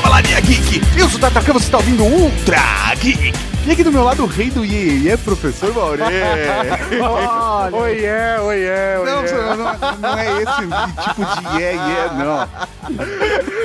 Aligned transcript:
Cavalaria 0.00 0.40
Geek. 0.40 0.80
Eu 0.96 1.10
sou 1.10 1.18
o 1.18 1.20
Tatacan, 1.20 1.52
você 1.52 1.66
está 1.66 1.76
ouvindo 1.76 2.04
Ultra 2.04 2.94
Geek. 2.98 3.49
E 3.66 3.72
aqui 3.72 3.84
do 3.84 3.92
meu 3.92 4.02
lado 4.02 4.24
o 4.24 4.26
rei 4.26 4.50
do 4.50 4.64
Iê, 4.64 5.10
é 5.10 5.16
professor 5.18 5.72
Maurê. 5.74 6.02
Oi, 7.72 8.04
é, 8.04 8.40
oi, 8.40 8.62
é, 8.64 8.98
oi, 8.98 9.06
Não, 9.06 9.20
é. 9.20 9.56
não, 9.56 9.98
não 9.98 10.18
é 10.18 10.42
esse 10.42 10.62
tipo 11.04 11.24
de 11.24 11.60
iê, 11.60 11.72
iê, 11.74 12.08
não. 12.16 12.48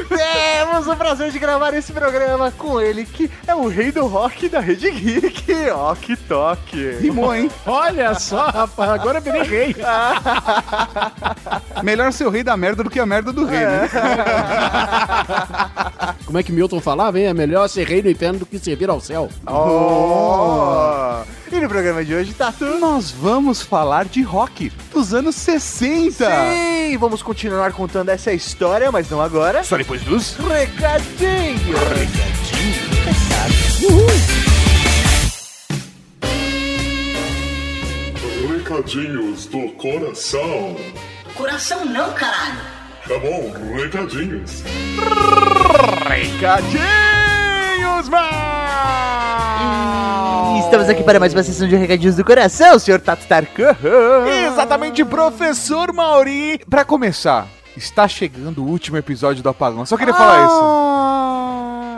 Temos 0.10 0.88
o 0.88 0.96
prazer 0.96 1.32
de 1.32 1.39
gravar 1.39 1.73
esse 1.73 1.92
programa 1.93 2.52
com 2.52 2.79
ele, 2.79 3.05
que 3.05 3.32
é 3.47 3.55
o 3.55 3.68
rei 3.68 3.92
do 3.92 4.05
rock 4.05 4.47
da 4.50 4.60
Rede 4.60 4.92
Geek, 4.92 5.69
Ok 5.71 6.16
Tok. 6.27 6.97
Rimou, 7.02 7.33
hein? 7.33 7.50
Olha 7.66 8.14
só, 8.16 8.50
rapaz, 8.50 8.89
agora 8.91 9.18
eu 9.19 9.21
virei 9.21 9.43
rei. 9.43 9.75
Melhor 11.82 12.11
ser 12.11 12.27
o 12.27 12.30
rei 12.30 12.43
da 12.43 12.57
merda 12.57 12.83
do 12.83 12.89
que 12.89 13.00
a 13.00 13.05
merda 13.05 13.32
do 13.32 13.46
rei, 13.46 13.66
né? 13.66 13.89
Como 16.25 16.38
é 16.38 16.43
que 16.43 16.52
Milton 16.52 16.80
falava, 16.82 17.18
hein? 17.19 17.27
É 17.27 17.33
melhor 17.33 17.68
ser 17.68 17.88
rei 17.88 18.02
no 18.02 18.10
inferno 18.10 18.39
do 18.39 18.46
que 18.46 18.60
servir 18.60 18.89
ao 18.89 19.00
céu. 19.00 19.30
Oh. 19.47 19.85
E 21.52 21.60
no 21.60 21.70
programa 21.70 22.04
de 22.04 22.14
hoje, 22.14 22.34
Tatu? 22.34 22.66
Nós 22.80 23.12
vamos 23.12 23.62
falar 23.62 24.06
de 24.06 24.21
rock 24.21 24.71
dos 24.94 25.14
anos 25.14 25.36
60. 25.36 26.25
Sim, 26.25 26.98
vamos 26.98 27.24
continuar 27.24 27.71
contando 27.71 28.10
essa 28.10 28.34
história, 28.34 28.92
mas 28.92 29.10
não 29.10 29.21
agora. 29.21 29.64
Só 29.64 29.78
depois 29.78 30.02
dos... 30.04 30.36
Recadinho! 30.36 31.75
Recadinhos 38.47 39.45
do 39.45 39.70
coração. 39.73 40.75
Coração 41.36 41.86
não, 41.86 42.11
caralho. 42.14 42.59
Tá 43.08 43.20
bom, 43.20 43.53
recadinhos. 43.75 44.64
Recadinhos, 46.09 47.24
Estamos 50.59 50.89
aqui 50.89 51.03
para 51.03 51.20
mais 51.20 51.34
uma 51.34 51.44
sessão 51.44 51.67
de 51.67 51.75
recadinhos 51.75 52.16
do 52.16 52.23
coração, 52.23 52.78
senhor 52.80 53.00
Tatu 53.00 53.25
Tarkan. 53.28 53.75
Exatamente, 54.48 55.03
professor 55.03 55.94
Mauri. 55.94 56.59
Pra 56.70 56.86
começar, 56.86 57.48
está 57.76 58.08
chegando 58.08 58.64
o 58.64 58.67
último 58.67 58.98
episódio 58.98 59.42
do 59.42 59.50
Apagão. 59.50 59.86
Só 59.86 59.98
queria 59.98 60.14
falar 60.14 60.45
isso. 60.45 61.24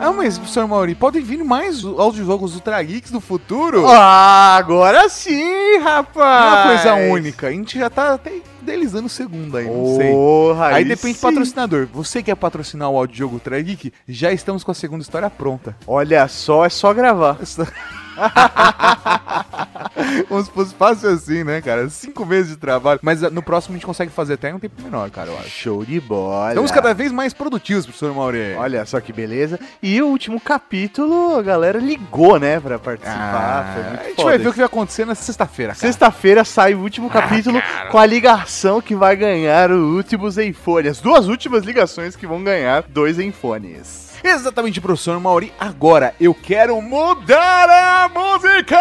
É 0.00 0.10
mas, 0.10 0.38
professor 0.38 0.66
Mauri, 0.68 0.94
podem 0.94 1.22
vir 1.22 1.42
mais 1.44 1.84
audiojogos 1.84 2.54
Ultra 2.54 2.80
Geeks 2.82 3.10
do 3.10 3.20
futuro? 3.20 3.86
Ah, 3.88 4.56
agora 4.56 5.08
sim, 5.08 5.78
rapaz! 5.82 6.84
É 6.86 6.92
uma 6.92 7.02
coisa 7.02 7.12
única. 7.12 7.48
A 7.48 7.50
gente 7.50 7.78
já 7.78 7.90
tá 7.90 8.14
até 8.14 8.32
idealizando 8.62 9.06
o 9.06 9.10
segundo 9.10 9.56
aí, 9.56 9.64
não 9.64 9.96
sei. 9.96 10.12
Porra, 10.12 10.66
Aí 10.68 10.84
depende 10.84 11.14
do 11.14 11.20
sim. 11.20 11.26
patrocinador. 11.26 11.88
Você 11.92 12.22
quer 12.22 12.36
patrocinar 12.36 12.90
o 12.90 12.96
audiojogo 12.96 13.34
Ultra 13.34 13.60
Geek? 13.60 13.92
Já 14.06 14.30
estamos 14.32 14.62
com 14.62 14.70
a 14.70 14.74
segunda 14.74 15.02
história 15.02 15.28
pronta. 15.28 15.76
Olha 15.86 16.28
só, 16.28 16.64
é 16.64 16.68
só 16.68 16.92
gravar. 16.94 17.38
Como 20.28 20.42
se 20.42 20.50
fosse 20.50 20.74
fácil 20.74 21.10
assim, 21.10 21.44
né, 21.44 21.60
cara? 21.60 21.88
Cinco 21.88 22.24
meses 22.24 22.50
de 22.50 22.56
trabalho. 22.56 23.00
Mas 23.02 23.22
ah, 23.22 23.30
no 23.30 23.42
próximo 23.42 23.74
a 23.74 23.76
gente 23.76 23.86
consegue 23.86 24.12
fazer 24.12 24.34
até 24.34 24.50
em 24.50 24.54
um 24.54 24.58
tempo 24.58 24.80
menor, 24.82 25.10
cara, 25.10 25.30
eu 25.30 25.38
acho. 25.38 25.48
Show 25.48 25.84
de 25.84 26.00
bola. 26.00 26.50
Estamos 26.50 26.70
cada 26.70 26.94
vez 26.94 27.12
mais 27.12 27.32
produtivos, 27.32 27.84
professor 27.84 28.14
Mauri. 28.14 28.54
Olha 28.56 28.84
só 28.84 29.00
que 29.00 29.12
beleza. 29.12 29.58
E 29.82 30.00
o 30.00 30.06
último 30.06 30.40
capítulo, 30.40 31.36
a 31.36 31.42
galera 31.42 31.78
ligou, 31.78 32.38
né, 32.38 32.60
pra 32.60 32.78
participar. 32.78 33.18
Ah, 33.18 34.00
a 34.00 34.04
gente 34.04 34.16
foda 34.16 34.28
vai 34.28 34.38
ver 34.38 34.48
o 34.48 34.52
que 34.52 34.58
vai 34.58 34.66
acontecer 34.66 35.04
na 35.04 35.14
sexta-feira, 35.14 35.72
cara. 35.72 35.80
Sexta-feira 35.80 36.44
sai 36.44 36.74
o 36.74 36.80
último 36.80 37.10
capítulo 37.10 37.60
com 37.90 37.98
a 37.98 38.06
ligação 38.06 38.80
que 38.80 38.94
vai 38.94 39.16
ganhar 39.16 39.70
o 39.70 39.96
último 39.96 40.30
Zenfone. 40.30 40.88
As 40.88 41.00
duas 41.00 41.28
últimas 41.28 41.64
ligações 41.64 42.16
que 42.16 42.26
vão 42.26 42.42
ganhar 42.42 42.84
dois 42.88 43.16
Zenfones. 43.16 44.07
Exatamente, 44.22 44.80
professor 44.80 45.18
Mauri. 45.20 45.52
Agora 45.58 46.14
eu 46.20 46.34
quero 46.34 46.80
mudar 46.80 47.68
a 47.68 48.08
música! 48.08 48.78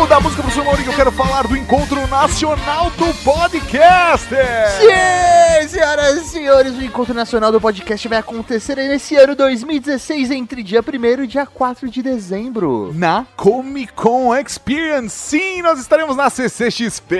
Mudar 0.00 0.16
a 0.16 0.20
música, 0.20 0.42
professor 0.42 0.64
Mauri, 0.64 0.82
que 0.82 0.88
eu 0.88 0.94
quero 0.94 1.12
falar 1.12 1.46
do 1.46 1.54
Encontro 1.54 2.06
Nacional 2.06 2.90
do 2.92 3.12
Podcast! 3.22 4.30
Sim, 4.30 5.68
senhoras 5.68 6.16
e 6.16 6.24
senhores, 6.24 6.74
o 6.74 6.82
Encontro 6.82 7.12
Nacional 7.12 7.52
do 7.52 7.60
Podcast 7.60 8.08
vai 8.08 8.16
acontecer 8.16 8.76
nesse 8.76 9.14
ano 9.14 9.36
2016, 9.36 10.30
entre 10.30 10.62
dia 10.62 10.80
1 10.80 11.24
e 11.24 11.26
dia 11.26 11.44
4 11.44 11.90
de 11.90 12.02
dezembro. 12.02 12.92
Na 12.94 13.26
Comic 13.36 13.92
Con 13.92 14.34
Experience, 14.34 15.14
sim, 15.14 15.60
nós 15.60 15.78
estaremos 15.78 16.16
na 16.16 16.30
CCXP! 16.30 17.16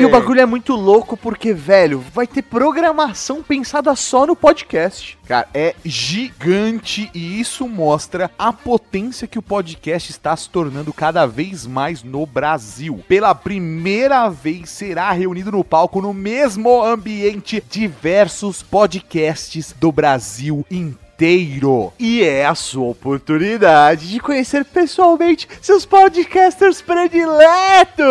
E 0.00 0.04
o 0.04 0.10
bagulho 0.10 0.40
é 0.40 0.46
muito 0.46 0.74
louco 0.74 1.16
porque, 1.16 1.54
velho, 1.54 2.04
vai 2.12 2.26
ter 2.26 2.42
programação 2.42 3.40
pensada 3.40 3.94
só 3.94 4.26
no 4.26 4.34
podcast. 4.34 5.16
Cara, 5.26 5.48
é 5.54 5.74
gigante 5.84 7.10
e 7.12 7.40
isso 7.40 7.68
mostra 7.68 8.30
a 8.38 8.52
potência 8.52 9.26
que 9.26 9.38
o 9.38 9.42
podcast 9.42 10.10
está 10.10 10.36
se 10.36 10.48
tornando 10.48 10.92
cada 10.92 11.26
vez 11.26 11.66
mais 11.66 12.02
no 12.02 12.15
Brasil. 12.24 13.04
Pela 13.08 13.34
primeira 13.34 14.28
vez 14.28 14.70
será 14.70 15.10
reunido 15.10 15.52
no 15.52 15.64
palco 15.64 16.00
no 16.00 16.14
mesmo 16.14 16.82
ambiente 16.82 17.62
diversos 17.68 18.62
podcasts 18.62 19.74
do 19.78 19.90
Brasil 19.90 20.64
inteiro. 20.70 21.05
E 21.98 22.22
é 22.22 22.44
a 22.44 22.54
sua 22.54 22.88
oportunidade 22.88 24.08
de 24.08 24.20
conhecer 24.20 24.64
pessoalmente 24.64 25.48
seus 25.62 25.86
podcasters 25.86 26.82
prediletos. 26.82 28.06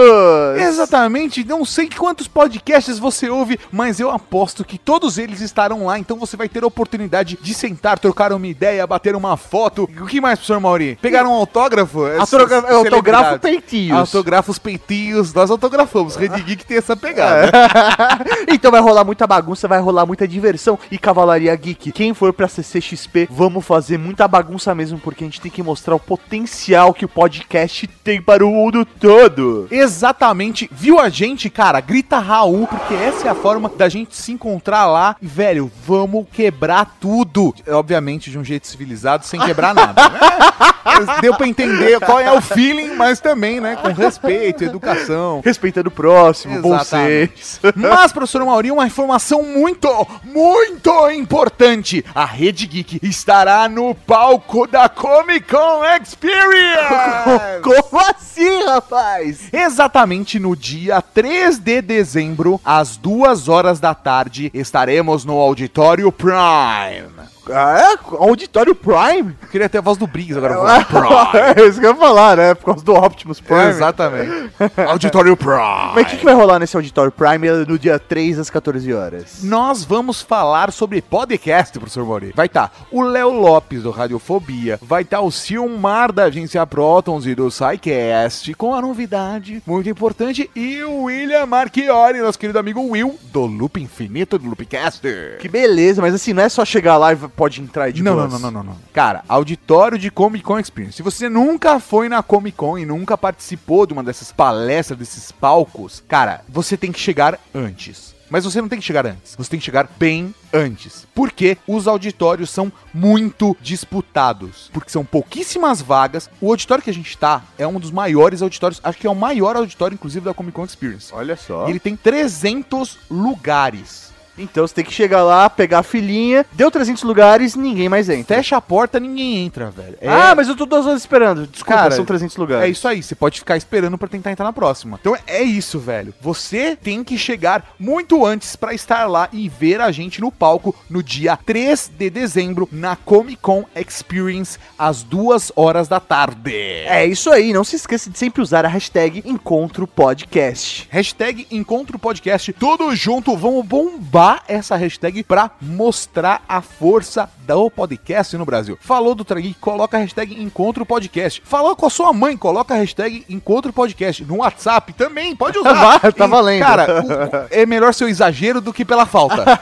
Exatamente, 0.57 1.43
não 1.43 1.63
sei 1.63 1.87
quantos 1.89 2.27
podcasts 2.27 2.97
você 2.97 3.29
ouve, 3.29 3.59
mas 3.71 3.99
eu 3.99 4.09
aposto 4.09 4.65
que 4.65 4.77
todos 4.77 5.17
eles 5.17 5.41
estarão 5.41 5.85
lá, 5.85 5.99
então 5.99 6.17
você 6.17 6.35
vai 6.35 6.49
ter 6.49 6.63
a 6.63 6.67
oportunidade 6.67 7.37
de 7.41 7.53
sentar, 7.53 7.99
trocar 7.99 8.33
uma 8.33 8.47
ideia, 8.47 8.87
bater 8.87 9.15
uma 9.15 9.37
foto. 9.37 9.83
O 9.83 10.07
que 10.07 10.19
mais, 10.19 10.39
professor 10.39 10.59
Mauri? 10.59 10.97
Pegar 11.01 11.25
um 11.25 11.31
autógrafo? 11.33 12.05
Autogra 12.05 12.57
Essas 12.57 12.71
autografo 12.71 13.39
peitinhos. 13.39 13.99
Autografos 13.99 14.57
peitinhos, 14.57 15.33
nós 15.33 15.51
autografamos. 15.51 16.15
Rede 16.15 16.41
Geek 16.41 16.65
tem 16.65 16.77
essa 16.77 16.95
pegada. 16.95 17.51
então 18.51 18.71
vai 18.71 18.81
rolar 18.81 19.03
muita 19.03 19.27
bagunça, 19.27 19.67
vai 19.67 19.79
rolar 19.79 20.05
muita 20.05 20.27
diversão 20.27 20.79
e 20.89 20.97
Cavalaria 20.97 21.55
Geek. 21.55 21.91
Quem 21.91 22.13
for 22.13 22.33
pra 22.33 22.47
CCXP, 22.95 23.27
vamos 23.29 23.65
fazer 23.65 23.97
muita 23.97 24.27
bagunça 24.27 24.73
mesmo, 24.73 24.99
porque 24.99 25.23
a 25.23 25.27
gente 25.27 25.41
tem 25.41 25.51
que 25.51 25.61
mostrar 25.61 25.95
o 25.95 25.99
potencial 25.99 26.93
que 26.93 27.05
o 27.05 27.09
podcast 27.09 27.87
tem 28.03 28.21
para 28.21 28.45
o 28.45 28.51
mundo 28.51 28.85
todo. 28.85 29.67
Exatamente. 29.69 30.69
Viu 30.71 30.99
a 30.99 31.09
gente, 31.09 31.49
cara? 31.49 31.79
Grita 31.81 32.17
Raul, 32.19 32.67
porque 32.67 32.93
essa 32.93 33.27
é 33.27 33.29
a 33.29 33.35
forma 33.35 33.69
da 33.69 33.89
gente 33.89 34.15
se 34.15 34.31
encontrar 34.31 34.85
lá. 34.85 35.15
E, 35.21 35.27
velho, 35.27 35.71
vamos 35.85 36.25
quebrar 36.31 36.95
tudo. 36.99 37.53
Obviamente, 37.67 38.31
de 38.31 38.39
um 38.39 38.43
jeito 38.43 38.67
civilizado, 38.67 39.25
sem 39.25 39.39
quebrar 39.39 39.73
nada. 39.75 40.09
né? 40.09 40.19
Deu 41.21 41.35
pra 41.35 41.47
entender 41.47 41.99
qual 41.99 42.19
é 42.19 42.31
o 42.31 42.41
feeling, 42.41 42.95
mas 42.95 43.19
também, 43.19 43.59
né? 43.59 43.75
Com 43.75 43.89
respeito, 43.89 44.63
educação. 44.63 45.41
Respeitando 45.43 45.89
o 45.89 45.91
próximo, 45.91 46.61
bom 46.61 46.79
senso. 46.79 47.59
Mas, 47.75 48.11
professor 48.13 48.45
Mauri, 48.45 48.71
uma 48.71 48.85
informação 48.85 49.43
muito, 49.43 49.89
muito 50.23 51.09
importante. 51.09 52.05
A 52.13 52.25
Rede 52.25 52.65
Geek 52.67 52.84
estará 53.01 53.67
no 53.67 53.93
palco 53.93 54.67
da 54.67 54.87
Comic 54.87 55.49
Con 55.49 55.85
Experience. 55.95 57.61
Como 57.63 57.99
assim, 58.01 58.63
rapaz? 58.65 59.49
Exatamente 59.51 60.39
no 60.39 60.55
dia 60.55 61.01
3 61.01 61.59
de 61.59 61.81
dezembro, 61.81 62.59
às 62.63 62.97
2 62.97 63.47
horas 63.49 63.79
da 63.79 63.93
tarde, 63.93 64.51
estaremos 64.53 65.25
no 65.25 65.39
Auditório 65.39 66.11
Prime. 66.11 67.34
Ah, 67.51 67.77
é? 67.79 68.15
Auditório 68.17 68.73
Prime? 68.73 69.35
Eu 69.41 69.47
queria 69.49 69.69
ter 69.69 69.77
a 69.77 69.81
voz 69.81 69.97
do 69.97 70.07
Briggs 70.07 70.37
agora. 70.37 70.55
Prime. 70.85 71.63
é 71.63 71.67
isso 71.67 71.79
que 71.79 71.85
eu 71.85 71.91
ia 71.91 71.95
falar, 71.95 72.37
né? 72.37 72.53
Por 72.53 72.65
causa 72.65 72.83
do 72.83 72.93
Optimus 72.93 73.39
Prime. 73.39 73.69
Exatamente. 73.69 74.51
Auditório 74.87 75.35
Prime. 75.37 75.91
Mas 75.93 76.07
o 76.07 76.09
que, 76.09 76.17
que 76.17 76.25
vai 76.25 76.33
rolar 76.33 76.59
nesse 76.59 76.75
Auditório 76.75 77.11
Prime 77.11 77.49
no 77.67 77.77
dia 77.77 77.99
3 77.99 78.39
às 78.39 78.49
14 78.49 78.93
horas? 78.93 79.39
Nós 79.43 79.83
vamos 79.83 80.21
falar 80.21 80.71
sobre 80.71 81.01
podcast, 81.01 81.77
professor 81.77 82.05
Mori. 82.05 82.33
Vai 82.35 82.47
estar 82.47 82.71
o 82.91 83.01
Léo 83.01 83.29
Lopes, 83.31 83.83
do 83.83 83.91
Radiofobia. 83.91 84.79
Vai 84.81 85.03
estar 85.03 85.21
o 85.21 85.31
Silmar, 85.31 86.11
da 86.11 86.25
agência 86.25 86.65
Protons 86.65 87.25
e 87.25 87.35
do 87.35 87.49
SciCast, 87.51 88.53
com 88.55 88.73
a 88.73 88.81
novidade 88.81 89.61
muito 89.65 89.89
importante. 89.89 90.49
E 90.55 90.83
o 90.83 91.03
William 91.03 91.45
Marchiori, 91.45 92.19
nosso 92.19 92.39
querido 92.39 92.59
amigo 92.59 92.81
Will, 92.81 93.17
do 93.31 93.45
Loop 93.45 93.79
Infinito, 93.81 94.37
do 94.37 94.47
Loopcaster. 94.47 95.37
Que 95.39 95.47
beleza, 95.47 96.01
mas 96.01 96.13
assim, 96.13 96.33
não 96.33 96.43
é 96.43 96.49
só 96.49 96.65
chegar 96.65 96.97
lá 96.97 97.13
e 97.13 97.15
pode 97.35 97.61
entrar 97.61 97.91
de 97.91 98.01
Não, 98.01 98.15
não, 98.15 98.27
não, 98.27 98.39
não, 98.39 98.51
não, 98.51 98.63
não. 98.63 98.77
Cara, 98.93 99.23
auditório 99.27 99.97
de 99.97 100.09
Comic 100.09 100.43
Con 100.43 100.59
Experience. 100.59 100.97
Se 100.97 101.03
você 101.03 101.29
nunca 101.29 101.79
foi 101.79 102.09
na 102.09 102.23
Comic 102.23 102.57
Con 102.57 102.77
e 102.77 102.85
nunca 102.85 103.17
participou 103.17 103.85
de 103.85 103.93
uma 103.93 104.03
dessas 104.03 104.31
palestras, 104.31 104.97
desses 104.97 105.31
palcos, 105.31 106.03
cara, 106.07 106.41
você 106.47 106.77
tem 106.77 106.91
que 106.91 106.99
chegar 106.99 107.39
antes. 107.53 108.15
Mas 108.29 108.43
você 108.43 108.59
não 108.59 108.67
tem 108.67 108.79
que 108.79 108.85
chegar 108.85 109.05
antes. 109.05 109.35
Você 109.35 109.49
tem 109.49 109.59
que 109.59 109.65
chegar 109.65 109.87
bem 109.99 110.33
antes. 110.51 111.05
Porque 111.13 111.57
os 111.67 111.87
auditórios 111.87 112.49
são 112.49 112.71
muito 112.93 113.55
disputados. 113.61 114.69
Porque 114.73 114.89
são 114.89 115.05
pouquíssimas 115.05 115.81
vagas. 115.81 116.29
O 116.41 116.49
auditório 116.49 116.83
que 116.83 116.89
a 116.89 116.93
gente 116.93 117.15
tá 117.17 117.43
é 117.57 117.67
um 117.67 117.79
dos 117.79 117.91
maiores 117.91 118.41
auditórios. 118.41 118.81
Acho 118.83 118.97
que 118.97 119.07
é 119.07 119.09
o 119.09 119.15
maior 119.15 119.55
auditório, 119.55 119.93
inclusive, 119.93 120.25
da 120.25 120.33
Comic 120.33 120.55
Con 120.55 120.65
Experience. 120.65 121.13
Olha 121.13 121.35
só. 121.35 121.67
E 121.67 121.71
ele 121.71 121.79
tem 121.79 121.95
300 121.95 122.97
lugares. 123.09 124.04
Então 124.37 124.67
você 124.67 124.73
tem 124.73 124.83
que 124.85 124.93
chegar 124.93 125.23
lá, 125.23 125.49
pegar 125.49 125.79
a 125.79 125.83
filinha, 125.83 126.45
deu 126.51 126.69
300 126.69 127.03
lugares, 127.03 127.55
ninguém 127.55 127.87
mais 127.89 128.09
entra. 128.09 128.35
Fecha 128.37 128.57
a 128.57 128.61
porta, 128.61 128.99
ninguém 128.99 129.45
entra, 129.45 129.69
velho. 129.71 129.97
É- 130.01 130.09
Ah, 130.09 130.33
mas 130.35 130.47
eu 130.47 130.55
tô 130.55 130.65
duas 130.65 130.85
horas 130.85 131.01
esperando. 131.01 131.47
Desculpa, 131.47 131.81
Cara, 131.81 131.95
são 131.95 132.05
300 132.05 132.35
lugares. 132.37 132.65
É 132.65 132.69
isso 132.69 132.87
aí, 132.87 133.01
você 133.01 133.15
pode 133.15 133.39
ficar 133.39 133.55
esperando 133.57 133.97
pra 133.97 134.07
tentar 134.07 134.31
entrar 134.31 134.45
na 134.45 134.53
próxima. 134.53 134.97
Então 134.99 135.15
é 135.27 135.41
isso, 135.43 135.79
velho. 135.79 136.13
Você 136.21 136.75
tem 136.75 137.03
que 137.03 137.17
chegar 137.17 137.63
muito 137.79 138.25
antes 138.25 138.55
pra 138.55 138.73
estar 138.73 139.05
lá 139.05 139.29
e 139.31 139.47
ver 139.47 139.79
a 139.81 139.91
gente 139.91 140.19
no 140.21 140.31
palco 140.31 140.75
no 140.89 141.01
dia 141.01 141.37
3 141.37 141.89
de 141.97 142.09
dezembro 142.09 142.67
na 142.71 142.95
Comic 142.95 143.37
Con 143.41 143.65
Experience 143.75 144.57
às 144.77 145.03
2 145.03 145.51
horas 145.55 145.87
da 145.87 145.99
tarde. 145.99 146.51
É 146.53 147.05
isso 147.05 147.29
aí, 147.31 147.53
não 147.53 147.63
se 147.63 147.75
esqueça 147.75 148.09
de 148.09 148.17
sempre 148.17 148.41
usar 148.41 148.65
a 148.65 148.67
hashtag 148.69 149.23
Encontro 149.25 149.87
Podcast. 149.87 150.87
Hashtag 150.91 151.47
Encontro 151.51 151.97
Podcast, 151.99 152.51
tudo 152.53 152.93
junto, 152.95 153.35
vamos 153.37 153.65
bombar 153.65 154.24
essa 154.47 154.75
hashtag 154.75 155.23
pra 155.23 155.51
mostrar 155.61 156.41
a 156.47 156.61
força 156.61 157.29
do 157.45 157.69
podcast 157.69 158.35
no 158.37 158.45
Brasil. 158.45 158.77
Falou 158.81 159.13
do 159.13 159.23
Tragui, 159.23 159.53
coloca 159.61 159.97
a 159.97 159.99
hashtag 159.99 160.41
Encontro 160.41 160.85
Podcast. 160.85 161.41
Falou 161.45 161.75
com 161.75 161.85
a 161.85 161.89
sua 161.89 162.11
mãe, 162.11 162.35
coloca 162.35 162.73
a 162.73 162.77
hashtag 162.77 163.23
Encontro 163.29 163.71
Podcast. 163.71 164.23
No 164.25 164.37
WhatsApp 164.37 164.93
também, 164.93 165.35
pode 165.35 165.57
usar. 165.59 165.99
Tá 166.15 166.25
valendo. 166.27 166.61
Cara, 166.61 167.03
o- 167.03 167.07
o- 167.45 167.47
é 167.51 167.65
melhor 167.65 167.93
seu 167.93 168.07
exagero 168.09 168.59
do 168.61 168.73
que 168.73 168.83
pela 168.85 169.05
falta. 169.05 169.43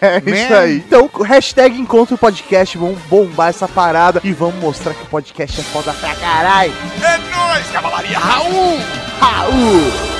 É 0.00 0.18
isso 0.24 0.52
Man. 0.52 0.58
aí. 0.58 0.76
Então, 0.78 1.10
hashtag 1.24 1.78
Encontro 1.78 2.16
Podcast, 2.16 2.78
vamos 2.78 2.98
bombar 3.02 3.48
essa 3.48 3.66
parada 3.68 4.20
e 4.24 4.32
vamos 4.32 4.56
mostrar 4.56 4.94
que 4.94 5.02
o 5.02 5.06
podcast 5.06 5.60
é 5.60 5.64
foda 5.64 5.92
pra 5.92 6.14
caralho. 6.14 6.72
é 7.02 7.18
nóis, 7.18 7.66
Cavalaria 7.70 8.18
Raul! 8.18 8.78
Raul! 9.20 10.15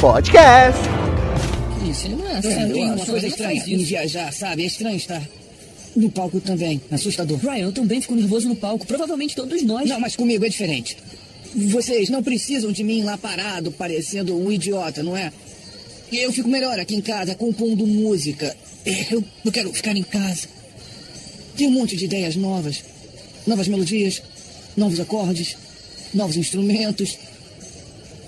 Podcast. 0.00 0.80
Isso, 1.88 2.08
não 2.10 2.28
é 2.28 2.36
assim. 2.36 2.72
Tem 2.72 2.90
uma 2.92 3.04
coisa 3.06 3.26
estranha 3.26 3.62
viajar, 3.64 4.32
sabe? 4.32 4.62
É 4.62 4.66
estranho 4.66 4.96
estar 4.96 5.20
no 5.96 6.10
palco 6.10 6.40
também. 6.40 6.80
Assustador. 6.92 7.38
Ryan, 7.38 7.64
eu 7.66 7.72
também 7.72 8.00
fico 8.00 8.14
nervoso 8.14 8.48
no 8.48 8.56
palco. 8.56 8.86
Provavelmente 8.86 9.34
todos 9.34 9.62
nós. 9.62 9.88
Não, 9.88 9.98
mas 10.00 10.14
comigo 10.16 10.44
é 10.44 10.48
diferente. 10.48 10.96
Vocês 11.54 12.08
não 12.08 12.22
precisam 12.22 12.70
de 12.72 12.84
mim 12.84 13.02
lá 13.02 13.16
parado, 13.18 13.72
parecendo 13.72 14.36
um 14.36 14.50
idiota, 14.52 15.02
não 15.02 15.16
é? 15.16 15.32
E 16.12 16.18
eu 16.18 16.32
fico 16.32 16.48
melhor 16.48 16.78
aqui 16.78 16.94
em 16.94 17.00
casa, 17.00 17.34
compondo 17.34 17.86
música. 17.86 18.56
Eu, 19.10 19.22
eu 19.44 19.52
quero 19.52 19.72
ficar 19.72 19.96
em 19.96 20.02
casa. 20.02 20.48
Tem 21.56 21.66
um 21.66 21.72
monte 21.72 21.96
de 21.96 22.04
ideias 22.04 22.36
novas. 22.36 22.82
Novas 23.46 23.68
melodias, 23.68 24.22
novos 24.76 24.98
acordes, 25.00 25.56
novos 26.14 26.36
instrumentos. 26.36 27.16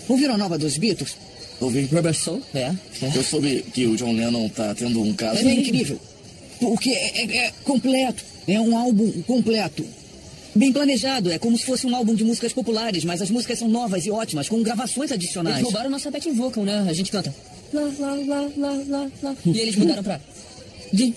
Ouviram 0.09 0.35
a 0.35 0.39
nova 0.39 0.59
dos 0.59 0.77
Beatles? 0.77 1.17
Ouvi 1.61 1.83
Rubber 1.85 2.15
Soul? 2.15 2.43
É, 2.55 2.73
é. 3.03 3.17
Eu 3.17 3.23
soube 3.23 3.65
que 3.73 3.87
o 3.87 3.97
John 3.97 4.13
Lennon 4.13 4.49
tá 4.49 4.75
tendo 4.75 5.01
um 5.01 5.13
caso. 5.15 5.47
É 5.47 5.53
incrível. 5.55 5.99
Porque 6.59 6.91
é, 6.91 7.23
é- 7.25 7.37
é 7.47 7.53
completo. 7.65 8.25
É 8.49 8.61
um 8.61 8.77
álbum 8.77 9.11
completo. 9.23 9.85
Bem 10.55 10.73
planejado. 10.73 11.31
É 11.31 11.39
como 11.39 11.57
se 11.57 11.65
fosse 11.65 11.87
um 11.87 11.97
álbum 11.97 12.15
de 12.15 12.25
músicas 12.25 12.53
populares, 12.53 13.05
mas 13.05 13.23
as 13.23 13.31
músicas 13.31 13.59
são 13.59 13.69
novas 13.69 14.05
e 14.05 14.11
ótimas, 14.11 14.49
com 14.49 14.63
gravações 14.63 15.11
Eles 15.11 15.25
adicionais. 15.25 15.63
roubaram 15.63 15.91
nossa 15.91 16.11
backing 16.11 16.35
vocal, 16.35 16.65
né? 16.65 16.85
A 16.89 16.93
gente 16.93 17.11
canta. 17.11 17.35
Lá, 17.73 17.91
lá, 17.99 18.15
lá, 18.15 18.51
lá, 18.57 18.85
lá, 18.89 19.11
lá. 19.23 19.37
E 19.47 19.59
eles 19.59 19.77
mudaram 19.77 20.03
pra. 20.03 20.21
Eu 20.93 21.13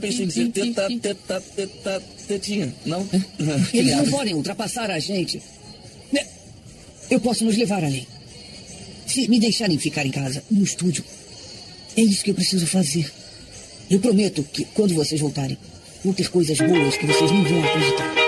pensei 0.00 0.24
em 0.24 0.28
dizer 0.28 0.48
teta, 0.50 0.86
di, 0.86 0.94
di. 0.94 1.00
teta, 1.00 1.40
teta, 1.56 2.02
tetinha. 2.28 2.72
Não? 2.86 3.04
Eles 3.74 3.96
não 3.96 4.08
podem 4.08 4.34
ultrapassar 4.34 4.90
a 4.90 4.98
gente. 5.00 5.42
Né? 6.12 6.24
Eu 7.10 7.18
posso 7.18 7.44
nos 7.44 7.56
levar 7.56 7.82
além. 7.82 8.06
Se 9.06 9.26
me 9.26 9.40
deixarem 9.40 9.76
ficar 9.76 10.06
em 10.06 10.12
casa, 10.12 10.40
no 10.48 10.62
estúdio, 10.62 11.04
é 11.96 12.02
isso 12.02 12.22
que 12.22 12.30
eu 12.30 12.34
preciso 12.34 12.64
fazer. 12.64 13.10
Eu 13.90 13.98
prometo 13.98 14.44
que, 14.52 14.64
quando 14.66 14.94
vocês 14.94 15.20
voltarem, 15.20 15.58
ter 16.12 16.28
coisas 16.28 16.58
boas 16.58 16.96
que 16.96 17.06
vocês 17.06 17.30
não 17.30 17.44
vão 17.44 17.62
acreditar. 17.62 18.19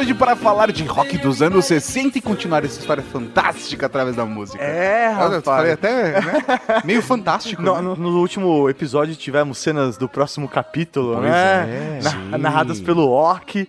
Hoje 0.00 0.14
para 0.14 0.34
falar 0.34 0.72
de 0.72 0.82
rock 0.84 1.18
dos 1.18 1.42
anos 1.42 1.66
60 1.66 2.16
e 2.16 2.20
continuar 2.22 2.64
essa 2.64 2.80
história 2.80 3.02
fantástica 3.02 3.84
através 3.84 4.16
da 4.16 4.24
música. 4.24 4.62
É, 4.62 5.14
Olha, 5.18 5.34
eu 5.36 5.42
falei 5.42 5.72
rapaz. 5.72 5.72
até 5.72 6.20
né? 6.22 6.80
meio 6.84 7.02
fantástico. 7.02 7.60
No, 7.60 7.74
né? 7.74 7.80
no- 7.82 7.96
no 7.96 8.18
último 8.18 8.68
episódio 8.70 9.14
tivemos 9.14 9.58
cenas 9.58 9.98
do 9.98 10.08
próximo 10.08 10.48
capítulo, 10.48 11.16
Pois 11.16 11.24
né? 11.30 11.98
é, 11.98 12.00
Na- 12.30 12.38
narradas 12.38 12.80
pelo 12.80 13.08
Orc. 13.10 13.56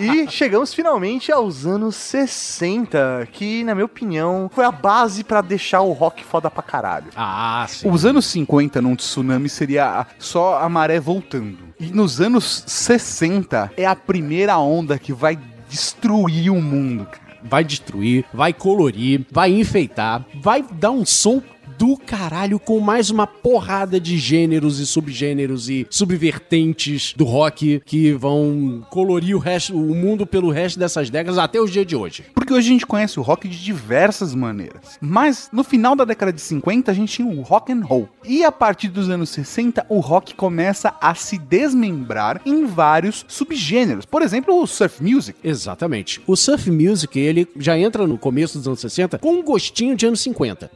e 0.00 0.28
chegamos 0.30 0.72
finalmente 0.72 1.32
aos 1.32 1.66
anos 1.66 1.96
60, 1.96 3.26
que, 3.32 3.64
na 3.64 3.74
minha 3.74 3.84
opinião, 3.86 4.48
foi 4.54 4.64
a 4.64 4.70
base 4.70 5.24
pra 5.24 5.40
deixar 5.40 5.80
o 5.80 5.90
rock 5.92 6.24
foda 6.24 6.48
pra 6.48 6.62
caralho. 6.62 7.06
Ah, 7.16 7.66
sim. 7.68 7.90
Os 7.90 8.04
anos 8.06 8.26
50 8.26 8.80
num 8.80 8.94
tsunami 8.94 9.48
seria 9.48 10.06
só 10.20 10.58
a 10.62 10.68
maré 10.68 11.00
voltando. 11.00 11.58
E 11.80 11.86
nos 11.86 12.20
anos 12.20 12.62
60 12.64 13.72
é 13.76 13.84
a 13.84 13.96
primeira 13.96 14.56
onda 14.58 14.96
que 15.00 15.12
vai 15.12 15.36
destruir 15.74 16.50
o 16.50 16.62
mundo, 16.62 17.04
cara. 17.06 17.34
Vai 17.42 17.64
destruir, 17.64 18.24
vai 18.32 18.52
colorir, 18.52 19.26
vai 19.30 19.52
enfeitar, 19.52 20.24
vai 20.40 20.64
dar 20.72 20.92
um 20.92 21.04
som 21.04 21.42
do 21.78 21.96
caralho 21.96 22.58
com 22.58 22.80
mais 22.80 23.10
uma 23.10 23.26
porrada 23.26 24.00
de 24.00 24.18
gêneros 24.18 24.78
e 24.78 24.86
subgêneros 24.86 25.68
e 25.68 25.86
subvertentes 25.90 27.14
do 27.16 27.24
rock 27.24 27.80
que 27.84 28.12
vão 28.12 28.84
colorir 28.90 29.36
o 29.36 29.38
resto, 29.38 29.76
o 29.76 29.94
mundo 29.94 30.26
pelo 30.26 30.50
resto 30.50 30.78
dessas 30.78 31.10
décadas 31.10 31.38
até 31.38 31.60
os 31.60 31.70
dias 31.70 31.86
de 31.86 31.96
hoje. 31.96 32.24
Porque 32.34 32.52
hoje 32.52 32.68
a 32.68 32.72
gente 32.72 32.86
conhece 32.86 33.18
o 33.18 33.22
rock 33.22 33.48
de 33.48 33.62
diversas 33.62 34.34
maneiras. 34.34 34.98
Mas 35.00 35.48
no 35.52 35.64
final 35.64 35.96
da 35.96 36.04
década 36.04 36.32
de 36.32 36.40
50 36.40 36.90
a 36.90 36.94
gente 36.94 37.12
tinha 37.12 37.28
o 37.28 37.42
rock 37.42 37.72
and 37.72 37.84
roll. 37.84 38.08
E 38.24 38.44
a 38.44 38.52
partir 38.52 38.88
dos 38.88 39.08
anos 39.08 39.30
60 39.30 39.86
o 39.88 40.00
rock 40.00 40.34
começa 40.34 40.94
a 41.00 41.14
se 41.14 41.38
desmembrar 41.38 42.40
em 42.44 42.66
vários 42.66 43.24
subgêneros. 43.28 44.04
Por 44.04 44.22
exemplo, 44.22 44.60
o 44.60 44.66
surf 44.66 45.02
music. 45.02 45.38
Exatamente. 45.42 46.20
O 46.26 46.36
surf 46.36 46.70
music, 46.70 47.18
ele 47.18 47.48
já 47.56 47.78
entra 47.78 48.06
no 48.06 48.18
começo 48.18 48.58
dos 48.58 48.66
anos 48.66 48.80
60 48.80 49.18
com 49.18 49.32
um 49.32 49.42
gostinho 49.42 49.96
de 49.96 50.06
anos 50.06 50.20
50. 50.20 50.70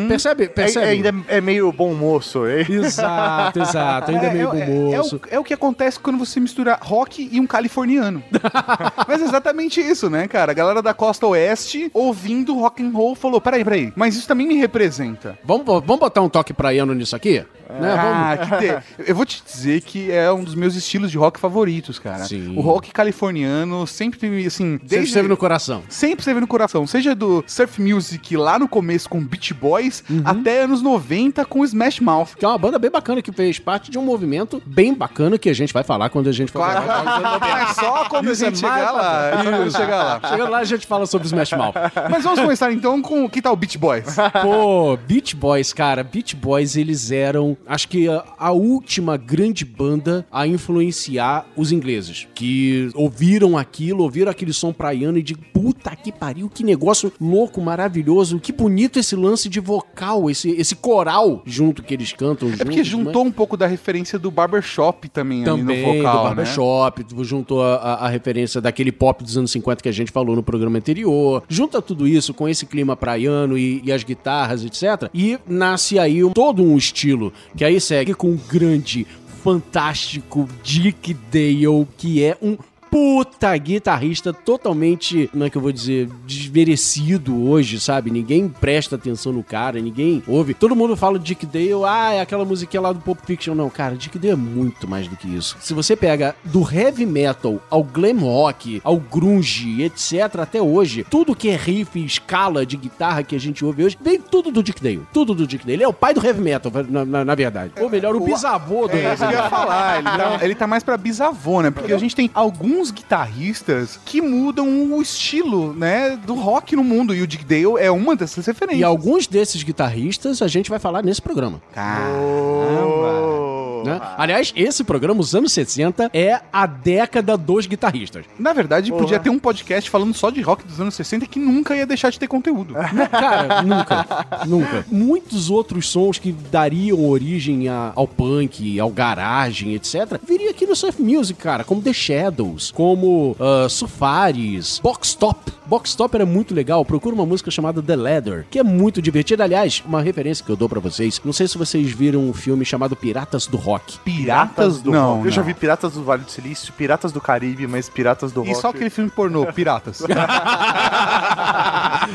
Per- 0.00 0.08
Percebe? 0.08 0.44
É, 0.44 0.48
Percebe? 0.48 0.86
é, 0.86 0.88
ainda 0.90 1.14
é 1.28 1.40
meio 1.40 1.70
bom 1.72 1.94
moço, 1.94 2.46
hein? 2.46 2.66
Exato, 2.84 3.60
exato. 3.60 4.10
Ainda 4.10 4.26
é 4.26 4.32
meio 4.32 4.50
bom 4.50 4.56
é, 4.92 4.96
moço. 4.96 5.16
o, 5.16 5.20
é 5.30 5.38
o 5.38 5.44
que 5.44 5.54
acontece 5.54 5.98
quando 5.98 6.18
você 6.18 6.40
mistura 6.40 6.78
rock 6.80 7.28
e 7.30 7.40
um 7.40 7.46
californiano. 7.46 8.22
mas 9.06 9.20
é 9.20 9.24
exatamente 9.24 9.80
isso, 9.80 10.08
né, 10.10 10.26
cara? 10.28 10.52
A 10.52 10.54
galera 10.54 10.82
da 10.82 10.92
costa 10.94 11.26
oeste 11.26 11.90
ouvindo 11.94 12.54
rock 12.58 12.82
and 12.82 12.90
roll 12.90 13.14
falou: 13.14 13.40
peraí, 13.40 13.64
peraí, 13.64 13.92
mas 13.96 14.14
isso 14.16 14.26
também 14.28 14.46
me 14.46 14.56
representa. 14.56 15.38
Vamos, 15.44 15.64
vamos 15.66 15.98
botar 15.98 16.20
um 16.20 16.28
toque 16.28 16.52
praiano 16.52 16.94
nisso 16.94 17.14
aqui? 17.16 17.44
Né? 17.78 17.92
Ah, 17.92 18.36
Vamos. 18.36 18.48
que 18.48 18.66
te- 18.68 19.08
Eu 19.10 19.14
vou 19.14 19.24
te 19.24 19.42
dizer 19.44 19.80
que 19.82 20.10
é 20.10 20.30
um 20.32 20.42
dos 20.42 20.54
meus 20.54 20.74
estilos 20.74 21.10
de 21.10 21.18
rock 21.18 21.38
favoritos, 21.38 21.98
cara. 21.98 22.24
Sim. 22.24 22.54
O 22.56 22.60
rock 22.60 22.90
californiano 22.90 23.86
sempre 23.86 24.18
teve, 24.18 24.46
assim, 24.46 24.72
Sempre 24.72 24.86
desde... 24.88 25.08
esteve 25.08 25.28
no 25.28 25.36
coração. 25.36 25.82
Sempre 25.88 26.20
esteve 26.20 26.40
no 26.40 26.46
coração. 26.46 26.86
Seja 26.86 27.14
do 27.14 27.44
surf 27.46 27.80
music 27.80 28.36
lá 28.36 28.58
no 28.58 28.68
começo 28.68 29.08
com 29.08 29.20
Beach 29.24 29.52
Boys, 29.54 30.02
Uhum. 30.08 30.22
até 30.24 30.62
anos 30.62 30.82
90 30.82 31.44
com 31.44 31.64
Smash 31.64 32.00
Mouth. 32.00 32.34
Que 32.38 32.44
é 32.44 32.48
uma 32.48 32.58
banda 32.58 32.78
bem 32.78 32.90
bacana 32.90 33.20
que 33.22 33.32
fez 33.32 33.58
parte 33.58 33.90
de 33.90 33.98
um 33.98 34.02
movimento 34.02 34.62
bem 34.66 34.94
bacana 34.94 35.38
que 35.38 35.48
a 35.48 35.52
gente 35.54 35.72
vai 35.72 35.82
falar 35.82 36.08
quando 36.10 36.28
a 36.28 36.32
gente 36.32 36.50
for 36.50 36.58
Claro, 36.60 36.86
90. 36.86 37.38
mas 37.40 37.76
só 37.76 38.04
quando 38.08 38.30
Isso 38.30 38.44
a 38.44 38.48
é 38.48 38.50
gente 38.50 38.62
mais 38.62 38.74
chegar 38.78 38.92
lá. 38.92 39.30
é 39.30 39.66
Isso. 39.66 39.76
chegar 39.76 39.96
lá. 39.96 40.20
Chegando 40.28 40.50
lá 40.50 40.58
a 40.58 40.64
gente 40.64 40.86
fala 40.86 41.06
sobre 41.06 41.26
Smash 41.26 41.52
Mouth. 41.52 41.74
Mas 42.10 42.24
vamos 42.24 42.40
começar 42.40 42.72
então 42.72 43.00
com 43.02 43.28
que 43.28 43.40
tal 43.42 43.54
Beach 43.56 43.76
Boys? 43.78 44.16
Pô, 44.42 44.96
Beach 45.06 45.34
Boys, 45.36 45.72
cara, 45.72 46.02
Beach 46.02 46.34
Boys, 46.36 46.76
eles 46.76 47.10
eram, 47.10 47.56
acho 47.66 47.88
que 47.88 48.08
a, 48.08 48.24
a 48.38 48.52
última 48.52 49.16
grande 49.16 49.64
banda 49.64 50.26
a 50.30 50.46
influenciar 50.46 51.46
os 51.56 51.72
ingleses, 51.72 52.26
que 52.34 52.90
ouviram 52.94 53.56
aquilo, 53.58 54.02
ouviram 54.02 54.30
aquele 54.30 54.52
som 54.52 54.72
praiano 54.72 55.18
e 55.18 55.22
de 55.22 55.34
puta 55.34 55.94
que 55.94 56.10
pariu, 56.10 56.48
que 56.48 56.64
negócio 56.64 57.12
louco, 57.20 57.60
maravilhoso, 57.60 58.38
que 58.40 58.52
bonito 58.52 58.98
esse 58.98 59.14
lance 59.14 59.48
de 59.48 59.60
vocal, 59.60 60.30
esse, 60.30 60.50
esse 60.50 60.74
coral 60.74 61.42
junto 61.44 61.82
que 61.82 61.94
eles 61.94 62.12
cantam 62.12 62.50
É 62.58 62.64
porque 62.64 62.82
juntou 62.84 63.24
um 63.24 63.30
pouco 63.32 63.56
da 63.56 63.66
referência 63.66 64.18
do 64.18 64.30
barbershop 64.30 65.08
também, 65.08 65.38
ali 65.38 65.44
também 65.44 65.82
no 65.84 65.94
vocal, 65.98 66.12
do 66.16 66.22
né? 66.22 66.28
barbershop, 66.28 67.04
juntou 67.24 67.62
a, 67.62 67.74
a- 67.76 67.94
a 68.06 68.08
referência 68.08 68.60
daquele 68.60 68.90
pop 68.92 69.22
dos 69.22 69.36
anos 69.36 69.50
50 69.50 69.82
que 69.82 69.88
a 69.88 69.92
gente 69.92 70.10
falou 70.10 70.34
no 70.34 70.42
programa 70.42 70.78
anterior. 70.78 71.42
Junta 71.48 71.82
tudo 71.82 72.06
isso 72.08 72.32
com 72.32 72.48
esse 72.48 72.64
clima 72.66 72.96
praiano 72.96 73.56
e, 73.58 73.82
e 73.84 73.92
as 73.92 74.02
guitarras, 74.02 74.64
etc. 74.64 75.10
E 75.14 75.38
nasce 75.46 75.98
aí 75.98 76.20
todo 76.32 76.62
um 76.62 76.76
estilo 76.76 77.32
que 77.56 77.64
aí 77.64 77.80
segue 77.80 78.14
com 78.14 78.30
o 78.30 78.40
grande, 78.48 79.06
fantástico 79.42 80.48
Dick 80.62 81.14
Dale, 81.14 81.86
que 81.96 82.22
é 82.22 82.36
um 82.42 82.56
puta 82.90 83.56
guitarrista 83.56 84.32
totalmente, 84.32 85.28
como 85.28 85.44
é 85.44 85.50
que 85.50 85.56
eu 85.56 85.62
vou 85.62 85.72
dizer, 85.72 86.08
desmerecido 86.26 87.48
hoje, 87.48 87.78
sabe? 87.80 88.10
Ninguém 88.10 88.48
presta 88.48 88.96
atenção 88.96 89.32
no 89.32 89.42
cara, 89.42 89.80
ninguém 89.80 90.22
ouve. 90.26 90.52
Todo 90.54 90.74
mundo 90.76 90.96
fala 90.96 91.18
de 91.18 91.24
Dick 91.30 91.46
Dale, 91.46 91.84
ah, 91.86 92.12
é 92.14 92.20
aquela 92.20 92.44
musiquinha 92.44 92.80
lá 92.80 92.92
do 92.92 93.00
Pop 93.00 93.20
Fiction. 93.24 93.54
Não, 93.54 93.70
cara, 93.70 93.94
Dick 93.94 94.18
Dale 94.18 94.32
é 94.32 94.36
muito 94.36 94.88
mais 94.88 95.06
do 95.06 95.16
que 95.16 95.28
isso. 95.28 95.56
Se 95.60 95.72
você 95.72 95.94
pega 95.94 96.34
do 96.44 96.60
heavy 96.68 97.06
metal 97.06 97.60
ao 97.70 97.82
glam 97.84 98.18
rock, 98.18 98.80
ao 98.82 98.96
grunge, 98.98 99.82
etc, 99.82 100.40
até 100.40 100.60
hoje, 100.60 101.06
tudo 101.08 101.34
que 101.34 101.48
é 101.50 101.56
riff 101.56 101.98
e 101.98 102.04
escala 102.04 102.64
de 102.66 102.76
guitarra 102.76 103.22
que 103.22 103.36
a 103.36 103.40
gente 103.40 103.64
ouve 103.64 103.84
hoje, 103.84 103.98
vem 104.00 104.20
tudo 104.20 104.50
do 104.50 104.62
Dick 104.62 104.82
Dale. 104.82 105.02
Tudo 105.12 105.34
do 105.34 105.46
Dick 105.46 105.64
Dale. 105.64 105.74
Ele 105.74 105.84
é 105.84 105.88
o 105.88 105.92
pai 105.92 106.12
do 106.14 106.24
heavy 106.24 106.40
metal, 106.40 106.72
na, 106.88 107.04
na- 107.04 107.24
na 107.24 107.34
verdade. 107.34 107.72
Ou 107.80 107.88
melhor, 107.88 108.16
o 108.16 108.20
bisavô 108.20 108.88
do 108.88 108.96
É 108.96 109.02
heavy 109.04 109.22
eu 109.22 109.28
metal. 109.28 109.44
ia 109.44 109.50
falar, 109.50 109.98
ele 109.98 110.04
tá, 110.38 110.44
ele 110.44 110.54
tá 110.54 110.66
mais 110.66 110.82
pra 110.82 110.96
bisavô, 110.96 111.62
né? 111.62 111.70
Porque 111.70 111.92
a 111.92 111.98
gente 111.98 112.16
tem 112.16 112.30
alguns 112.34 112.79
guitarristas 112.88 113.98
que 114.04 114.22
mudam 114.22 114.92
o 114.92 115.02
estilo, 115.02 115.74
né, 115.74 116.16
do 116.16 116.34
rock 116.34 116.76
no 116.76 116.84
mundo. 116.84 117.12
E 117.14 117.20
o 117.20 117.26
Dick 117.26 117.44
Dale 117.44 117.78
é 117.78 117.90
uma 117.90 118.14
dessas 118.14 118.46
referências. 118.46 118.80
E 118.80 118.84
alguns 118.84 119.26
desses 119.26 119.62
guitarristas 119.62 120.40
a 120.40 120.46
gente 120.46 120.70
vai 120.70 120.78
falar 120.78 121.02
nesse 121.02 121.20
programa. 121.20 121.60
Caramba! 121.74 123.59
Né? 123.84 124.00
Aliás, 124.16 124.52
esse 124.56 124.82
programa, 124.84 125.20
os 125.20 125.34
anos 125.34 125.52
60, 125.52 126.10
é 126.12 126.40
a 126.52 126.66
década 126.66 127.36
dos 127.36 127.66
guitarristas. 127.66 128.24
Na 128.38 128.52
verdade, 128.52 128.90
podia 128.90 129.18
ter 129.18 129.30
um 129.30 129.38
podcast 129.38 129.88
falando 129.90 130.14
só 130.14 130.30
de 130.30 130.40
rock 130.40 130.64
dos 130.66 130.80
anos 130.80 130.94
60 130.94 131.26
que 131.26 131.38
nunca 131.38 131.76
ia 131.76 131.86
deixar 131.86 132.10
de 132.10 132.18
ter 132.18 132.26
conteúdo. 132.28 132.74
Cara, 133.10 133.62
nunca. 133.62 134.06
Nunca. 134.46 134.84
Muitos 134.90 135.50
outros 135.50 135.88
sons 135.88 136.18
que 136.18 136.32
dariam 136.32 137.04
origem 137.08 137.68
a- 137.68 137.92
ao 137.94 138.06
punk, 138.06 138.78
ao 138.78 138.90
garagem, 138.90 139.74
etc., 139.74 140.18
viria 140.26 140.50
aqui 140.50 140.66
no 140.66 140.74
Surf 140.76 141.00
Music, 141.02 141.40
cara, 141.40 141.64
como 141.64 141.80
The 141.82 141.92
Shadows, 141.92 142.70
como 142.70 143.36
ah, 143.38 143.68
Sufaris, 143.68 144.80
Box 144.82 145.14
Top. 145.14 145.52
Box 145.66 145.94
Top 145.94 146.14
era 146.16 146.26
muito 146.26 146.52
legal. 146.54 146.84
Procura 146.84 147.14
uma 147.14 147.24
música 147.26 147.50
chamada 147.50 147.80
The 147.80 147.94
Leather, 147.94 148.46
que 148.50 148.58
é 148.58 148.62
muito 148.62 149.00
divertida. 149.00 149.44
Aliás, 149.44 149.82
uma 149.86 150.02
referência 150.02 150.44
que 150.44 150.50
eu 150.50 150.56
dou 150.56 150.68
pra 150.68 150.80
vocês. 150.80 151.20
Não 151.24 151.32
sei 151.32 151.46
se 151.46 151.56
vocês 151.56 151.88
viram 151.92 152.28
um 152.28 152.32
filme 152.32 152.64
chamado 152.64 152.96
Piratas 152.96 153.46
do 153.46 153.56
Rock. 153.56 153.69
Piratas 153.78 154.80
do 154.80 154.90
Não, 154.90 155.16
Rock. 155.16 155.26
eu 155.26 155.32
já 155.32 155.42
vi 155.42 155.54
Piratas 155.54 155.92
do 155.92 156.02
Vale 156.02 156.24
do 156.24 156.30
Silício, 156.30 156.72
Piratas 156.72 157.12
do 157.12 157.20
Caribe, 157.20 157.66
mas 157.66 157.88
Piratas 157.88 158.32
do 158.32 158.42
E 158.44 158.48
Rock. 158.48 158.60
só 158.60 158.68
aquele 158.70 158.90
filme 158.90 159.10
pornô, 159.10 159.46
Piratas. 159.46 160.02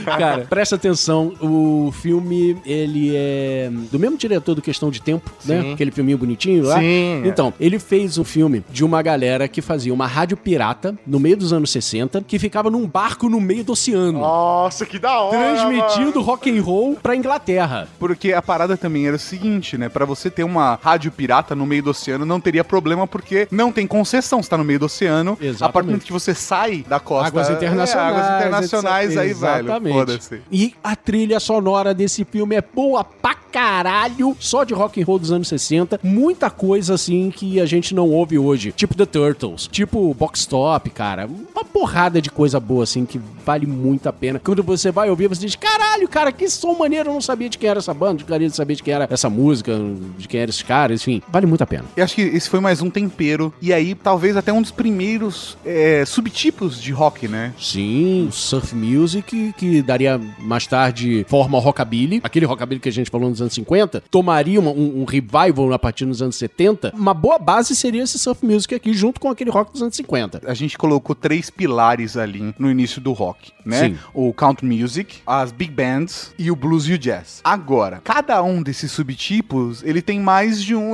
Cara, 0.05 0.45
presta 0.49 0.75
atenção, 0.75 1.33
o 1.41 1.91
filme, 1.91 2.57
ele 2.65 3.11
é 3.15 3.69
do 3.91 3.99
mesmo 3.99 4.17
diretor 4.17 4.55
do 4.55 4.61
Questão 4.61 4.89
de 4.89 5.01
Tempo, 5.01 5.29
né? 5.45 5.61
Sim. 5.61 5.73
Aquele 5.73 5.91
filminho 5.91 6.17
bonitinho 6.17 6.63
lá. 6.65 6.79
Sim, 6.79 7.23
é. 7.23 7.27
Então, 7.27 7.53
ele 7.59 7.79
fez 7.79 8.17
um 8.17 8.23
filme 8.23 8.63
de 8.69 8.83
uma 8.83 9.01
galera 9.01 9.47
que 9.47 9.61
fazia 9.61 9.93
uma 9.93 10.07
rádio 10.07 10.37
pirata 10.37 10.95
no 11.05 11.19
meio 11.19 11.37
dos 11.37 11.53
anos 11.53 11.71
60, 11.71 12.23
que 12.27 12.39
ficava 12.39 12.69
num 12.69 12.87
barco 12.87 13.29
no 13.29 13.39
meio 13.39 13.63
do 13.63 13.73
oceano. 13.73 14.19
Nossa, 14.19 14.85
que 14.85 14.97
da 14.97 15.19
hora! 15.19 15.37
Transmitindo 15.37 16.21
rock 16.21 16.49
and 16.57 16.61
roll 16.61 16.95
pra 16.95 17.15
Inglaterra. 17.15 17.87
Porque 17.99 18.33
a 18.33 18.41
parada 18.41 18.75
também 18.77 19.07
era 19.07 19.15
o 19.15 19.19
seguinte, 19.19 19.77
né? 19.77 19.89
Pra 19.89 20.05
você 20.05 20.29
ter 20.29 20.43
uma 20.43 20.79
rádio 20.81 21.11
pirata 21.11 21.44
no 21.53 21.65
meio 21.65 21.83
do 21.83 21.89
oceano, 21.91 22.25
não 22.25 22.39
teria 22.39 22.63
problema, 22.63 23.05
porque 23.05 23.47
não 23.51 23.71
tem 23.71 23.85
concessão. 23.85 24.41
Você 24.41 24.49
tá 24.49 24.57
no 24.57 24.63
meio 24.63 24.79
do 24.79 24.85
oceano. 24.85 25.37
Exatamente. 25.39 25.63
A 25.63 25.69
partir 25.69 25.85
do 25.85 25.89
momento 25.91 26.05
que 26.05 26.13
você 26.13 26.33
sai 26.33 26.85
da 26.87 26.99
costa. 26.99 27.27
Águas 27.27 27.49
é, 27.49 27.53
internacionais. 27.53 28.15
águas 28.15 28.37
internacionais 28.37 29.17
aí, 29.17 29.33
velho. 29.33 29.65
Exatamente. 29.65 30.41
E 30.51 30.73
a 30.83 30.95
trilha 30.95 31.39
sonora 31.39 31.93
desse 31.93 32.23
filme 32.23 32.55
é 32.55 32.61
boa 32.61 33.03
pra 33.03 33.35
caralho, 33.55 34.35
só 34.37 34.65
de 34.65 34.73
rock 34.73 35.01
and 35.01 35.05
roll 35.05 35.17
dos 35.17 35.31
anos 35.31 35.47
60. 35.47 36.01
Muita 36.03 36.49
coisa 36.49 36.95
assim 36.95 37.31
que 37.31 37.59
a 37.61 37.65
gente 37.65 37.95
não 37.95 38.09
ouve 38.09 38.37
hoje, 38.37 38.73
tipo 38.73 38.95
The 38.95 39.05
Turtles, 39.05 39.67
tipo 39.71 40.13
Box 40.13 40.45
Top, 40.45 40.89
cara. 40.89 41.25
Uma 41.25 41.63
porrada 41.63 42.21
de 42.21 42.29
coisa 42.29 42.59
boa 42.59 42.83
assim 42.83 43.05
que 43.05 43.19
vale 43.45 43.65
muito 43.65 44.09
a 44.09 44.13
pena. 44.13 44.41
Quando 44.43 44.61
você 44.61 44.91
vai 44.91 45.09
ouvir, 45.09 45.29
você 45.29 45.45
diz: 45.45 45.55
"Caralho, 45.55 46.07
cara, 46.09 46.33
que 46.33 46.49
som 46.49 46.73
maneiro, 46.73 47.09
eu 47.09 47.13
não 47.13 47.21
sabia 47.21 47.47
de 47.47 47.57
quem 47.57 47.69
era 47.69 47.79
essa 47.79 47.93
banda, 47.93 48.21
eu 48.21 48.25
queria 48.25 48.49
saber 48.49 48.75
de 48.75 48.83
quem 48.83 48.93
era 48.93 49.07
essa 49.09 49.29
música, 49.29 49.73
de 50.17 50.27
quem 50.27 50.41
eram 50.41 50.49
esses 50.49 50.63
caras, 50.63 51.01
enfim, 51.01 51.21
vale 51.35 51.45
muito 51.45 51.61
a 51.63 51.67
pena." 51.67 51.85
E 51.97 52.01
acho 52.01 52.15
que 52.15 52.21
esse 52.21 52.49
foi 52.49 52.59
mais 52.59 52.81
um 52.81 52.89
tempero. 52.89 53.53
E 53.61 53.71
aí, 53.73 53.93
talvez 53.93 54.35
até 54.37 54.51
um 54.53 54.61
dos 54.61 54.71
primeiros 54.71 55.57
é, 55.65 56.03
subtipos 56.05 56.81
de 56.81 56.91
rock, 56.91 57.27
né? 57.27 57.53
Sim, 57.59 58.29
surf 58.31 58.73
music, 58.75 59.53
que 59.57 59.81
daria 59.81 60.19
mais 60.39 60.65
tarde 60.65 61.25
forma 61.27 61.57
ao 61.57 61.63
rockabilly. 61.63 62.21
Aquele 62.23 62.45
rockabilly 62.45 62.79
que 62.79 62.89
a 62.89 62.91
gente 62.91 63.09
falou 63.09 63.29
nos 63.29 63.41
anos 63.41 63.53
50, 63.53 64.01
tomaria 64.09 64.59
uma- 64.59 64.71
um, 64.71 65.01
um 65.01 65.05
revival 65.05 65.73
a 65.73 65.79
partir 65.79 66.05
dos 66.05 66.21
anos 66.21 66.35
70. 66.37 66.91
Uma 66.95 67.13
boa 67.13 67.37
base 67.37 67.75
seria 67.75 68.03
esse 68.03 68.17
surf 68.17 68.45
music 68.45 68.73
aqui, 68.73 68.93
junto 68.93 69.19
com 69.19 69.29
aquele 69.29 69.49
rock 69.49 69.73
dos 69.73 69.81
anos 69.81 69.95
50. 69.95 70.41
A 70.45 70.53
gente 70.53 70.77
colocou 70.77 71.15
três 71.15 71.49
pilares 71.49 72.15
ali 72.17 72.53
no 72.57 72.69
início 72.71 73.01
do 73.01 73.11
rock, 73.11 73.51
né? 73.65 73.89
Sim. 73.89 73.97
O 74.13 74.33
country 74.33 74.65
music, 74.67 75.17
as 75.27 75.51
big 75.51 75.71
bands 75.71 76.33
e 76.39 76.49
o 76.51 76.55
blues 76.55 76.87
e 76.87 76.93
o 76.93 76.97
jazz. 76.97 77.41
Agora, 77.43 78.01
cada 78.03 78.41
um 78.43 78.61
desses 78.63 78.91
subtipos, 78.91 79.83
ele 79.83 80.01
tem 80.01 80.19
mais 80.19 80.61
de 80.63 80.75
um, 80.75 80.93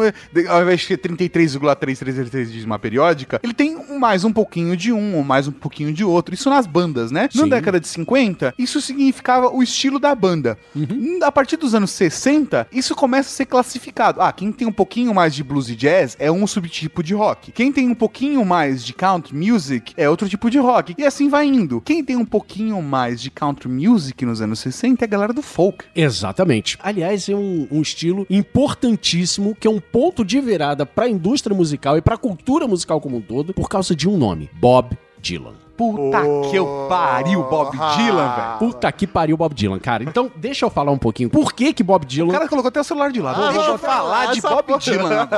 ao 0.49 0.61
invés 0.61 0.81
de 0.81 0.87
ser 0.87 0.97
33,333 0.97 2.51
de 2.51 2.65
uma 2.65 2.79
periódica, 2.79 3.39
ele 3.43 3.53
tem 3.53 3.77
mais 3.99 4.23
um 4.23 4.31
pouquinho 4.31 4.75
de 4.75 4.91
um 4.91 5.15
ou 5.17 5.23
mais 5.23 5.47
um 5.47 5.51
pouquinho 5.51 5.93
de 5.93 6.03
outro. 6.03 6.33
Isso 6.33 6.49
nas 6.49 6.65
bandas, 6.65 7.11
né? 7.11 7.29
Na 7.33 7.43
Sim. 7.43 7.49
década 7.49 7.79
de 7.79 7.87
50, 7.87 8.53
isso 8.57 8.81
significava 8.81 9.49
o 9.53 9.61
estilo 9.61 9.99
da 9.99 10.13
banda. 10.15 10.57
Hum, 10.75 11.19
A 11.23 11.31
partir 11.31 11.57
dos 11.57 11.75
anos 11.75 11.91
60, 11.91 12.67
isso 12.71 12.95
começa 12.95 13.29
a 13.29 13.31
ser 13.31 13.45
classificado. 13.45 14.21
Ah, 14.21 14.31
quem 14.31 14.51
tem 14.51 14.67
um 14.67 14.71
pouquinho 14.71 15.13
mais 15.13 15.33
de 15.35 15.43
blues 15.43 15.69
e 15.69 15.75
jazz 15.75 16.15
é 16.19 16.31
um 16.31 16.45
subtipo 16.47 17.03
de 17.03 17.13
rock. 17.13 17.51
Quem 17.51 17.71
tem 17.71 17.87
um 17.89 17.95
pouquinho 17.95 18.43
mais 18.45 18.83
de 18.83 18.93
country 18.93 19.35
music 19.35 19.93
é 19.97 20.09
outro 20.09 20.27
tipo 20.27 20.49
de 20.49 20.57
rock. 20.57 20.95
E 20.97 21.03
assim 21.05 21.29
vai 21.29 21.45
indo. 21.45 21.81
Quem 21.81 22.03
tem 22.03 22.15
um 22.15 22.25
pouquinho 22.25 22.81
mais 22.81 23.21
de 23.21 23.29
country 23.29 23.69
music 23.69 24.25
nos 24.25 24.41
anos 24.41 24.59
60 24.59 25.03
é 25.03 25.05
a 25.05 25.07
galera 25.07 25.33
do 25.33 25.41
folk. 25.41 25.85
Exatamente. 25.95 26.77
Aliás, 26.81 27.27
é 27.29 27.35
um, 27.35 27.67
um 27.71 27.81
estilo 27.81 28.25
importantíssimo, 28.29 29.55
que 29.59 29.67
é 29.67 29.69
um 29.71 29.79
ponto 29.79 30.20
de 30.23 30.39
virada 30.41 30.85
pra 30.85 31.07
indústria 31.07 31.55
musical 31.55 31.97
e 31.97 32.01
pra 32.01 32.17
cultura 32.17 32.67
musical 32.67 32.99
como 33.01 33.17
um 33.17 33.21
todo, 33.21 33.53
por 33.53 33.67
causa 33.69 33.95
de 33.95 34.07
um 34.09 34.17
nome: 34.17 34.49
Bob 34.53 34.97
Dylan. 35.21 35.53
Puta 35.77 36.19
que 36.47 36.55
eu 36.55 36.85
pariu, 36.87 37.41
Bob 37.43 37.71
Dylan, 37.71 38.35
velho. 38.35 38.57
Puta 38.59 38.91
que 38.91 39.07
pariu 39.07 39.35
Bob 39.35 39.55
Dylan, 39.55 39.79
cara. 39.79 40.03
Então, 40.03 40.31
deixa 40.35 40.63
eu 40.63 40.69
falar 40.69 40.91
um 40.91 40.97
pouquinho. 40.97 41.27
Por 41.27 41.53
que 41.53 41.73
que 41.73 41.81
Bob 41.81 42.05
Dylan... 42.05 42.27
O 42.29 42.31
cara 42.31 42.47
colocou 42.47 42.69
até 42.69 42.81
o 42.81 42.83
celular 42.83 43.11
de 43.11 43.19
lado. 43.19 43.41
Ah, 43.41 43.45
Deixa 43.47 43.61
eu 43.61 43.65
vamos 43.65 43.81
falar 43.81 44.31
de 44.31 44.41
Bob 44.41 44.63
porra. 44.63 44.79
Dylan 44.79 45.29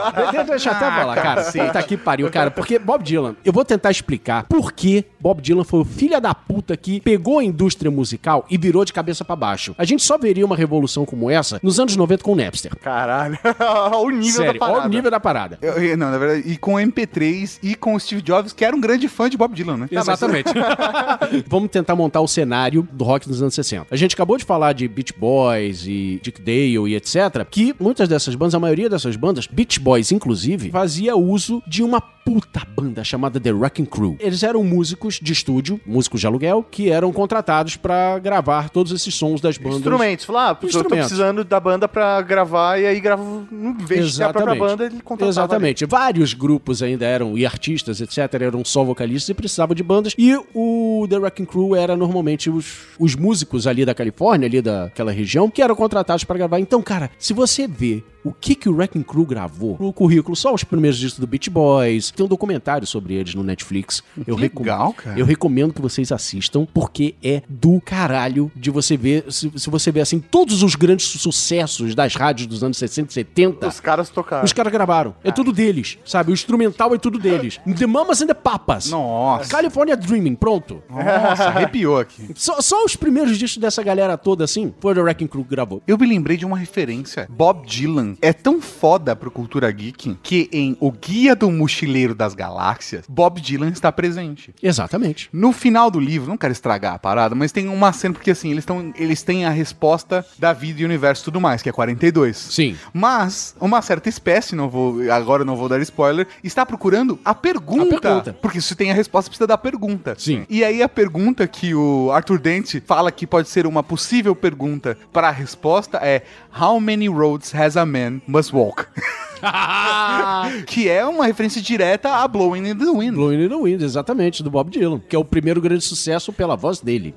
Deixa 0.46 0.70
eu 0.70 0.74
até 0.74 0.86
Ah, 0.86 0.92
falar, 1.00 1.16
cara. 1.16 1.44
cacete. 1.44 1.66
Puta 1.68 1.84
que 1.84 1.96
pariu, 1.96 2.30
cara. 2.30 2.52
Porque 2.52 2.78
Bob 2.78 3.02
Dylan, 3.04 3.38
eu 3.46 3.54
vou 3.54 3.64
tentar 3.64 3.90
explicar 3.92 4.44
por 4.44 4.74
que 4.74 5.06
Bob 5.24 5.42
Dylan 5.42 5.64
foi 5.64 5.80
o 5.80 5.86
filho 5.86 6.20
da 6.20 6.36
puta 6.36 6.76
que 6.76 7.00
pegou 7.00 7.40
a 7.40 7.44
indústria 7.46 7.90
musical 7.90 8.46
e 8.50 8.58
virou 8.58 8.84
de 8.84 8.92
cabeça 8.92 9.24
pra 9.24 9.38
baixo. 9.38 9.74
A 9.78 9.86
gente 9.86 10.04
só 10.04 10.18
veria 10.18 10.46
uma 10.46 10.54
revolução 10.58 11.06
como 11.06 11.32
essa 11.32 11.62
nos 11.64 11.80
anos 11.80 11.96
90 11.96 12.22
com 12.22 12.34
o 12.34 12.36
Napster. 12.36 12.76
Caralho. 12.78 13.38
o 14.04 14.10
nível 14.10 14.44
Sério, 14.44 14.60
da 14.60 14.66
olha 14.66 14.74
parada. 14.74 14.86
o 14.88 14.90
nível 14.90 15.12
da 15.12 15.20
parada. 15.22 15.58
Eu- 15.62 15.74
eu- 15.82 15.98
não, 15.98 16.12
na 16.12 16.18
verdade, 16.18 16.44
e 16.46 16.58
com 16.58 16.74
o 16.74 16.78
MP3 16.78 17.58
e 17.64 17.74
com 17.74 17.96
o 17.96 18.00
Steve 18.02 18.22
Jobs, 18.22 18.52
que 18.52 18.66
era 18.66 18.76
um 18.76 18.82
grande 18.82 19.08
fã 19.08 19.30
de 19.30 19.38
Bob 19.38 19.56
Dylan, 19.56 19.78
né? 19.78 19.88
Exatamente. 19.90 20.52
Vamos 21.48 21.70
tentar 21.70 21.96
montar 21.96 22.20
o 22.20 22.28
cenário 22.28 22.86
do 22.92 23.06
rock 23.06 23.26
dos 23.30 23.42
anos 23.42 23.54
60. 23.54 23.88
A 23.92 23.96
gente 23.96 24.14
acabou 24.16 24.38
de 24.38 24.44
falar 24.44 24.74
de 24.74 24.86
Beach 24.90 25.14
Boys 25.18 25.86
e 25.88 26.20
Dick 26.22 26.42
Dale 26.42 26.90
e 26.92 26.96
etc. 26.96 27.46
Que 27.50 27.74
muitas 27.80 28.10
dessas 28.10 28.36
bandas, 28.36 28.56
a 28.56 28.60
maioria 28.60 28.90
dessas 28.90 29.16
bandas, 29.16 29.48
Beach 29.48 29.80
Boys 29.80 30.12
inclusive, 30.12 30.70
fazia 30.70 31.16
uso 31.16 31.64
de 31.66 31.82
uma 31.82 32.02
puta 32.26 32.62
banda 32.76 33.04
chamada 33.04 33.40
The 33.40 33.52
Wrecking 33.52 33.86
Crew. 33.86 34.16
Eles 34.20 34.44
eram 34.44 34.64
músicos 34.64 35.20
de 35.22 35.34
estúdio, 35.34 35.80
músicos 35.86 36.22
de 36.22 36.28
aluguel, 36.28 36.66
que 36.70 36.90
eram 36.90 37.12
contratados 37.12 37.76
pra 37.76 38.18
gravar 38.20 38.70
todos 38.70 38.92
esses 38.92 39.14
sons 39.14 39.42
das 39.42 39.58
bandas. 39.58 39.80
Instrumentos. 39.80 40.26
Falar, 40.26 40.52
ah, 40.52 40.58
eu 40.62 40.84
tô 40.84 40.84
precisando 40.86 41.44
da 41.44 41.60
banda 41.60 41.88
pra 41.88 42.22
gravar 42.22 42.80
e 42.80 42.86
aí 42.86 43.00
gravo, 43.00 43.48
em 43.52 43.74
vez 43.86 44.12
de 44.12 44.18
ter 44.18 44.24
a 44.24 44.34
própria 44.34 44.56
banda, 44.56 44.86
ele 44.86 45.02
contratava. 45.02 45.30
Exatamente. 45.30 45.86
Vários 45.86 46.34
grupos 46.34 46.82
ainda 46.82 47.06
eram, 47.06 47.38
e 47.38 47.46
artistas, 47.46 48.02
etc., 48.02 48.42
eram 48.42 48.64
só 48.64 48.84
vocalistas 48.84 49.30
e 49.30 49.34
precisavam 49.34 49.76
de 49.76 49.84
bandas. 49.84 50.14
E 50.18 50.36
o 50.54 51.06
The 51.10 51.18
Wrecking 51.18 51.46
Crew 51.46 51.76
era 51.76 51.96
normalmente 51.96 52.50
os, 52.50 52.88
os 53.00 53.16
músicos 53.16 53.68
ali 53.68 53.86
da 53.86 53.94
Califórnia, 53.94 54.48
ali 54.48 54.62
daquela 54.62 55.12
região, 55.12 55.50
que 55.50 55.62
eram 55.62 55.76
contratados 55.76 56.24
pra 56.24 56.38
gravar. 56.38 56.60
Então, 56.60 56.82
cara, 56.82 57.12
se 57.18 57.34
você 57.34 57.68
vê 57.68 58.04
o 58.24 58.32
que 58.32 58.56
que 58.56 58.70
o 58.70 58.76
Wrecking 58.76 59.04
Crew 59.04 59.26
gravou 59.26 59.78
no 59.80 59.92
currículo, 59.92 60.36
só 60.36 60.54
os 60.54 60.64
primeiros 60.64 60.98
discos 60.98 61.20
do 61.20 61.28
Beach 61.28 61.50
Boys, 61.50 62.13
tem 62.16 62.26
um 62.26 62.30
documentário 62.30 62.86
sobre 62.88 63.14
eles 63.16 63.34
no 63.36 63.44
Netflix. 63.44 64.04
Eu 64.26 64.36
legal, 64.36 64.94
cara. 64.94 65.18
Eu 65.20 65.26
recomendo 65.26 65.74
que 65.74 65.82
vocês 65.82 66.12
assistam, 66.12 66.66
porque 66.74 67.16
é 67.24 67.42
do 67.50 67.82
caralho 67.82 68.52
de 68.56 68.70
você 68.70 68.96
ver, 68.98 69.26
se, 69.32 69.52
se 69.56 69.70
você 69.70 69.92
ver 69.92 70.02
assim, 70.02 70.20
todos 70.20 70.64
os 70.64 70.76
grandes 70.76 71.06
sucessos 71.08 71.96
das 71.96 72.16
rádios 72.16 72.48
dos 72.48 72.64
anos 72.64 72.78
60 72.78 73.10
e 73.10 73.14
70, 73.14 73.68
Os 73.68 73.80
caras 73.80 74.10
tocaram. 74.10 74.44
os 74.44 74.54
caras 74.54 74.72
gravaram. 74.72 75.16
É 75.24 75.32
tudo 75.32 75.52
deles, 75.52 75.98
sabe? 76.06 76.32
O 76.32 76.34
instrumental 76.34 76.94
é 76.94 76.98
tudo 76.98 77.18
deles. 77.20 77.60
The 77.78 77.88
Mamas 77.88 78.22
and 78.22 78.28
the 78.28 78.34
Papas. 78.34 78.90
Nossa. 78.90 79.50
California 79.50 79.96
Dreaming, 79.98 80.36
pronto. 80.36 80.82
Nossa, 80.90 81.46
arrepiou 81.50 82.00
aqui. 82.00 82.30
Só, 82.36 82.62
só 82.62 82.84
os 82.86 82.96
primeiros 82.96 83.38
discos 83.38 83.60
dessa 83.62 83.82
galera 83.84 84.18
toda 84.18 84.44
assim, 84.44 84.74
foi 84.80 84.92
o 84.92 84.96
The 84.96 85.02
Wrecking 85.02 85.28
Crew 85.28 85.44
que 85.44 85.50
gravou. 85.50 85.82
Eu 85.88 85.98
me 85.98 86.06
lembrei 86.08 86.38
de 86.38 86.46
uma 86.46 86.58
referência. 86.58 87.28
Bob 87.30 87.66
Dylan 87.68 88.16
é 88.22 88.32
tão 88.34 88.62
foda 88.62 89.16
pro 89.16 89.32
Cultura 89.32 89.70
Geek 89.72 90.18
que 90.22 90.50
em 90.52 90.76
O 90.80 90.92
Guia 90.92 91.36
do 91.36 91.50
Mochileiro 91.52 92.03
das 92.12 92.34
Galáxias, 92.34 93.06
Bob 93.08 93.40
Dylan 93.40 93.70
está 93.70 93.92
presente. 93.92 94.54
Exatamente. 94.62 95.30
No 95.32 95.54
final 95.54 95.90
do 95.90 96.00
livro, 96.00 96.28
não 96.28 96.38
quero 96.38 96.52
estragar 96.52 96.96
a 96.96 97.00
parada, 97.00 97.36
mas 97.36 97.52
tem 97.52 97.70
uma 97.70 97.94
cena, 97.94 98.14
porque 98.14 98.32
assim, 98.32 98.52
eles, 98.52 98.66
tão, 98.66 98.94
eles 98.98 99.22
têm 99.24 99.46
a 99.46 99.50
resposta 99.50 100.26
da 100.38 100.52
vida 100.52 100.82
e 100.82 100.86
universo 100.86 101.24
e 101.24 101.26
tudo 101.26 101.40
mais, 101.40 101.62
que 101.62 101.70
é 101.70 101.72
42. 101.72 102.36
Sim. 102.36 102.76
Mas 102.94 103.56
uma 103.60 103.82
certa 103.82 104.10
espécie, 104.10 104.56
não 104.56 104.70
vou, 104.70 105.00
agora 105.12 105.46
não 105.46 105.56
vou 105.56 105.70
dar 105.70 105.80
spoiler, 105.82 106.28
está 106.44 106.66
procurando 106.66 107.20
a 107.24 107.34
pergunta. 107.34 107.96
A 107.96 108.00
pergunta. 108.00 108.34
Porque 108.42 108.60
se 108.60 108.76
tem 108.76 108.92
a 108.92 108.94
resposta, 108.94 109.30
precisa 109.30 109.48
da 109.48 109.58
pergunta. 109.58 110.16
Sim. 110.18 110.46
E 110.50 110.64
aí 110.64 110.82
a 110.82 110.90
pergunta 110.90 111.48
que 111.48 111.74
o 111.74 112.12
Arthur 112.12 112.40
Dente 112.40 112.82
fala 112.86 113.12
que 113.12 113.26
pode 113.26 113.48
ser 113.48 113.66
uma 113.66 113.84
possível 113.84 114.36
pergunta 114.36 114.98
para 115.12 115.30
a 115.30 115.32
resposta 115.32 116.00
é 116.02 116.24
How 116.60 116.80
many 116.80 117.08
roads 117.08 117.54
has 117.54 117.78
a 117.78 117.86
man 117.86 118.22
must 118.28 118.54
walk? 118.54 118.86
que 120.66 120.90
é 120.90 121.06
uma 121.06 121.26
referência 121.26 121.62
direta 121.62 122.10
a 122.10 122.28
Blowing 122.28 122.70
in 122.70 122.76
the 122.76 122.86
Wind. 122.86 123.16
Blowing 123.16 123.46
in 123.46 123.50
the 123.50 123.56
Wind, 123.56 123.82
exatamente, 123.82 124.44
do 124.44 124.50
Bob 124.50 124.70
Dylan, 124.70 125.02
que 125.08 125.16
é 125.16 125.20
o 125.20 125.26
primeiro 125.26 125.62
grande 125.62 125.84
sucesso 125.84 126.32
pela 126.32 126.56
voz 126.56 126.80
dele. 126.80 127.14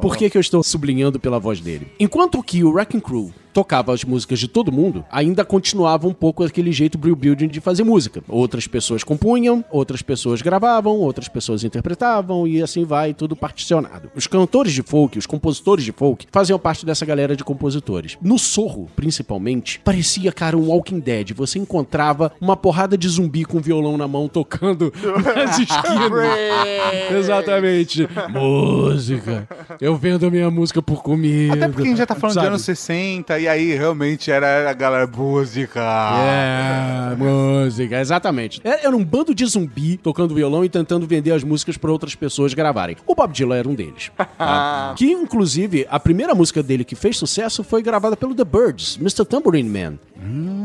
Por 0.00 0.16
que, 0.16 0.30
que 0.30 0.36
eu 0.36 0.40
estou 0.40 0.62
sublinhando 0.62 1.18
pela 1.18 1.38
voz 1.38 1.60
dele? 1.60 1.88
Enquanto 1.98 2.42
que 2.42 2.62
o 2.64 2.72
Wrecking 2.72 3.00
Crew 3.00 3.32
tocava 3.54 3.94
as 3.94 4.04
músicas 4.04 4.40
de 4.40 4.48
todo 4.48 4.72
mundo, 4.72 5.04
ainda 5.10 5.44
continuava 5.44 6.08
um 6.08 6.12
pouco 6.12 6.42
aquele 6.42 6.72
jeito 6.72 6.98
Brill 6.98 7.14
Building 7.14 7.46
de 7.46 7.60
fazer 7.60 7.84
música. 7.84 8.22
Outras 8.28 8.66
pessoas 8.66 9.04
compunham, 9.04 9.64
outras 9.70 10.02
pessoas 10.02 10.42
gravavam, 10.42 10.98
outras 10.98 11.28
pessoas 11.28 11.62
interpretavam 11.62 12.48
e 12.48 12.60
assim 12.60 12.84
vai, 12.84 13.14
tudo 13.14 13.36
particionado. 13.36 14.10
Os 14.14 14.26
cantores 14.26 14.72
de 14.72 14.82
folk, 14.82 15.16
os 15.16 15.26
compositores 15.26 15.84
de 15.84 15.92
folk, 15.92 16.26
faziam 16.32 16.58
parte 16.58 16.84
dessa 16.84 17.06
galera 17.06 17.36
de 17.36 17.44
compositores. 17.44 18.18
No 18.20 18.38
Sorro, 18.38 18.90
principalmente, 18.96 19.80
parecia, 19.84 20.32
cara, 20.32 20.56
um 20.56 20.68
Walking 20.68 20.98
Dead. 20.98 21.32
Você 21.34 21.60
encontrava 21.60 22.32
uma 22.40 22.56
porrada 22.56 22.98
de 22.98 23.08
zumbi 23.08 23.44
com 23.44 23.60
violão 23.60 23.96
na 23.96 24.08
mão 24.08 24.28
tocando 24.28 24.92
nas 25.34 25.58
esquinas. 25.60 27.14
Exatamente. 27.16 28.08
Música. 28.30 29.46
Eu 29.80 29.96
vendo 29.96 30.26
a 30.26 30.30
minha 30.30 30.50
música 30.50 30.82
por 30.82 31.02
comida. 31.02 31.54
Até 31.54 31.68
porque 31.68 31.82
a 31.82 31.86
gente 31.86 31.98
já 31.98 32.06
tá 32.06 32.16
falando 32.16 32.34
Sabe? 32.34 32.46
de 32.46 32.48
anos 32.48 32.62
60 32.62 33.43
e 33.44 33.48
aí 33.48 33.74
realmente 33.74 34.30
era 34.30 34.70
a 34.70 34.72
galera 34.72 35.06
música. 35.06 35.80
É, 35.82 37.14
música, 37.14 38.00
exatamente. 38.00 38.60
Era 38.64 38.84
era 38.84 38.96
um 38.96 39.04
bando 39.04 39.34
de 39.34 39.44
zumbi 39.44 39.98
tocando 39.98 40.34
violão 40.34 40.64
e 40.64 40.68
tentando 40.68 41.06
vender 41.06 41.32
as 41.32 41.44
músicas 41.44 41.76
para 41.76 41.92
outras 41.92 42.14
pessoas 42.14 42.54
gravarem. 42.54 42.96
O 43.06 43.14
Bob 43.14 43.32
Dylan 43.32 43.56
era 43.56 43.68
um 43.68 43.74
deles. 43.74 44.10
tá? 44.16 44.94
que, 44.96 45.10
inclusive, 45.10 45.86
a 45.90 46.00
primeira 46.00 46.34
música 46.34 46.62
dele 46.62 46.84
que 46.84 46.94
fez 46.94 47.18
sucesso 47.18 47.62
foi 47.62 47.82
gravada 47.82 48.16
pelo 48.16 48.34
The 48.34 48.44
Birds, 48.44 48.96
Mr. 48.96 49.26
Tambourine 49.26 49.68
Man. 49.68 49.98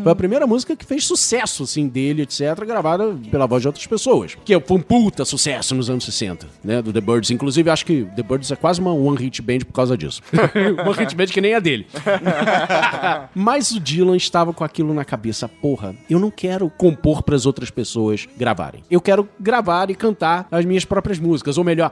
Foi 0.03 0.11
a 0.11 0.15
primeira 0.15 0.47
música 0.47 0.75
que 0.75 0.85
fez 0.85 1.05
sucesso, 1.05 1.63
assim, 1.63 1.87
dele, 1.87 2.21
etc., 2.21 2.63
gravada 2.65 3.15
pela 3.29 3.45
voz 3.45 3.61
de 3.61 3.67
outras 3.67 3.85
pessoas. 3.85 4.37
Que 4.45 4.57
foi 4.59 4.77
um 4.77 4.81
puta 4.81 5.25
sucesso 5.25 5.75
nos 5.75 5.89
anos 5.89 6.05
60, 6.05 6.47
né, 6.63 6.81
do 6.81 6.93
The 6.93 7.01
Birds. 7.01 7.29
Inclusive, 7.29 7.69
acho 7.69 7.85
que 7.85 8.07
The 8.15 8.23
Birds 8.23 8.51
é 8.51 8.55
quase 8.55 8.79
uma 8.79 8.93
one-hit 8.93 9.41
band 9.41 9.59
por 9.59 9.73
causa 9.73 9.97
disso. 9.97 10.21
uma 10.81 10.93
hit 10.93 11.13
band 11.13 11.25
que 11.27 11.41
nem 11.41 11.55
a 11.55 11.59
dele. 11.59 11.87
Mas 13.33 13.71
o 13.71 13.79
Dylan 13.79 14.15
estava 14.15 14.53
com 14.53 14.63
aquilo 14.63 14.93
na 14.93 15.05
cabeça. 15.05 15.47
Porra, 15.47 15.95
eu 16.09 16.19
não 16.19 16.31
quero 16.31 16.69
compor 16.69 17.23
para 17.23 17.35
as 17.35 17.45
outras 17.45 17.69
pessoas 17.69 18.27
gravarem. 18.37 18.83
Eu 18.89 19.01
quero 19.01 19.27
gravar 19.39 19.89
e 19.89 19.95
cantar 19.95 20.47
as 20.51 20.65
minhas 20.65 20.85
próprias 20.85 21.19
músicas. 21.19 21.57
Ou 21.57 21.63
melhor. 21.63 21.91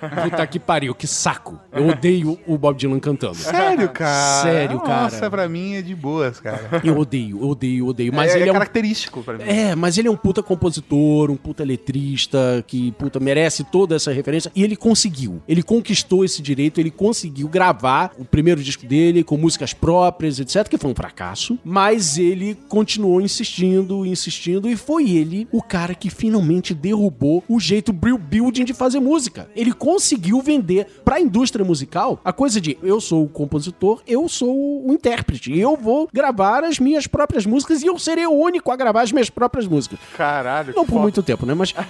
Puta 0.22 0.46
que 0.46 0.58
pariu, 0.58 0.94
que 0.94 1.06
saco. 1.06 1.58
Eu 1.72 1.88
odeio 1.88 2.38
o 2.46 2.58
Bob 2.58 2.76
Dylan 2.76 3.00
cantando. 3.00 3.36
Sério, 3.36 3.88
cara? 3.88 4.42
Sério, 4.42 4.80
cara. 4.80 5.02
Nossa, 5.02 5.30
pra 5.30 5.48
mim 5.48 5.74
é 5.74 5.82
de 5.82 5.94
boas, 5.94 6.40
cara. 6.40 6.80
Eu 6.82 6.98
odeio, 6.98 7.40
eu 7.40 7.48
odeio, 7.48 7.86
odeio. 7.86 8.12
Mas 8.12 8.32
é, 8.32 8.36
ele 8.36 8.44
é 8.44 8.48
é 8.48 8.50
um 8.50 8.54
característico 8.54 9.22
pra 9.22 9.34
mim. 9.34 9.44
é, 9.46 9.74
mas 9.74 9.98
ele 9.98 10.08
é 10.08 10.10
um 10.10 10.16
puta 10.16 10.42
compositor, 10.42 11.30
um 11.30 11.36
puta 11.36 11.64
letrista, 11.64 12.64
que, 12.66 12.92
puta, 12.92 13.20
merece 13.20 13.64
toda 13.76 13.94
essa 13.94 14.10
referência. 14.10 14.50
E 14.56 14.64
ele 14.64 14.74
conseguiu. 14.74 15.42
Ele 15.46 15.62
conquistou 15.62 16.24
esse 16.24 16.40
direito, 16.40 16.80
ele 16.80 16.90
conseguiu 16.90 17.46
gravar 17.46 18.10
o 18.18 18.24
primeiro 18.24 18.62
disco 18.62 18.86
dele 18.86 19.22
com 19.22 19.36
músicas 19.36 19.74
próprias, 19.74 20.40
etc., 20.40 20.66
que 20.66 20.78
foi 20.78 20.90
um 20.90 20.94
fracasso. 20.94 21.58
Mas 21.62 22.16
ele 22.16 22.56
continuou 22.70 23.20
insistindo, 23.20 24.06
insistindo, 24.06 24.66
e 24.66 24.76
foi 24.76 25.10
ele 25.10 25.46
o 25.52 25.60
cara 25.60 25.94
que 25.94 26.08
finalmente 26.08 26.72
derrubou 26.72 27.44
o 27.46 27.60
jeito 27.60 27.92
Brill 27.92 28.16
Building 28.16 28.64
de 28.64 28.72
fazer 28.72 28.98
música. 28.98 29.46
Ele 29.54 29.74
conseguiu 29.74 30.40
vender 30.40 30.86
pra 31.04 31.20
indústria 31.20 31.62
musical 31.62 32.18
a 32.24 32.32
coisa 32.32 32.58
de 32.58 32.78
eu 32.82 32.98
sou 32.98 33.24
o 33.24 33.28
compositor, 33.28 34.00
eu 34.06 34.26
sou 34.26 34.88
o 34.88 34.90
intérprete, 34.90 35.54
eu 35.54 35.76
vou 35.76 36.08
gravar 36.10 36.64
as 36.64 36.78
minhas 36.78 37.06
próprias 37.06 37.44
músicas 37.44 37.82
e 37.82 37.86
eu 37.86 37.98
serei 37.98 38.26
o 38.26 38.32
único 38.32 38.72
a 38.72 38.76
gravar 38.76 39.02
as 39.02 39.12
minhas 39.12 39.28
próprias 39.28 39.66
músicas. 39.66 39.98
Caralho. 40.16 40.72
Não 40.74 40.86
por 40.86 40.92
foda. 40.92 41.02
muito 41.02 41.22
tempo, 41.22 41.44
né? 41.44 41.52
Mas. 41.52 41.74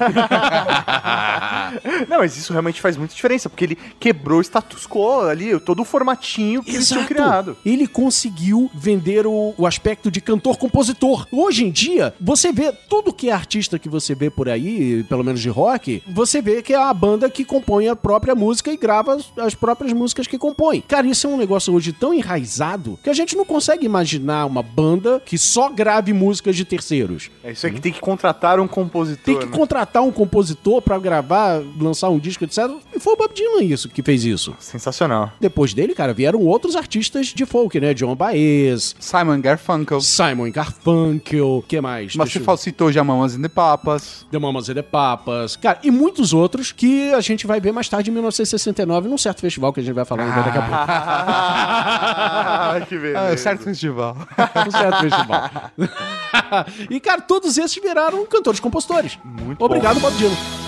Não, 2.08 2.18
mas 2.18 2.36
isso 2.36 2.52
realmente 2.52 2.80
faz 2.80 2.96
muita 2.96 3.14
diferença, 3.14 3.48
porque 3.48 3.64
ele 3.64 3.78
quebrou 3.98 4.38
o 4.38 4.42
status 4.42 4.86
quo 4.86 5.20
ali, 5.20 5.58
todo 5.60 5.80
o 5.80 5.84
formatinho 5.84 6.62
que 6.62 6.74
eles 6.74 6.88
tinham 6.88 7.04
criado. 7.04 7.56
Ele 7.64 7.86
conseguiu 7.86 8.70
vender 8.74 9.26
o, 9.26 9.54
o 9.56 9.66
aspecto 9.66 10.10
de 10.10 10.20
cantor-compositor. 10.20 11.26
Hoje 11.32 11.64
em 11.64 11.70
dia, 11.70 12.14
você 12.20 12.52
vê 12.52 12.72
tudo 12.72 13.12
que 13.12 13.30
é 13.30 13.32
artista 13.32 13.78
que 13.78 13.88
você 13.88 14.14
vê 14.14 14.30
por 14.30 14.48
aí, 14.48 15.04
pelo 15.04 15.24
menos 15.24 15.40
de 15.40 15.48
rock, 15.48 16.02
você 16.08 16.40
vê 16.40 16.62
que 16.62 16.72
é 16.72 16.76
a 16.76 16.92
banda 16.92 17.28
que 17.30 17.44
compõe 17.44 17.88
a 17.88 17.96
própria 17.96 18.34
música 18.34 18.72
e 18.72 18.76
grava 18.76 19.14
as, 19.14 19.32
as 19.38 19.54
próprias 19.54 19.92
músicas 19.92 20.26
que 20.26 20.38
compõe. 20.38 20.80
Cara, 20.80 21.06
isso 21.06 21.26
é 21.26 21.30
um 21.30 21.36
negócio 21.36 21.72
hoje 21.72 21.92
tão 21.92 22.12
enraizado 22.12 22.98
que 23.02 23.10
a 23.10 23.14
gente 23.14 23.36
não 23.36 23.44
consegue 23.44 23.86
imaginar 23.86 24.46
uma 24.46 24.62
banda 24.62 25.20
que 25.24 25.38
só 25.38 25.68
grave 25.68 26.12
músicas 26.12 26.56
de 26.56 26.64
terceiros. 26.64 27.30
É 27.42 27.52
isso 27.52 27.66
aqui, 27.66 27.80
tem 27.80 27.92
que 27.92 28.00
contratar 28.00 28.60
um 28.60 28.68
compositor. 28.68 29.24
Tem 29.24 29.38
que 29.38 29.46
né? 29.46 29.52
contratar 29.56 30.02
um 30.02 30.12
compositor 30.12 30.82
pra 30.82 30.98
gravar, 30.98 31.62
lançar 31.78 32.08
um 32.10 32.18
disco, 32.18 32.44
etc. 32.44 32.70
E 32.94 33.00
foi 33.00 33.14
o 33.14 33.16
Bob 33.16 33.32
Dylan 33.34 33.62
isso 33.64 33.88
que 33.88 34.02
fez 34.02 34.24
isso. 34.24 34.54
Sensacional. 34.58 35.32
Depois 35.40 35.72
dele, 35.74 35.94
cara, 35.94 36.12
vieram 36.14 36.40
outros 36.40 36.76
artistas 36.76 37.26
de 37.28 37.44
folk, 37.46 37.78
né? 37.80 37.94
John 37.94 38.14
Baez, 38.14 38.94
Simon 38.98 39.40
Garfunkel. 39.40 40.00
Simon 40.00 40.50
Garfunkel, 40.50 41.64
que 41.66 41.80
mais? 41.80 42.14
Mas 42.16 42.28
Deixa 42.30 42.40
você 42.44 42.50
eu- 42.50 42.56
citou 42.56 42.92
já 42.92 43.02
Mamas 43.04 43.34
and 43.36 43.42
the 43.42 43.48
Papas. 43.48 44.26
The 44.30 44.38
Mamas 44.38 44.68
and 44.68 44.74
the 44.74 44.82
Papas, 44.82 45.56
cara, 45.56 45.78
e 45.82 45.90
muitos 45.90 46.32
outros 46.32 46.72
que 46.72 47.12
a 47.14 47.20
gente 47.20 47.46
vai 47.46 47.60
ver 47.60 47.72
mais 47.72 47.88
tarde 47.88 48.10
em 48.10 48.14
1969 48.14 49.08
num 49.08 49.18
certo 49.18 49.40
festival 49.40 49.72
que 49.72 49.80
a 49.80 49.82
gente 49.82 49.94
vai 49.94 50.04
falar 50.04 50.24
ainda 50.24 50.42
daqui 50.42 50.58
a 50.58 50.62
pouco. 50.62 50.76
Ah, 50.76 52.80
que 52.88 52.96
beleza. 52.98 53.32
Ah, 53.32 53.36
certo 53.36 53.62
festival. 53.64 54.16
Num 54.64 54.70
certo 54.70 55.00
festival. 55.00 55.50
e, 56.90 57.00
cara, 57.00 57.20
todos 57.20 57.56
esses 57.58 57.80
viraram 57.82 58.24
cantores 58.26 58.60
compositores. 58.60 59.18
Muito 59.24 59.62
Obrigado, 59.64 60.00
Bob 60.00 60.14
Dylan. 60.16 60.65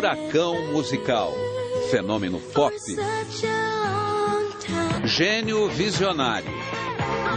Furacão 0.00 0.72
musical. 0.72 1.34
Fenômeno 1.90 2.40
pop. 2.54 2.74
Gênio 5.04 5.68
visionário. 5.68 6.50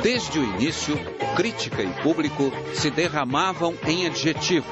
Desde 0.02 0.40
o 0.40 0.44
início, 0.46 0.98
crítica 1.36 1.84
e 1.84 1.92
público 2.02 2.54
se 2.74 2.90
derramavam 2.90 3.76
em 3.86 4.06
adjetivos. 4.06 4.72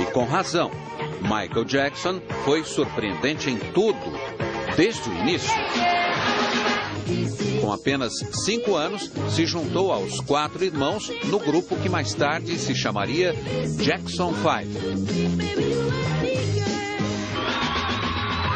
E 0.00 0.10
com 0.10 0.24
razão, 0.24 0.68
Michael 1.20 1.64
Jackson 1.64 2.20
foi 2.44 2.64
surpreendente 2.64 3.48
em 3.48 3.56
tudo, 3.56 4.00
desde 4.76 5.08
o 5.08 5.12
início. 5.12 5.54
Com 7.60 7.72
apenas 7.72 8.14
cinco 8.44 8.74
anos, 8.74 9.08
se 9.28 9.46
juntou 9.46 9.92
aos 9.92 10.18
quatro 10.18 10.64
irmãos 10.64 11.08
no 11.26 11.38
grupo 11.38 11.76
que 11.76 11.88
mais 11.88 12.14
tarde 12.14 12.58
se 12.58 12.74
chamaria 12.74 13.32
Jackson 13.78 14.34
Five. 14.34 16.59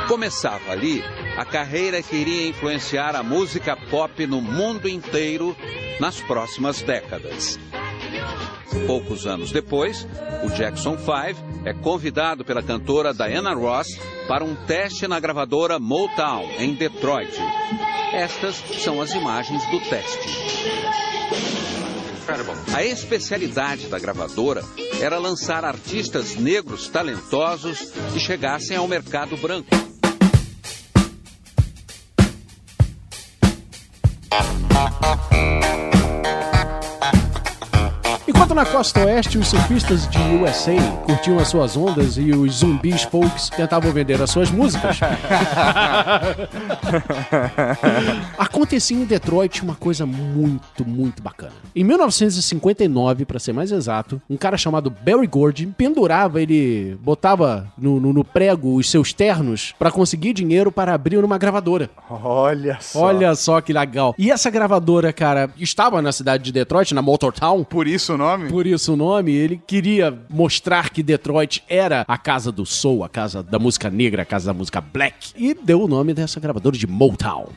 Começava 0.09 0.73
ali 0.73 1.03
a 1.37 1.45
carreira 1.45 2.03
que 2.03 2.15
iria 2.15 2.49
influenciar 2.49 3.17
a 3.17 3.23
música 3.23 3.77
pop 3.91 4.27
no 4.27 4.41
mundo 4.41 4.89
inteiro 4.89 5.57
nas 5.99 6.21
próximas 6.21 6.83
décadas. 6.83 7.59
Poucos 8.87 9.27
anos 9.27 9.51
depois, 9.51 10.07
o 10.45 10.49
Jackson 10.51 10.99
5 10.99 11.65
é 11.65 11.73
convidado 11.73 12.45
pela 12.45 12.63
cantora 12.63 13.15
Diana 13.15 13.55
Ross 13.55 13.89
para 14.29 14.45
um 14.45 14.55
teste 14.67 15.09
na 15.09 15.19
gravadora 15.19 15.79
Motown, 15.79 16.51
em 16.59 16.75
Detroit. 16.75 17.35
Estas 18.13 18.57
são 18.83 19.01
as 19.01 19.13
imagens 19.13 19.65
do 19.71 19.81
teste. 19.81 20.29
A 22.75 22.85
especialidade 22.85 23.87
da 23.87 23.99
gravadora 23.99 24.63
era 25.01 25.19
lançar 25.19 25.65
artistas 25.65 26.35
negros 26.35 26.89
talentosos 26.89 27.93
que 28.13 28.21
chegassem 28.21 28.77
ao 28.77 28.89
mercado 28.89 29.37
branco. 29.37 29.94
Música 34.43 35.94
Enquanto 38.35 38.55
na 38.55 38.67
costa 38.67 39.05
oeste 39.07 39.39
os 39.39 39.49
surfistas 39.49 40.07
de 40.09 40.19
USA 40.43 40.75
curtiam 41.07 41.39
as 41.39 41.49
suas 41.49 41.77
ondas 41.77 42.19
e 42.19 42.33
os 42.33 42.57
zumbis 42.57 43.03
folks 43.05 43.49
tentavam 43.49 43.91
vender 43.93 44.21
as 44.21 44.31
suas 44.31 44.51
músicas, 44.51 44.99
acontecia 48.37 48.97
em 48.97 49.05
Detroit 49.05 49.63
uma 49.63 49.75
coisa 49.75 50.05
muito, 50.05 50.87
muito 50.87 51.23
bacana. 51.23 51.53
Em 51.75 51.85
1959, 51.85 53.25
para 53.25 53.39
ser 53.39 53.53
mais 53.53 53.71
exato, 53.73 54.21
um 54.29 54.37
cara 54.37 54.57
chamado 54.59 54.91
Barry 54.91 55.27
Gordy 55.27 55.67
pendurava, 55.67 56.43
ele 56.43 56.99
botava 57.03 57.69
no, 57.79 58.01
no- 58.01 58.13
no 58.13 58.25
prego 58.25 58.75
os 58.77 58.91
seus 58.91 59.13
ternos 59.13 59.75
para 59.79 59.91
conseguir 59.91 60.33
dinheiro 60.33 60.71
para 60.73 60.95
abrir 60.95 61.25
uma 61.25 61.39
gravadora. 61.39 61.89
Olha 62.11 62.79
só. 62.81 63.01
Olha 63.05 63.35
só 63.35 63.61
que 63.61 63.73
legal. 63.73 64.15
E 64.19 64.31
essa 64.31 64.51
gravadora, 64.51 65.13
cara, 65.13 65.51
estava 65.59 66.03
na 66.03 66.13
cidade 66.13 66.45
de 66.45 66.53
Detroit, 66.53 66.93
na 66.95 67.03
Motortown. 67.03 67.65
Por 67.65 67.87
isso 67.87 68.15
o 68.15 68.19
nome? 68.25 68.51
Por 68.51 68.67
isso 68.67 68.93
o 68.93 68.97
nome, 68.97 69.33
ele 69.33 69.61
queria 69.67 70.17
mostrar 70.29 70.91
que 70.91 71.03
Detroit 71.03 71.63
era 71.69 72.05
a 72.09 72.19
casa 72.19 72.51
do 72.51 72.65
soul, 72.65 73.05
a 73.05 73.09
casa 73.09 73.43
da 73.43 73.59
música 73.59 73.91
negra, 73.91 74.23
a 74.23 74.25
casa 74.25 74.47
da 74.47 74.55
música 74.55 74.81
black. 74.81 75.33
E 75.37 75.55
deu 75.55 75.83
o 75.83 75.89
nome 75.89 76.15
dessa 76.15 76.41
gravadora 76.41 76.77
de 76.77 76.87
Motown. 76.87 77.49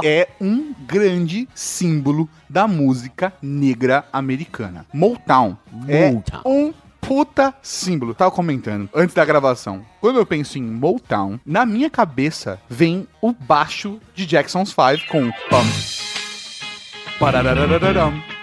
Que 0.00 0.08
é 0.08 0.28
um 0.40 0.72
grande 0.86 1.46
símbolo 1.54 2.28
da 2.48 2.66
música 2.66 3.32
negra 3.42 4.06
americana. 4.10 4.86
Motown, 4.92 5.56
Motown. 5.70 6.42
é 6.44 6.48
um 6.48 6.72
puta 6.98 7.54
símbolo. 7.62 8.14
Tava 8.14 8.30
comentando 8.30 8.88
antes 8.94 9.14
da 9.14 9.22
gravação. 9.22 9.84
Quando 10.00 10.18
eu 10.18 10.24
penso 10.24 10.56
em 10.58 10.62
Motown, 10.62 11.38
na 11.44 11.66
minha 11.66 11.90
cabeça 11.90 12.58
vem 12.68 13.06
o 13.20 13.32
baixo 13.32 14.00
de 14.14 14.24
Jackson's 14.24 14.72
Five 14.72 15.06
com 15.08 15.30
pam. 15.50 15.64
Parararararam. 17.18 18.33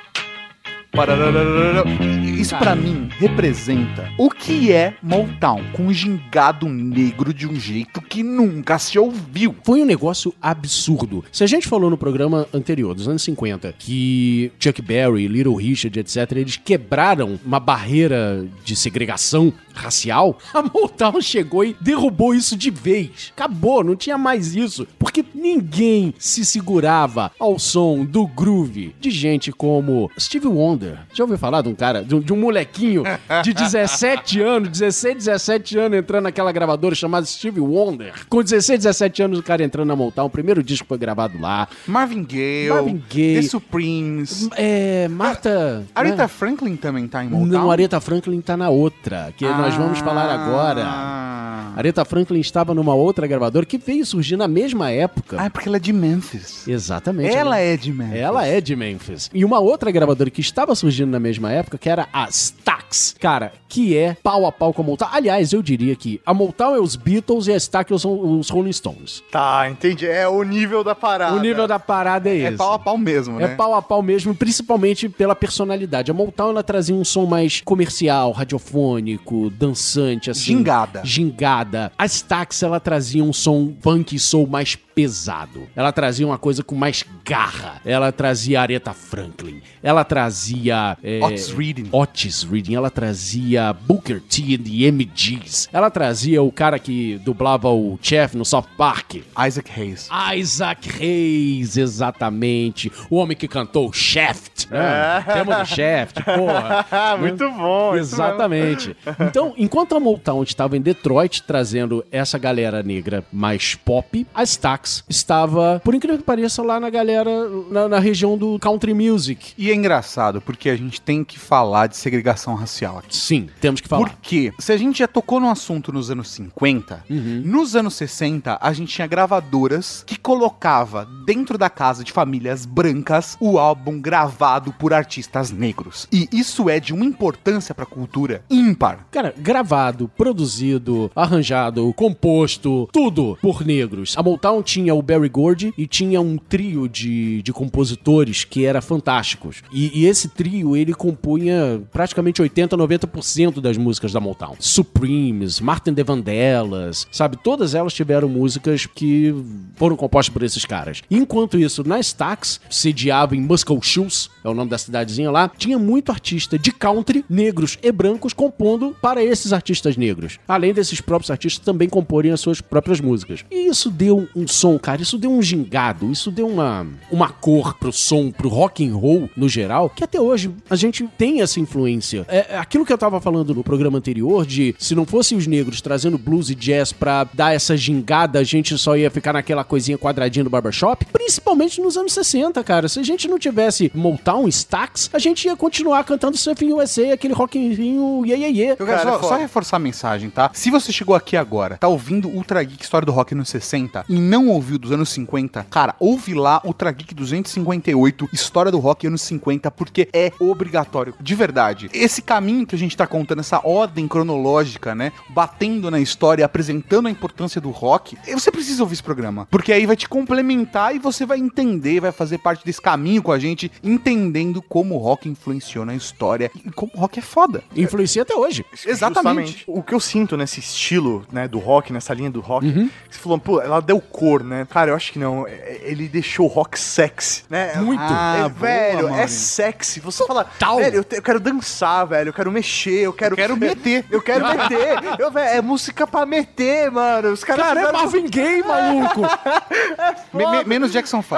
Parararararam. 0.92 2.31
Isso 2.42 2.58
pra 2.58 2.76
mim 2.76 3.08
representa 3.20 4.12
o 4.18 4.28
que 4.28 4.72
é 4.72 4.96
Motown, 5.04 5.64
com 5.74 5.84
um 5.84 5.94
gingado 5.94 6.68
negro 6.68 7.32
de 7.32 7.48
um 7.48 7.54
jeito 7.54 8.02
que 8.02 8.24
nunca 8.24 8.80
se 8.80 8.98
ouviu. 8.98 9.56
Foi 9.64 9.84
um 9.84 9.86
negócio 9.86 10.34
absurdo. 10.42 11.24
Se 11.32 11.44
a 11.44 11.48
gente 11.48 11.68
falou 11.68 11.88
no 11.88 11.98
programa 11.98 12.48
anterior, 12.52 12.96
dos 12.96 13.08
anos 13.08 13.22
50, 13.22 13.76
que 13.78 14.52
Chuck 14.60 14.82
Berry, 14.82 15.28
Little 15.28 15.56
Richard, 15.56 16.00
etc., 16.00 16.32
eles 16.32 16.58
quebraram 16.58 17.40
uma 17.46 17.60
barreira 17.60 18.44
de 18.66 18.76
segregação 18.76 19.54
racial, 19.74 20.38
a 20.52 20.64
Motown 20.64 21.22
chegou 21.22 21.64
e 21.64 21.76
derrubou 21.80 22.34
isso 22.34 22.58
de 22.58 22.72
vez. 22.72 23.32
Acabou, 23.36 23.84
não 23.84 23.96
tinha 23.96 24.18
mais 24.18 24.56
isso. 24.56 24.88
Porque 24.98 25.24
ninguém 25.34 26.14
se 26.18 26.44
segurava 26.44 27.32
ao 27.40 27.60
som 27.60 28.04
do 28.04 28.26
groove 28.26 28.96
de 29.00 29.12
gente 29.12 29.52
como 29.52 30.10
Steve 30.20 30.48
Wonder. 30.48 31.00
Já 31.14 31.24
ouviu 31.24 31.38
falar 31.38 31.62
de 31.62 31.70
um 31.70 31.76
cara, 31.76 32.04
de 32.04 32.16
um, 32.16 32.20
de 32.32 32.34
um 32.34 32.38
molequinho 32.38 33.04
de 33.44 33.54
17 33.54 34.40
anos, 34.42 34.70
16, 34.70 35.16
17 35.16 35.78
anos 35.78 36.00
entrando 36.00 36.24
naquela 36.24 36.52
gravadora 36.52 36.96
chamada 36.96 37.26
Steve 37.26 37.60
Wonder? 37.60 38.14
Com 38.30 38.42
16, 38.42 38.80
17 38.80 39.24
anos 39.24 39.40
o 39.40 39.44
cara 39.44 39.64
entrando 39.64 39.90
na 39.90 39.96
Motown, 39.96 40.26
o 40.26 40.30
primeiro 40.30 40.64
disco 40.64 40.88
foi 40.88 40.98
gravado 40.98 41.40
lá. 41.40 41.68
Marvin 41.86 42.24
Gaye, 42.24 42.70
Marvin 42.70 43.04
Gaye. 43.14 43.42
The 43.42 43.42
Supremes. 43.44 44.50
É, 44.56 45.08
Marta... 45.10 45.84
Aretha 45.94 46.24
né? 46.24 46.28
Franklin 46.28 46.76
também 46.78 47.08
tá 47.08 47.24
em 47.24 47.30
Motown? 47.30 47.46
Não, 47.48 47.72
Aretha 47.72 48.00
Franklin 48.00 48.40
tá 48.40 48.56
na 48.56 48.70
outra, 48.70 49.34
que 49.36 49.46
nós 49.46 49.76
vamos 49.76 50.00
falar 50.00 50.32
agora. 50.32 50.84
Ah. 50.86 51.74
Aretha 51.76 52.04
Franklin 52.04 52.40
estava 52.40 52.74
numa 52.74 52.94
outra 52.94 53.26
gravadora 53.26 53.66
que 53.66 53.78
veio 53.78 54.06
surgir 54.06 54.36
na 54.36 54.48
mesma 54.48 54.92
época. 54.92 55.38
Ah, 55.40 55.46
é 55.46 55.50
porque 55.50 55.70
ela 55.70 55.78
é 55.78 55.80
de 55.80 55.94
Memphis. 55.94 56.68
Exatamente. 56.68 57.34
Ela 57.34 57.60
é 57.60 57.78
de 57.78 57.94
Memphis. 57.94 58.16
Ela 58.16 58.46
é 58.46 58.62
de 58.62 58.76
Memphis. 58.76 59.30
E 59.34 59.46
uma 59.46 59.60
outra 59.60 59.90
gravadora 59.92 60.30
que 60.30 60.42
estava 60.42 60.76
surgindo 60.76 61.12
na 61.12 61.20
mesma 61.20 61.52
época, 61.52 61.78
que 61.78 61.90
era 61.90 62.08
a 62.12 62.21
Stax. 62.30 63.16
Cara, 63.20 63.54
que 63.70 63.98
é 63.98 64.16
pau 64.22 64.46
a 64.46 64.52
pau 64.52 64.74
com 64.74 64.82
a 64.82 64.86
Motown. 64.86 65.10
Aliás, 65.12 65.54
eu 65.54 65.62
diria 65.62 65.96
que 65.96 66.20
a 66.26 66.34
Motown 66.34 66.76
é 66.76 66.80
os 66.80 66.96
Beatles 66.96 67.48
e 67.48 67.54
a 67.54 67.58
Stax 67.58 68.02
são 68.02 68.38
os 68.40 68.50
Rolling 68.50 68.74
Stones. 68.74 69.24
Tá, 69.32 69.70
entendi. 69.70 70.06
É 70.08 70.28
o 70.28 70.44
nível 70.44 70.84
da 70.84 70.94
parada. 70.94 71.36
O 71.36 71.40
nível 71.40 71.68
da 71.68 71.80
parada 71.80 72.30
é 72.30 72.36
esse. 72.36 72.54
É 72.54 72.58
pau 72.58 72.74
a 72.74 72.80
pau 72.80 72.98
mesmo, 72.98 73.40
É 73.40 73.48
né? 73.48 73.56
pau 73.56 73.74
a 73.74 73.82
pau 73.82 74.02
mesmo, 74.02 74.36
principalmente 74.36 75.08
pela 75.08 75.36
personalidade. 75.36 76.12
A 76.12 76.14
Motown 76.14 76.50
ela 76.50 76.64
trazia 76.64 76.96
um 76.96 77.04
som 77.06 77.26
mais 77.26 77.62
comercial, 77.64 78.32
radiofônico, 78.32 79.50
dançante, 79.52 80.30
assim. 80.30 80.58
Gingada. 80.58 81.02
Gingada. 81.04 81.92
A 81.98 82.06
Stax 82.06 82.64
ela 82.64 82.80
trazia 82.80 83.24
um 83.24 83.32
som 83.34 83.74
funk 83.82 84.18
soul 84.20 84.48
mais 84.48 84.78
pesado. 84.94 85.68
Ela 85.76 85.92
trazia 85.92 86.26
uma 86.26 86.38
coisa 86.38 86.64
com 86.64 86.76
mais 86.76 87.06
garra. 87.26 87.82
Ela 87.86 88.12
trazia 88.12 88.62
Aretha 88.62 88.94
Franklin. 88.94 89.62
Ela 89.82 90.04
trazia. 90.04 90.98
É, 91.04 91.20
Otis 91.24 91.50
Reading. 91.52 91.90
Otis 91.92 92.44
Reading. 92.44 92.76
Ela 92.76 92.90
trazia 92.90 93.74
Booker 93.74 94.22
T 94.22 94.56
and 94.56 94.64
the 94.64 94.92
MGs. 94.92 95.70
Ela 95.72 95.90
trazia 95.90 96.42
o 96.42 96.52
cara 96.52 96.78
que 96.78 97.20
dublava 97.24 97.70
o 97.70 97.98
Chef 98.02 98.36
no 98.36 98.46
South 98.46 98.68
Park. 98.78 99.16
Isaac 99.48 99.72
Hayes. 99.80 100.10
Isaac 100.36 100.90
Hayes, 100.90 101.78
exatamente. 101.78 102.92
O 103.10 103.16
homem 103.18 103.36
que 103.36 103.48
cantou 103.48 103.92
Shaft, 103.94 104.68
né? 104.70 105.24
Tema 105.34 105.60
do 105.60 105.66
Shaft, 105.66 106.24
porra. 106.24 106.86
Muito 107.20 107.50
bom. 107.52 107.96
Exatamente. 107.96 108.96
Então, 109.22 109.54
enquanto 109.58 109.96
a 109.96 110.00
Motown 110.00 110.44
estava 110.44 110.76
em 110.76 110.82
Detroit 110.82 111.44
trazendo 111.44 112.04
essa 112.12 112.38
galera 112.38 112.82
negra 112.82 113.24
mais 113.32 113.76
pop, 113.76 114.26
a 114.34 114.44
Stax 114.44 114.81
estava, 115.10 115.82
por 115.84 115.94
incrível 115.96 116.18
que 116.18 116.24
pareça, 116.24 116.62
lá 116.62 116.80
na 116.80 116.90
galera, 116.90 117.30
na, 117.70 117.88
na 117.88 118.00
região 118.00 118.38
do 118.38 118.58
country 118.60 118.94
music. 118.94 119.54
E 119.58 119.70
é 119.72 119.76
engraçado, 119.76 120.42
porque 120.42 120.70
a 120.70 120.76
gente 120.76 121.00
tem 121.02 121.24
que 121.24 121.38
falar 121.40 121.88
de 121.88 121.98
segregação 121.98 122.54
racial 122.56 122.98
aqui. 123.00 123.16
Sim, 123.16 123.50
temos 123.60 123.82
que 123.82 123.88
falar. 123.88 124.10
Porque 124.10 124.54
se 124.60 124.72
a 124.72 124.78
gente 124.78 125.00
já 125.00 125.08
tocou 125.08 125.40
no 125.40 125.50
assunto 125.50 125.92
nos 125.92 126.10
anos 126.12 126.30
50, 126.30 127.04
Uhum. 127.10 127.42
nos 127.46 127.76
anos 127.76 127.94
60 127.96 128.58
a 128.62 128.74
gente 128.74 128.94
tinha 128.94 129.08
gravadoras 129.08 130.04
que 130.06 130.18
colocava 130.18 131.08
dentro 131.26 131.58
da 131.58 131.70
casa 131.70 132.04
de 132.04 132.12
famílias 132.12 132.66
brancas 132.66 133.38
o 133.40 133.58
álbum 133.60 134.00
gravado 134.00 134.72
por 134.74 134.94
artistas 134.94 135.52
negros. 135.52 136.08
E 136.12 136.28
isso 136.32 136.70
é 136.70 136.80
de 136.80 136.94
uma 136.94 137.06
importância 137.06 137.74
pra 137.76 137.86
cultura 137.86 138.44
ímpar. 138.50 139.08
Cara, 139.12 139.34
gravado, 139.38 140.10
produzido, 140.18 141.12
arranjado, 141.16 141.94
composto, 141.94 142.90
tudo 142.92 143.38
por 143.42 143.66
negros. 143.66 144.16
A 144.18 144.24
Motown 144.24 144.62
tinha 144.72 144.96
o 144.96 145.02
Barry 145.02 145.28
Gordy 145.28 145.74
e 145.78 145.86
tinha 145.86 146.22
um 146.22 146.38
trio 146.38 146.88
de, 146.88 147.42
de 147.42 147.52
compositores 147.52 148.46
que 148.46 148.64
era 148.64 148.82
fantásticos. 148.82 149.62
E, 149.70 150.00
e 150.00 150.06
esse 150.06 150.30
trio, 150.30 150.78
ele 150.78 150.94
compunha 150.94 151.82
praticamente 151.92 152.42
80, 152.42 152.78
90% 152.78 153.60
das 153.60 153.76
músicas 153.76 154.14
da 154.14 154.22
Motown. 154.22 154.56
Supremes, 154.60 155.60
Martin 155.60 155.92
de 155.92 156.02
Vandellas, 156.04 157.06
sabe? 157.12 157.36
Todas 157.36 157.76
elas 157.76 157.94
tiveram 157.94 158.30
músicas 158.30 158.86
que 158.86 159.36
foram 159.76 159.98
compostas 159.98 160.32
por 160.32 160.42
esses 160.42 160.64
caras. 160.64 161.02
Enquanto 161.12 161.60
isso, 161.60 161.86
na 161.86 162.00
Stax, 162.00 162.62
sediava 162.70 163.36
em 163.36 163.42
Muscle 163.42 163.82
Shoes, 163.82 164.30
é 164.42 164.48
o 164.48 164.54
nome 164.54 164.70
da 164.70 164.78
cidadezinha 164.78 165.30
lá, 165.30 165.50
tinha 165.50 165.78
muito 165.78 166.14
artista 166.14 166.58
de 166.58 166.72
country, 166.72 167.26
negros 167.30 167.78
e 167.84 167.92
brancos, 167.92 168.32
compondo 168.32 168.96
para 169.02 169.22
esses 169.22 169.52
artistas 169.52 169.98
negros. 169.98 170.40
Além 170.48 170.74
desses 170.74 171.02
próprios 171.02 171.30
artistas 171.30 171.66
também 171.66 171.90
comporem 171.90 172.32
as 172.32 172.40
suas 172.40 172.62
próprias 172.62 173.02
músicas. 173.02 173.44
E 173.52 173.68
isso 173.68 173.92
deu 173.92 174.30
um 174.34 174.48
som, 174.62 174.78
cara, 174.78 175.02
isso 175.02 175.18
deu 175.18 175.32
um 175.32 175.42
gingado, 175.42 176.12
isso 176.12 176.30
deu 176.30 176.48
uma, 176.48 176.86
uma 177.12 177.30
cor 177.30 177.74
pro 177.76 177.92
som, 177.92 178.30
pro 178.30 178.50
rock 178.50 178.88
and 178.88 178.96
roll 178.96 179.30
no 179.36 179.50
geral, 179.50 179.90
que 179.90 180.04
até 180.04 180.22
hoje 180.22 180.52
a 180.70 180.76
gente 180.76 181.08
tem 181.18 181.42
essa 181.42 181.60
influência. 181.60 182.26
É 182.28 182.42
é 182.52 182.58
aquilo 182.58 182.86
que 182.86 182.92
eu 182.92 182.98
tava 182.98 183.22
falando 183.22 183.56
no 183.56 183.64
programa 183.64 183.98
anterior 183.98 184.46
de 184.46 184.76
se 184.78 184.94
não 184.94 185.06
fossem 185.06 185.38
os 185.38 185.48
negros 185.48 185.82
trazendo 185.82 186.18
blues 186.18 186.50
e 186.50 186.56
jazz 186.56 186.92
pra 186.92 187.24
dar 187.24 187.54
essa 187.54 187.78
gingada, 187.78 188.40
a 188.40 188.44
gente 188.44 188.78
só 188.78 188.98
ia 188.98 189.10
ficar 189.10 189.34
naquela 189.34 189.64
coisinha 189.64 189.98
quadradinha 189.98 190.44
do 190.44 190.50
barbershop, 190.50 191.06
principalmente 191.06 191.80
nos 191.80 191.96
anos 191.96 192.14
60, 192.14 192.62
cara. 192.64 192.90
Se 192.90 193.00
a 193.00 193.04
gente 193.04 193.28
não 193.28 193.40
tivesse 193.40 193.90
Motown, 193.96 194.48
Stax, 194.48 195.10
a 195.14 195.20
gente 195.20 195.46
ia 195.46 195.56
continuar 195.56 196.04
cantando 196.04 196.36
Surfing 196.36 196.74
USA, 196.74 197.14
aquele 197.14 197.34
rockinho 197.34 198.26
iê, 198.26 198.36
iê, 198.36 198.52
iê. 198.52 198.72
Eu 198.72 198.78
quero 198.78 198.88
Cara, 198.88 199.12
só, 199.20 199.30
só 199.30 199.38
reforçar 199.38 199.78
a 199.78 199.80
mensagem, 199.80 200.30
tá? 200.30 200.52
Se 200.54 200.70
você 200.70 200.92
chegou 200.92 201.16
aqui 201.16 201.38
agora, 201.38 201.78
tá 201.78 201.88
ouvindo 201.88 202.28
Ultra 202.28 202.62
Geek 202.64 202.84
História 202.84 203.06
do 203.06 203.12
Rock 203.12 203.34
nos 203.34 203.50
60 203.50 204.06
e 204.10 204.16
não 204.16 204.50
ouviu 204.52 204.78
dos 204.78 204.92
anos 204.92 205.10
50, 205.10 205.64
cara, 205.70 205.96
ouve 206.00 206.34
lá 206.34 206.62
Ultra 206.64 206.92
Geek 206.92 207.14
258 207.14 208.30
História 208.34 208.72
do 208.72 208.80
Rock 208.80 209.08
anos 209.08 209.22
50, 209.22 209.70
porque 209.72 210.10
é 210.14 210.32
obrigatório, 210.40 211.14
de 211.20 211.36
verdade. 211.36 211.90
Esse 211.94 212.22
caminho 212.22 212.66
que 212.66 212.76
a 212.76 212.78
gente 212.78 212.96
tá 212.96 213.08
contando, 213.08 213.40
essa 213.40 213.62
ordem 213.64 214.08
cronológica, 214.08 214.94
né? 214.96 215.12
Batendo 215.30 215.90
na 215.92 216.00
história, 216.00 216.46
apresentando 216.46 217.08
a 217.08 217.12
importância 217.12 217.60
do 217.60 217.70
rock, 217.70 218.18
você 218.32 218.52
precisa 218.52 218.84
ouvir 218.84 218.94
esse 218.94 219.04
programa, 219.04 219.48
porque 219.50 219.74
aí 219.74 219.86
vai 219.86 219.96
te 219.96 220.08
complementar 220.08 220.96
e 220.96 221.00
você 221.00 221.26
vai 221.26 221.40
entender, 221.40 222.00
vai 222.00 222.12
fazer 222.12 222.38
parte 222.38 222.66
desse 222.66 222.82
caminho 222.82 223.22
com 223.22 223.32
a 223.32 223.40
gente, 223.40 223.72
entendendo 223.84 224.62
como 224.62 224.96
o 224.96 224.98
rock 224.98 225.30
influenciou 225.30 225.86
na 225.86 225.96
história 225.96 226.52
e 226.66 226.72
como 226.72 226.92
o 226.96 227.00
rock 227.00 227.20
é 227.20 227.22
foda. 227.22 227.64
Influencia 227.76 228.22
até 228.22 228.36
hoje. 228.36 228.66
Exatamente. 228.86 229.52
Justamente. 229.52 229.64
O 229.68 229.84
que 229.84 229.94
eu 229.94 230.00
sinto 230.00 230.38
nesse 230.38 230.60
estilo, 230.60 231.26
né, 231.32 231.48
do 231.48 231.60
rock, 231.60 231.92
nessa 231.94 232.14
linha 232.14 232.30
do 232.30 232.42
rock, 232.42 232.72
que 232.72 233.16
você 233.16 233.20
falou, 233.20 233.40
pô, 233.40 233.62
ela 233.62 233.80
deu 233.80 234.00
cor, 234.00 234.41
né? 234.44 234.66
Cara, 234.70 234.92
eu 234.92 234.96
acho 234.96 235.12
que 235.12 235.20
não. 235.20 235.48
É- 235.48 235.80
Ele 235.84 236.08
deixou 236.08 236.46
o 236.46 236.50
rock 236.50 236.80
sexy, 236.80 237.44
né? 237.50 237.74
Muito. 237.78 238.02
Ah, 238.02 238.36
É, 238.38 238.40
boa, 238.42 238.50
velho, 238.50 239.10
é 239.16 239.28
sexy. 239.28 240.00
Você 240.00 240.26
fala, 240.26 240.44
Total. 240.46 240.78
velho, 240.78 240.96
eu, 240.98 241.04
te- 241.04 241.16
eu 241.18 241.22
quero 241.22 241.40
dançar, 241.40 242.06
velho, 242.08 242.30
eu 242.30 242.34
quero 242.34 242.52
mexer, 242.52 243.02
eu 243.06 243.14
quero. 243.14 243.34
Eu 243.34 243.38
quero 243.38 243.58
meter. 243.58 244.06
Eu 244.10 244.22
quero 244.22 244.48
meter. 244.48 244.98
Eu, 245.20 245.32
velho, 245.32 245.50
é 245.58 245.62
música 245.62 246.06
pra 246.08 246.26
meter, 246.26 246.90
mano. 246.92 247.30
Os 247.32 247.44
caras. 247.44 247.66
Cara, 247.66 247.82
é 247.82 247.92
Marvin 247.92 248.28
Gaye, 248.30 248.64
maluco! 248.64 249.22
Me- 250.34 250.46
me- 250.48 250.64
menos 250.64 250.92
Jackson 250.92 251.22
5. 251.22 251.36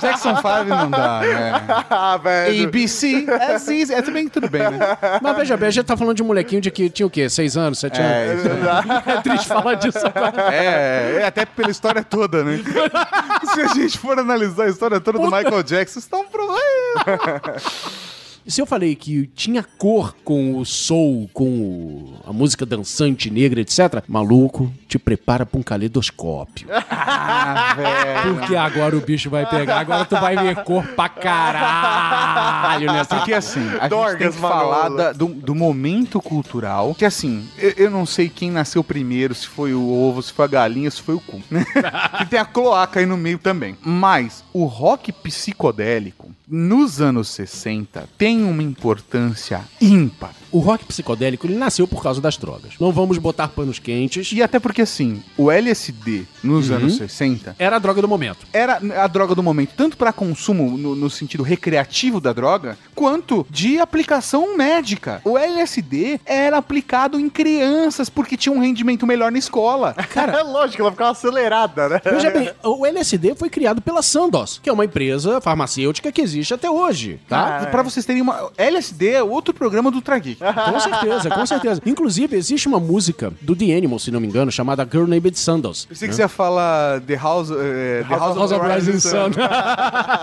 Jackson 0.00 0.36
5 0.36 0.64
não 0.68 0.90
dá, 0.90 1.20
né? 1.20 1.52
ah, 1.90 2.16
velho. 2.16 2.68
ABC, 2.68 3.26
é. 3.28 3.98
É 3.98 4.02
também 4.02 4.28
tudo 4.28 4.48
bem, 4.48 4.62
né? 4.62 4.78
Mas 5.22 5.36
veja 5.36 5.56
bem, 5.56 5.68
a 5.68 5.70
gente 5.70 5.84
tá 5.86 5.96
falando 5.96 6.16
de 6.16 6.22
um 6.22 6.26
molequinho 6.26 6.60
de 6.60 6.70
que 6.70 6.88
tinha 6.90 7.06
o 7.06 7.10
quê? 7.10 7.28
Seis 7.28 7.56
anos, 7.56 7.78
sete 7.78 8.00
É, 8.00 8.04
anos? 8.28 8.44
isso 8.44 9.10
É 9.10 9.20
triste 9.20 9.46
falar 9.48 9.74
disso 9.74 9.98
agora. 10.06 10.54
É, 10.54 11.22
é, 11.22 11.30
pela 11.54 11.70
história 11.70 12.02
toda, 12.02 12.44
né? 12.44 12.62
Se 13.54 13.60
a 13.60 13.66
gente 13.68 13.98
for 13.98 14.18
analisar 14.18 14.64
a 14.64 14.68
história 14.68 15.00
toda 15.00 15.18
do 15.18 15.24
Michael 15.24 15.62
Jackson, 15.62 15.98
isso 15.98 16.08
tá 16.08 16.18
um 16.18 16.28
problema. 16.28 16.58
Se 18.46 18.60
eu 18.62 18.66
falei 18.66 18.94
que 18.96 19.26
tinha 19.34 19.62
cor 19.62 20.14
com 20.24 20.56
o 20.58 20.64
soul, 20.64 21.28
com 21.34 21.44
o- 21.48 22.14
a 22.26 22.32
música 22.32 22.64
dançante 22.64 23.30
negra, 23.30 23.60
etc., 23.60 24.02
maluco, 24.08 24.72
te 24.88 24.98
prepara 24.98 25.44
pra 25.44 25.58
um 25.60 25.62
caleidoscópio. 25.62 26.66
Ah, 26.90 27.74
velho. 27.76 28.36
Porque 28.36 28.56
agora 28.56 28.96
o 28.96 29.00
bicho 29.00 29.30
vai 29.30 29.44
pegar, 29.48 29.80
agora 29.80 30.04
tu 30.04 30.16
vai 30.16 30.36
ver 30.36 30.56
cor 30.64 30.84
pra 30.88 31.08
caralho 31.08 32.92
nessa 32.92 33.16
Porque 33.16 33.32
assim, 33.32 33.60
a 33.60 33.70
gente 33.70 33.80
tem 33.80 33.88
Dorgas 33.88 34.34
que 34.34 34.40
falar 34.40 34.88
da- 34.90 35.12
do, 35.12 35.26
do 35.26 35.54
momento 35.54 36.20
cultural. 36.20 36.94
Que 36.94 37.04
assim, 37.04 37.48
eu, 37.58 37.70
eu 37.76 37.90
não 37.90 38.04
sei 38.06 38.28
quem 38.28 38.50
nasceu 38.50 38.82
primeiro, 38.84 39.34
se 39.34 39.46
foi 39.46 39.72
o 39.74 39.88
ovo, 39.90 40.22
se 40.22 40.32
foi 40.32 40.44
a 40.44 40.48
galinha, 40.48 40.90
se 40.90 41.00
foi 41.02 41.14
o 41.14 41.20
cu. 41.20 41.40
né? 41.50 41.64
que 42.18 42.26
tem 42.26 42.38
a 42.38 42.44
cloaca 42.44 43.00
aí 43.00 43.06
no 43.06 43.16
meio 43.16 43.38
também. 43.38 43.76
Mas 43.82 44.44
o 44.52 44.64
rock 44.64 45.12
psicodélico, 45.12 46.30
nos 46.50 47.00
anos 47.00 47.28
60, 47.28 48.08
tem 48.16 48.44
uma 48.44 48.62
importância 48.62 49.62
ímpar. 49.80 50.34
O 50.50 50.58
rock 50.60 50.84
psicodélico, 50.86 51.46
ele 51.46 51.56
nasceu 51.56 51.86
por 51.86 52.02
causa 52.02 52.20
das 52.20 52.36
drogas. 52.36 52.72
Não 52.80 52.90
vamos 52.92 53.18
botar 53.18 53.48
panos 53.48 53.78
quentes. 53.78 54.32
E 54.32 54.42
até 54.42 54.58
porque 54.58 54.82
assim, 54.82 55.22
o 55.36 55.50
LSD 55.50 56.24
nos 56.42 56.70
Uhum. 56.70 56.76
anos 56.76 56.96
60 56.96 57.56
Era 57.58 57.76
a 57.76 57.78
droga 57.78 58.00
do 58.02 58.08
momento. 58.08 58.46
era 58.52 58.80
a 59.02 59.06
droga 59.06 59.34
do 59.34 59.42
momento, 59.42 59.72
tanto 59.76 59.96
para 59.96 60.12
consumo 60.12 60.76
no, 60.76 60.94
no 60.94 61.10
sentido 61.10 61.42
recreativo 61.42 62.20
da 62.20 62.32
droga, 62.32 62.76
quanto 62.94 63.46
de 63.50 63.78
aplicação 63.78 64.56
médica. 64.56 65.20
O 65.24 65.36
LSD 65.38 66.20
era 66.24 66.56
aplicado 66.58 67.18
em 67.20 67.28
crianças 67.28 68.08
porque 68.08 68.36
tinha 68.36 68.52
um 68.54 68.60
rendimento 68.60 69.06
melhor 69.06 69.30
na 69.32 69.38
escola. 69.38 69.94
Cara, 70.10 70.38
é 70.40 70.42
lógico, 70.42 70.82
ela 70.82 70.90
ficava 70.90 71.10
acelerada, 71.10 71.88
né? 71.88 72.00
Veja 72.04 72.30
bem, 72.30 72.50
o 72.64 72.86
LSD 72.86 73.34
foi 73.34 73.48
criado 73.50 73.80
pela 73.82 74.02
Sandoz, 74.02 74.60
que 74.62 74.68
é 74.68 74.72
uma 74.72 74.84
empresa 74.84 75.40
farmacêutica 75.40 76.10
que 76.12 76.20
existe 76.20 76.54
até 76.54 76.70
hoje, 76.70 77.20
tá? 77.28 77.60
Tá? 77.60 77.66
Pra 77.66 77.82
vocês 77.82 78.04
terem 78.04 78.22
uma. 78.22 78.50
LSD 78.56 79.10
é 79.10 79.22
outro 79.22 79.52
programa 79.54 79.90
do 79.90 80.00
Trageek. 80.00 80.37
Com 80.38 80.80
certeza, 80.80 81.30
com 81.30 81.46
certeza. 81.46 81.82
Inclusive, 81.84 82.36
existe 82.36 82.68
uma 82.68 82.78
música 82.80 83.32
do 83.40 83.54
The 83.56 83.76
Animal, 83.76 83.98
se 83.98 84.10
não 84.10 84.20
me 84.20 84.26
engano, 84.26 84.50
chamada 84.52 84.86
Girl 84.90 85.06
Named 85.06 85.38
Sandoz. 85.38 85.84
Pensei 85.86 86.08
que 86.08 86.14
você 86.14 86.22
ia 86.22 86.28
falar 86.28 87.00
The 87.00 87.16
House, 87.16 87.50
eh, 87.50 88.04
The 88.08 88.14
House, 88.16 88.36
House 88.36 88.52
of 88.52 88.66
Rising 88.66 89.00
Sun. 89.00 89.30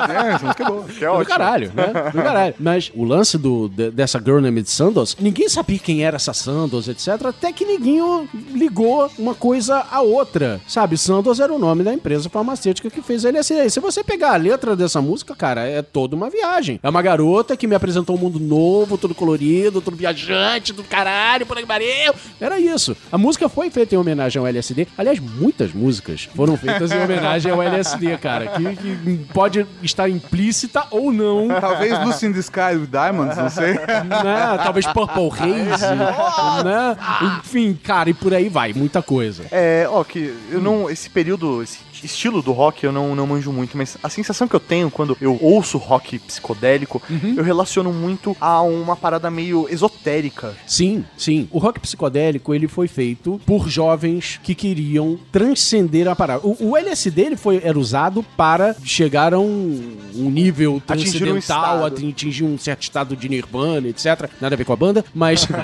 É, 0.06 0.34
essa 0.34 0.45
música 0.45 0.63
é 0.63 0.67
boa. 0.67 0.84
Que 0.86 1.06
é 1.06 1.17
Do 1.17 1.25
caralho, 1.25 1.71
né? 1.75 1.88
Do 2.13 2.21
caralho. 2.21 2.54
Mas 2.60 2.91
o 2.95 3.04
lance 3.04 3.38
do, 3.38 3.67
de- 3.69 3.91
dessa 3.91 4.19
Girl 4.19 4.39
Named 4.39 4.69
Sandoz, 4.69 5.15
ninguém 5.19 5.49
sabia 5.49 5.80
quem 5.80 6.04
era 6.04 6.15
essa 6.15 6.34
Sandoz, 6.34 6.88
etc. 6.88 7.25
Até 7.25 7.51
que 7.51 7.65
ninguém 7.65 7.99
ligou 8.54 9.10
uma 9.17 9.34
coisa 9.36 9.86
à 9.91 10.01
outra. 10.01 10.60
Sabe, 10.67 10.97
Sandoz 10.97 11.39
era 11.39 11.54
o 11.54 11.60
nome 11.60 11.84
da 11.84 11.93
empresa 11.93 12.30
farmacêutica 12.30 12.89
que 12.89 13.01
fez 13.01 13.25
a 13.25 13.30
LSD. 13.30 13.69
Se 13.69 13.80
você 13.80 14.04
pegar 14.04 14.34
a 14.34 14.38
letra 14.38 14.75
dessa 14.75 15.01
música, 15.01 15.36
cara, 15.36 15.67
é 15.67 15.82
toda 15.82 16.15
uma 16.15 16.30
viagem. 16.30 16.80
É 16.82 16.89
uma 16.89 17.01
garota 17.01 17.58
que 17.58 17.67
me 17.67 17.75
apresentou 17.75 18.15
um 18.15 18.19
mundo 18.19 18.39
novo, 18.39 18.97
todo 18.97 19.15
colorido, 19.15 19.82
todo 19.82 19.95
viajante 20.05 20.71
do 20.73 20.83
caralho, 20.83 21.45
por 21.45 21.57
aí 21.57 21.65
pariu. 21.65 22.13
Era 22.39 22.59
isso. 22.59 22.95
A 23.11 23.17
música 23.17 23.49
foi 23.49 23.69
feita 23.69 23.95
em 23.95 23.97
homenagem 23.97 24.39
ao 24.39 24.47
LSD. 24.47 24.87
Aliás, 24.97 25.19
muitas 25.19 25.73
músicas 25.73 26.29
foram 26.35 26.55
feitas 26.57 26.91
em 26.91 27.01
homenagem 27.01 27.51
ao 27.51 27.61
LSD, 27.61 28.17
cara. 28.17 28.47
Que, 28.47 28.75
que 28.75 29.25
pode 29.33 29.65
estar 29.81 30.07
implícita 30.09 30.85
ou 30.91 31.11
não. 31.11 31.47
Talvez 31.59 31.97
Lucy 32.05 32.27
in 32.27 32.33
the 32.33 32.39
Sky 32.39 32.75
with 32.75 32.87
Diamonds, 32.87 33.37
não 33.37 33.49
sei. 33.49 33.73
né? 33.73 34.57
Talvez 34.63 34.85
Purple 34.87 35.29
Haze, 35.31 35.95
né? 36.63 36.97
Enfim, 37.39 37.77
cara, 37.83 38.09
e 38.09 38.13
por 38.13 38.33
aí 38.33 38.49
vai, 38.49 38.73
muita 38.73 39.01
coisa. 39.01 39.45
É, 39.51 39.87
ó, 39.89 40.03
que 40.03 40.33
eu 40.51 40.61
não. 40.61 40.89
Esse 40.89 41.09
período, 41.09 41.63
esse 41.63 41.79
estilo 42.03 42.41
do 42.41 42.51
rock 42.51 42.84
eu 42.84 42.91
não, 42.91 43.15
não 43.15 43.27
manjo 43.27 43.51
muito, 43.51 43.77
mas 43.77 43.97
a 44.01 44.10
sensação 44.10 44.47
que 44.47 44.55
eu 44.55 44.60
tenho 44.60 44.89
quando 44.91 45.17
eu 45.21 45.38
ouço 45.41 45.77
rock 45.77 46.19
psicodélico, 46.19 47.01
eu 47.38 47.43
relaciono 47.43 47.91
muito 47.93 48.36
a 48.39 48.62
uma 48.62 48.95
parada 48.95 49.29
meio 49.31 49.67
esotérica. 49.69 50.55
Sim, 50.65 51.05
sim. 51.17 51.47
O 51.51 51.60
rock 51.60 51.79
psicodélico, 51.79 52.53
ele 52.53 52.67
foi 52.67 52.88
feito 52.88 53.39
por 53.45 53.69
jovens 53.69 54.39
que 54.43 54.55
queriam 54.55 55.17
transcender 55.31 56.08
a 56.08 56.15
parada. 56.15 56.45
O, 56.45 56.71
o 56.71 56.77
LSD, 56.77 57.21
ele 57.21 57.38
foi, 57.38 57.62
era 57.63 57.77
usado 57.77 58.23
para 58.36 58.75
chegar 58.84 59.34
a 59.34 59.39
um, 59.39 59.97
um 60.15 60.29
nível 60.29 60.81
Atingir 60.88 61.23
um 61.23 61.39
transcendental, 61.39 61.86
atingir 61.86 62.43
um 62.43 62.58
certo 62.58 62.84
estado 62.84 63.15
de 63.15 63.29
nirvana, 63.29 63.88
etc. 63.88 64.29
Nada 64.41 64.55
a 64.55 64.58
ver 64.58 64.65
com 64.65 64.73
a 64.73 64.77
banda, 64.77 65.03
mas... 65.13 65.47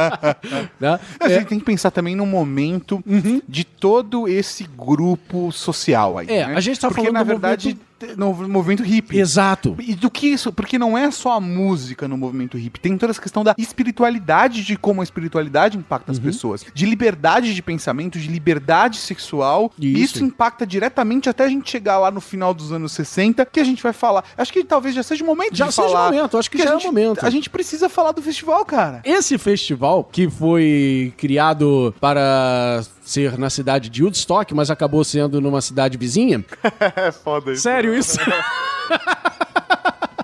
né? 0.80 0.98
A 1.18 1.26
É, 1.30 1.38
gente 1.38 1.48
tem 1.48 1.58
que 1.58 1.64
pensar 1.64 1.90
também 1.90 2.14
no 2.14 2.26
momento 2.26 3.02
de 3.48 3.64
todo 3.80 4.28
esse 4.28 4.64
grupo 4.76 5.50
social 5.50 6.18
aí. 6.18 6.26
É, 6.28 6.46
né? 6.46 6.54
a 6.54 6.60
gente 6.60 6.78
tá 6.78 6.88
Porque, 6.88 7.00
falando 7.00 7.14
na 7.14 7.22
verdade, 7.24 7.78
no 8.16 8.32
movimento 8.48 8.82
hippie. 8.82 9.18
Exato. 9.18 9.74
E 9.78 9.94
do 9.94 10.10
que 10.10 10.26
isso? 10.28 10.52
Porque 10.52 10.78
não 10.78 10.96
é 10.96 11.10
só 11.10 11.32
a 11.32 11.40
música 11.40 12.06
no 12.06 12.16
movimento 12.16 12.56
hippie, 12.56 12.80
tem 12.80 12.96
toda 12.96 13.10
essa 13.10 13.20
questão 13.20 13.42
da 13.44 13.54
espiritualidade, 13.58 14.62
de 14.64 14.76
como 14.76 15.00
a 15.00 15.04
espiritualidade 15.04 15.76
impacta 15.76 16.12
as 16.12 16.18
Uhum. 16.18 16.24
pessoas, 16.24 16.64
de 16.74 16.86
liberdade 16.86 17.54
de 17.54 17.62
pensamento, 17.62 18.18
de 18.18 18.28
liberdade 18.28 18.98
sexual. 18.98 19.70
E 19.78 20.00
Isso. 20.02 20.16
isso 20.16 20.24
impacta 20.24 20.66
diretamente 20.66 21.28
até 21.28 21.44
a 21.44 21.48
gente 21.48 21.70
chegar 21.70 21.98
lá 21.98 22.10
no 22.10 22.20
final 22.20 22.54
dos 22.54 22.72
anos 22.72 22.92
60, 22.92 23.44
que 23.46 23.60
a 23.60 23.64
gente 23.64 23.82
vai 23.82 23.92
falar. 23.92 24.24
Acho 24.36 24.52
que 24.52 24.64
talvez 24.64 24.94
já 24.94 25.02
seja 25.02 25.22
o 25.22 25.26
momento 25.26 25.54
Já 25.56 25.66
de 25.66 25.74
seja 25.74 25.88
o 25.88 25.90
falar. 25.92 26.10
momento, 26.12 26.38
acho 26.38 26.50
que 26.50 26.58
já 26.58 26.64
é 26.64 26.68
o 26.76 26.78
gente, 26.78 26.86
momento. 26.86 27.24
A 27.26 27.30
gente 27.30 27.50
precisa 27.50 27.88
falar 27.88 28.12
do 28.12 28.22
festival, 28.22 28.64
cara. 28.64 29.00
Esse 29.04 29.36
festival, 29.38 30.04
que 30.04 30.28
foi 30.28 31.12
criado 31.16 31.94
para 32.00 32.82
ser 33.10 33.36
na 33.38 33.50
cidade 33.50 33.90
de 33.90 34.02
Woodstock, 34.02 34.54
mas 34.54 34.70
acabou 34.70 35.02
sendo 35.04 35.40
numa 35.40 35.60
cidade 35.60 35.98
vizinha. 35.98 36.44
É 36.96 37.12
foda 37.12 37.52
isso. 37.52 37.62
Sério 37.62 37.94
isso? 37.94 38.18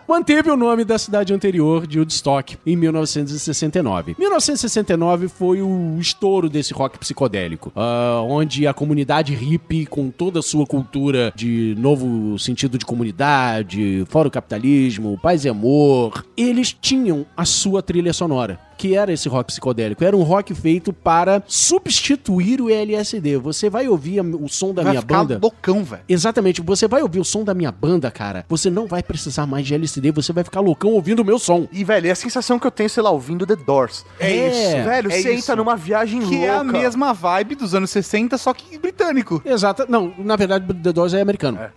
Manteve 0.09 0.51
o 0.51 0.57
nome 0.57 0.85
da 0.85 0.99
cidade 0.99 1.35
anterior 1.35 1.85
de 1.85 1.99
Woodstock 1.99 2.57
em 2.64 2.77
1969. 2.77 4.14
1969 4.16 5.27
foi 5.27 5.61
o 5.61 5.99
estouro 5.99 6.49
desse 6.49 6.72
rock 6.72 6.96
psicodélico, 6.99 7.72
ah, 7.75 8.20
onde 8.22 8.68
a 8.68 8.72
comunidade 8.72 9.35
hippie, 9.35 9.85
com 9.85 10.09
toda 10.09 10.38
a 10.38 10.42
sua 10.42 10.64
cultura 10.64 11.33
de 11.35 11.75
novo 11.77 12.38
sentido 12.38 12.79
de 12.79 12.87
comunidade, 12.87 14.05
fora 14.09 14.29
o 14.29 14.31
capitalismo, 14.31 15.18
paz 15.20 15.44
e 15.44 15.49
amor, 15.49 16.25
eles 16.37 16.72
tinham 16.72 17.27
a 17.37 17.44
sua 17.44 17.83
trilha 17.83 18.12
sonora. 18.12 18.61
Que 18.76 18.94
era 18.96 19.12
esse 19.12 19.28
rock 19.28 19.46
psicodélico? 19.48 20.04
Era 20.04 20.16
um 20.16 20.22
rock 20.22 20.54
feito 20.54 20.92
para 20.92 21.42
substituir 21.46 22.60
o 22.60 22.68
LSD. 22.70 23.38
Você 23.38 23.70
vai 23.70 23.88
ouvir 23.88 24.20
o 24.20 24.48
som 24.48 24.72
da 24.74 24.82
vai 24.82 24.92
minha 24.92 25.00
ficar 25.00 25.18
banda. 25.18 25.38
loucão, 25.42 25.82
velho. 25.84 26.02
Exatamente, 26.08 26.60
você 26.60 26.86
vai 26.86 27.02
ouvir 27.02 27.20
o 27.20 27.24
som 27.24 27.42
da 27.44 27.54
minha 27.54 27.72
banda, 27.72 28.10
cara. 28.10 28.44
Você 28.48 28.68
não 28.70 28.86
vai 28.86 29.02
precisar 29.02 29.46
mais 29.46 29.66
de 29.66 29.74
LCD, 29.74 30.10
você 30.12 30.32
vai 30.32 30.44
ficar 30.44 30.60
loucão 30.60 30.90
ouvindo 30.92 31.20
o 31.20 31.24
meu 31.24 31.38
som. 31.38 31.66
E, 31.72 31.84
velho, 31.84 32.06
é 32.08 32.10
a 32.10 32.14
sensação 32.14 32.58
que 32.58 32.66
eu 32.66 32.70
tenho, 32.70 32.90
sei 32.90 33.02
lá, 33.02 33.10
ouvindo 33.10 33.46
The 33.46 33.56
Doors. 33.56 34.04
É 34.20 34.30
isso, 34.30 34.84
Velho, 34.84 35.10
é 35.10 35.20
você 35.20 35.32
isso. 35.32 35.44
entra 35.44 35.56
numa 35.56 35.76
viagem 35.76 36.20
Que 36.20 36.26
louca. 36.36 36.44
é 36.46 36.50
a 36.50 36.64
mesma 36.64 37.12
vibe 37.12 37.54
dos 37.54 37.74
anos 37.74 37.90
60, 37.90 38.36
só 38.38 38.52
que 38.52 38.78
britânico. 38.78 39.40
Exato. 39.44 39.86
Não, 39.88 40.12
na 40.18 40.36
verdade, 40.36 40.66
The 40.74 40.92
Doors 40.92 41.14
é 41.14 41.20
americano. 41.20 41.58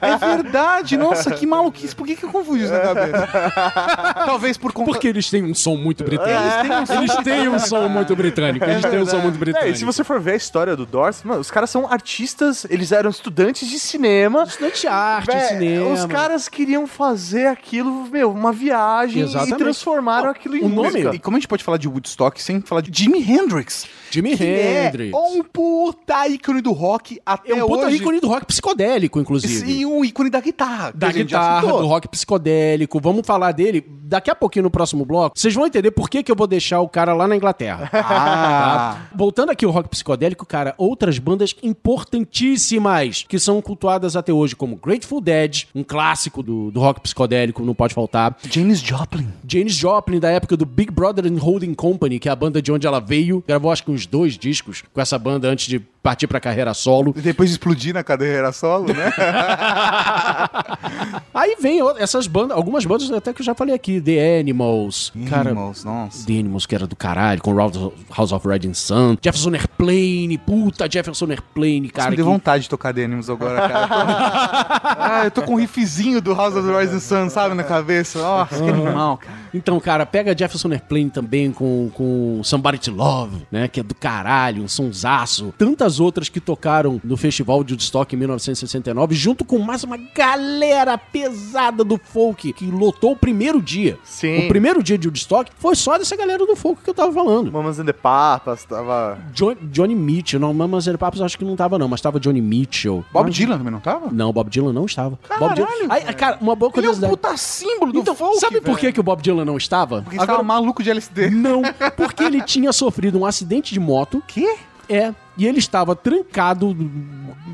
É 0.00 0.16
verdade, 0.18 0.96
nossa, 0.96 1.30
que 1.32 1.44
maluquice. 1.46 1.96
Por 1.96 2.06
que, 2.06 2.14
que 2.14 2.24
eu 2.24 2.30
confundi 2.30 2.62
isso 2.62 2.72
na 2.72 2.78
cabeça? 2.80 3.28
Talvez 4.26 4.56
por 4.56 4.72
conta. 4.72 4.90
Porque 4.92 5.08
eles 5.08 5.28
têm 5.32 5.42
um 5.42 5.52
som 5.54 5.76
muito 5.76 6.04
britânico. 6.04 6.38
Eles 6.38 6.54
têm 6.62 6.78
um 6.78 6.86
som- 6.86 6.92
Eles 7.02 7.16
têm 7.24 7.48
um 7.48 7.58
som 7.58 7.88
muito 7.88 8.14
britânico. 8.14 8.64
Eles 8.64 8.82
têm 8.82 9.00
um 9.00 9.06
som 9.06 9.18
muito 9.18 9.34
É, 9.34 9.38
britânico. 9.38 9.70
e 9.72 9.76
se 9.76 9.84
você 9.84 10.04
for 10.04 10.20
ver 10.20 10.34
a 10.34 10.36
história 10.36 10.76
do 10.76 10.86
Doors, 10.86 11.22
mano, 11.24 11.40
os 11.40 11.50
caras 11.50 11.70
são 11.70 11.90
artistas, 11.90 12.64
eles 12.70 12.92
eram 12.92 13.10
estudantes 13.10 13.68
de 13.68 13.78
cinema. 13.80 14.44
Estudante 14.44 14.82
de 14.82 14.86
arte, 14.86 15.26
Vé, 15.32 15.40
cinema. 15.48 15.90
Os 15.92 16.04
caras 16.04 16.48
queriam 16.48 16.86
fazer 16.86 17.46
aquilo, 17.46 18.06
meu, 18.10 18.30
uma 18.30 18.52
viagem 18.52 19.22
Exatamente. 19.22 19.54
e 19.54 19.58
transformaram 19.58 20.30
aquilo 20.30 20.56
em 20.56 20.62
o 20.62 20.68
nome-. 20.68 21.00
E 21.14 21.18
como 21.18 21.36
a 21.36 21.40
gente 21.40 21.48
pode 21.48 21.64
falar 21.64 21.78
de 21.78 21.88
Woodstock 21.88 22.40
sem 22.40 22.60
falar 22.60 22.82
de 22.82 22.90
Jimi 22.96 23.18
Hendrix? 23.28 23.86
Jimi 24.10 24.36
Que 24.36 24.44
Hendrix. 24.44 25.12
é 25.14 25.16
um 25.16 25.42
puta 25.42 26.28
ícone 26.28 26.60
do 26.60 26.72
rock 26.72 27.18
até 27.24 27.52
É 27.52 27.64
um 27.64 27.66
puta 27.66 27.86
hoje. 27.86 27.96
ícone 27.96 28.20
do 28.20 28.28
rock 28.28 28.44
psicodélico, 28.46 29.18
inclusive. 29.18 29.70
E 29.72 29.86
um 29.86 30.04
ícone 30.04 30.28
da 30.28 30.40
guitarra. 30.40 30.92
da 30.94 31.10
guitarra, 31.10 31.66
do 31.66 31.86
rock 31.86 32.06
psicodélico. 32.08 33.00
Vamos 33.00 33.26
falar 33.26 33.52
dele 33.52 33.82
daqui 34.04 34.30
a 34.30 34.34
pouquinho 34.34 34.64
no 34.64 34.70
próximo 34.70 35.04
bloco. 35.22 35.38
Vocês 35.38 35.54
vão 35.54 35.66
entender 35.66 35.90
por 35.90 36.08
que, 36.08 36.22
que 36.22 36.30
eu 36.30 36.36
vou 36.36 36.46
deixar 36.46 36.80
o 36.80 36.88
cara 36.88 37.14
lá 37.14 37.28
na 37.28 37.36
Inglaterra. 37.36 37.90
Ah. 38.12 38.96
Tá? 38.98 39.06
Voltando 39.14 39.50
aqui 39.50 39.64
ao 39.64 39.70
rock 39.70 39.88
psicodélico, 39.88 40.44
cara, 40.44 40.74
outras 40.76 41.18
bandas 41.18 41.54
importantíssimas 41.62 43.24
que 43.28 43.38
são 43.38 43.62
cultuadas 43.62 44.16
até 44.16 44.32
hoje, 44.32 44.56
como 44.56 44.76
Grateful 44.76 45.20
Dead, 45.20 45.64
um 45.74 45.84
clássico 45.84 46.42
do, 46.42 46.70
do 46.70 46.80
rock 46.80 47.00
psicodélico, 47.00 47.64
não 47.64 47.74
pode 47.74 47.94
faltar. 47.94 48.36
Janis 48.50 48.80
Joplin. 48.80 49.28
Janis 49.46 49.74
Joplin, 49.74 50.18
da 50.18 50.30
época 50.30 50.56
do 50.56 50.66
Big 50.66 50.90
Brother 50.90 51.26
and 51.26 51.38
Holding 51.38 51.74
Company, 51.74 52.18
que 52.18 52.28
é 52.28 52.32
a 52.32 52.36
banda 52.36 52.60
de 52.60 52.72
onde 52.72 52.86
ela 52.86 53.00
veio. 53.00 53.42
Gravou 53.46 53.70
acho 53.70 53.84
que 53.84 53.90
uns 53.90 54.06
dois 54.06 54.36
discos 54.36 54.82
com 54.92 55.00
essa 55.00 55.18
banda 55.18 55.48
antes 55.48 55.66
de 55.66 55.80
partir 56.02 56.26
pra 56.26 56.40
carreira 56.40 56.74
solo. 56.74 57.14
E 57.16 57.20
depois 57.20 57.48
de 57.48 57.54
explodir 57.54 57.94
na 57.94 58.02
carreira 58.02 58.50
solo, 58.52 58.92
né? 58.92 59.12
Aí 61.32 61.56
vem 61.60 61.80
essas 61.98 62.26
bandas, 62.26 62.56
algumas 62.56 62.84
bandas 62.84 63.10
até 63.10 63.32
que 63.32 63.40
eu 63.40 63.46
já 63.46 63.54
falei 63.54 63.74
aqui, 63.74 64.00
The 64.00 64.40
Animals. 64.40 65.11
Cara, 65.28 65.50
Animals, 65.50 65.84
nossa. 65.84 66.26
The 66.26 66.38
Animals, 66.38 66.66
que 66.66 66.74
era 66.74 66.86
do 66.86 66.96
caralho, 66.96 67.40
com 67.42 67.54
House 67.56 67.76
of- 67.76 67.96
House 68.16 68.32
of 68.32 68.48
Riding 68.48 68.74
Sun. 68.74 69.16
Jefferson 69.22 69.50
Airplane, 69.54 70.38
puta, 70.38 70.88
Jefferson 70.90 71.26
Airplane, 71.30 71.88
cara. 71.90 72.10
me 72.10 72.16
deu 72.16 72.24
que- 72.24 72.30
vontade 72.32 72.62
de 72.64 72.68
tocar 72.70 72.94
The 72.94 73.04
Animals 73.04 73.28
agora, 73.30 73.68
cara. 73.68 74.82
Ah, 75.04 75.24
eu 75.24 75.30
tô 75.30 75.42
com 75.42 75.54
um 75.54 75.56
riffzinho 75.56 76.20
do 76.20 76.34
House 76.34 76.54
of 76.54 76.66
the 76.66 76.78
Rising 76.80 77.00
Sun, 77.00 77.28
sabe, 77.28 77.54
na 77.54 77.64
cabeça. 77.64 78.18
Nossa, 78.20 78.62
que 78.62 78.68
animal, 78.70 79.16
cara. 79.18 79.38
Então, 79.54 79.78
cara, 79.80 80.06
pega 80.06 80.36
Jefferson 80.36 80.70
Airplane 80.70 81.10
também 81.10 81.52
com, 81.52 81.90
com 81.92 82.40
Somebody 82.44 82.78
to 82.78 82.90
Love, 82.92 83.46
né? 83.50 83.68
Que 83.68 83.80
é 83.80 83.82
do 83.82 83.94
caralho, 83.94 84.62
um 84.62 84.68
sonsaço. 84.68 85.52
Tantas 85.58 86.00
outras 86.00 86.28
que 86.28 86.40
tocaram 86.40 87.00
no 87.04 87.16
Festival 87.16 87.62
de 87.64 87.74
Woodstock 87.74 88.14
em 88.14 88.18
1969, 88.18 89.14
junto 89.14 89.44
com 89.44 89.58
mais 89.58 89.82
uma 89.84 89.96
galera 89.96 90.96
pesada 90.96 91.84
do 91.84 91.98
folk 92.02 92.52
que 92.52 92.66
lotou 92.66 93.12
o 93.12 93.16
primeiro 93.16 93.60
dia. 93.60 93.98
Sim. 94.04 94.46
O 94.46 94.48
primeiro 94.48 94.82
dia 94.82 94.96
de 95.02 95.08
Woodstock 95.08 95.50
foi 95.58 95.74
só 95.74 95.98
dessa 95.98 96.16
galera 96.16 96.46
do 96.46 96.56
folk 96.56 96.82
que 96.82 96.88
eu 96.90 96.94
tava 96.94 97.12
falando. 97.12 97.52
Mamas 97.52 97.78
and 97.78 97.84
the 97.84 97.92
Papas, 97.92 98.64
tava... 98.64 99.18
Jo- 99.34 99.56
Johnny 99.62 99.94
Mitchell, 99.94 100.40
não, 100.40 100.54
Mamas 100.54 100.88
and 100.88 100.96
Papas 100.96 101.20
acho 101.20 101.36
que 101.38 101.44
não 101.44 101.54
tava 101.56 101.78
não, 101.78 101.88
mas 101.88 102.00
tava 102.00 102.18
Johnny 102.18 102.40
Mitchell. 102.40 103.04
Bob 103.12 103.26
Mas- 103.26 103.34
Dylan 103.34 103.58
também 103.58 103.72
não 103.72 103.80
tava? 103.80 104.08
Não, 104.10 104.32
Bob 104.32 104.48
Dylan 104.50 104.72
não 104.72 104.86
estava. 104.86 105.18
Bob 105.38 105.54
Dylan... 105.54 105.66
Caralho, 105.66 105.88
Ai, 105.90 106.14
cara, 106.14 106.38
uma 106.40 106.54
boa 106.56 106.70
Ele 106.74 106.86
é 106.86 106.90
um 106.90 106.94
curiosidade. 106.94 107.10
puta 107.12 107.36
símbolo 107.36 107.92
do 107.92 107.98
então, 108.00 108.14
folk, 108.14 108.38
sabe 108.38 108.60
por 108.60 108.78
que, 108.78 108.92
que 108.92 109.00
o 109.00 109.02
Bob 109.02 109.20
Dylan 109.22 109.44
não 109.44 109.56
estava? 109.56 110.02
Porque 110.02 110.16
ele 110.16 110.26
tava 110.26 110.42
maluco 110.42 110.82
de 110.82 110.90
LSD. 110.90 111.30
Não, 111.30 111.62
porque 111.96 112.22
ele 112.24 112.40
tinha 112.42 112.72
sofrido 112.72 113.18
um 113.18 113.26
acidente 113.26 113.72
de 113.74 113.80
moto. 113.80 114.22
Quê? 114.26 114.56
É. 114.88 115.12
E 115.36 115.46
ele 115.46 115.58
estava 115.58 115.96
trancado, 115.96 116.76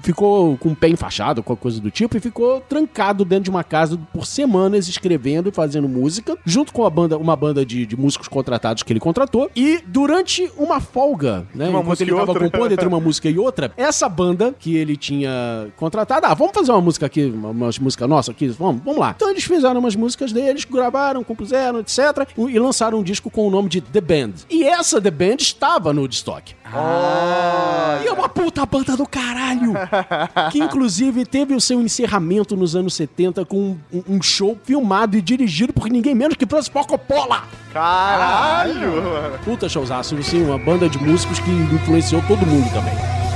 ficou 0.03 0.57
com 0.59 0.71
o 0.71 0.77
pé 0.77 0.89
enfaixado, 0.89 1.43
qualquer 1.43 1.63
coisa 1.63 1.81
do 1.81 1.91
tipo, 1.91 2.17
e 2.17 2.21
ficou 2.21 2.61
trancado 2.61 3.25
dentro 3.25 3.45
de 3.45 3.51
uma 3.51 3.63
casa 3.65 3.99
por 4.13 4.27
semanas 4.27 4.89
escrevendo 4.89 5.49
e 5.49 5.53
fazendo 5.53 5.89
música, 5.89 6.37
junto 6.45 6.73
com 6.73 6.85
a 6.85 6.91
banda, 6.91 7.17
uma 7.17 7.37
banda 7.37 7.65
de, 7.65 7.87
de 7.87 7.97
músicos 7.97 8.29
contratados 8.29 8.83
que 8.83 8.93
ele 8.93 9.01
contratou. 9.01 9.51
E 9.55 9.81
durante 9.87 10.51
uma 10.57 10.81
folga, 10.81 11.47
né? 11.55 11.69
Uma 11.69 11.81
enquanto 11.81 11.87
música 11.87 12.05
ele 12.05 12.11
estava 12.21 12.33
compondo 12.39 12.73
entre 12.73 12.87
uma 12.89 13.01
música 13.01 13.29
e 13.31 13.39
outra, 13.39 13.73
essa 13.77 14.09
banda 14.09 14.55
que 14.59 14.77
ele 14.77 14.97
tinha 14.97 15.69
contratado, 15.77 16.27
ah, 16.27 16.35
vamos 16.35 16.53
fazer 16.55 16.73
uma 16.73 16.81
música 16.81 17.07
aqui, 17.07 17.25
uma- 17.27 17.51
umas 17.51 17.79
músicas 17.79 18.09
nossas 18.09 18.35
aqui, 18.35 18.49
vamos, 18.49 18.83
vamos 18.85 19.01
lá. 19.01 19.13
Então 19.17 19.31
eles 19.31 19.45
fizeram 19.45 19.79
umas 19.81 19.95
músicas 19.97 20.33
deles, 20.33 20.65
gravaram, 20.65 21.23
compuseram, 21.25 21.81
etc. 21.81 21.99
E 22.37 22.59
lançaram 22.59 22.99
um 22.99 23.03
disco 23.03 23.31
com 23.31 23.47
o 23.47 23.51
nome 23.51 23.69
de 23.69 23.81
The 23.81 24.01
Band. 24.01 24.33
E 24.51 24.65
essa 24.65 25.01
The 25.01 25.11
Band 25.11 25.37
estava 25.41 25.93
no 25.93 26.03
Woodstock. 26.03 26.55
E 28.03 28.07
é 28.07 28.13
uma 28.13 28.29
puta 28.29 28.65
banda 28.67 28.97
do 28.97 29.07
caralho! 29.07 29.73
que 30.53 30.59
inclusive 30.59 31.25
teve 31.25 31.55
o 31.55 31.61
seu 31.61 31.81
encerramento 31.81 32.57
nos 32.57 32.75
anos 32.77 32.95
70 32.95 33.45
com 33.45 33.77
um, 33.93 34.03
um 34.09 34.23
show 34.23 34.57
filmado 34.65 35.17
e 35.17 35.23
dirigido 35.23 35.73
por 35.73 35.89
ninguém 35.89 36.15
menos 36.15 36.37
que 36.37 36.47
Francis 36.47 36.69
Coppola! 36.69 37.45
Caralho! 37.73 39.39
Puta 39.45 39.69
showzaço, 39.69 40.17
assim, 40.17 40.43
uma 40.43 40.59
banda 40.59 40.89
de 40.89 40.99
músicos 40.99 41.39
que 41.39 41.51
influenciou 41.51 42.23
todo 42.27 42.47
mundo 42.47 42.71
também. 42.73 43.28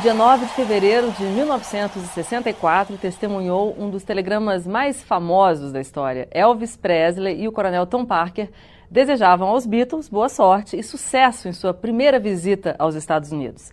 Dia 0.00 0.14
9 0.14 0.46
de 0.46 0.52
fevereiro 0.52 1.12
de 1.12 1.22
1964, 1.24 2.96
testemunhou 2.96 3.76
um 3.78 3.90
dos 3.90 4.02
telegramas 4.02 4.66
mais 4.66 5.02
famosos 5.02 5.70
da 5.70 5.82
história. 5.82 6.26
Elvis 6.30 6.78
Presley 6.78 7.42
e 7.42 7.46
o 7.46 7.52
coronel 7.52 7.86
Tom 7.86 8.06
Parker 8.06 8.48
desejavam 8.90 9.48
aos 9.48 9.66
Beatles 9.66 10.08
boa 10.08 10.30
sorte 10.30 10.78
e 10.78 10.82
sucesso 10.82 11.46
em 11.46 11.52
sua 11.52 11.74
primeira 11.74 12.18
visita 12.18 12.74
aos 12.78 12.94
Estados 12.94 13.32
Unidos. 13.32 13.70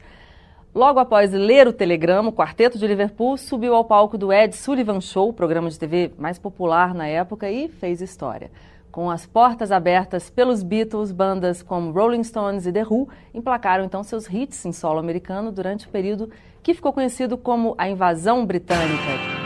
Logo 0.76 1.00
após 1.00 1.32
ler 1.32 1.70
o 1.70 1.74
telegrama, 1.74 2.30
o 2.30 2.34
quarteto 2.34 2.78
de 2.78 2.86
Liverpool 2.86 3.38
subiu 3.38 3.74
ao 3.74 3.86
palco 3.86 4.18
do 4.18 4.32
Ed 4.32 4.54
Sullivan 4.56 5.00
Show, 5.00 5.32
programa 5.32 5.70
de 5.70 5.80
TV 5.80 6.12
mais 6.18 6.38
popular 6.38 6.94
na 6.94 7.08
época, 7.08 7.50
e 7.50 7.70
fez 7.70 8.02
história. 8.02 8.52
Com 8.92 9.10
as 9.10 9.26
portas 9.26 9.72
abertas 9.72 10.30
pelos 10.30 10.64
Beatles, 10.64 11.12
bandas 11.12 11.62
como 11.62 11.92
Rolling 11.92 12.24
Stones 12.24 12.66
e 12.66 12.72
The 12.72 12.84
Who 12.84 13.08
emplacaram 13.34 13.86
então 13.86 14.04
seus 14.04 14.28
hits 14.28 14.66
em 14.66 14.72
solo 14.72 15.00
americano 15.00 15.52
durante 15.52 15.86
o 15.86 15.90
período 15.90 16.32
que 16.64 16.74
ficou 16.74 16.92
conhecido 16.92 17.38
como 17.38 17.76
a 17.78 17.88
invasão 17.88 18.46
britânica. 18.46 19.40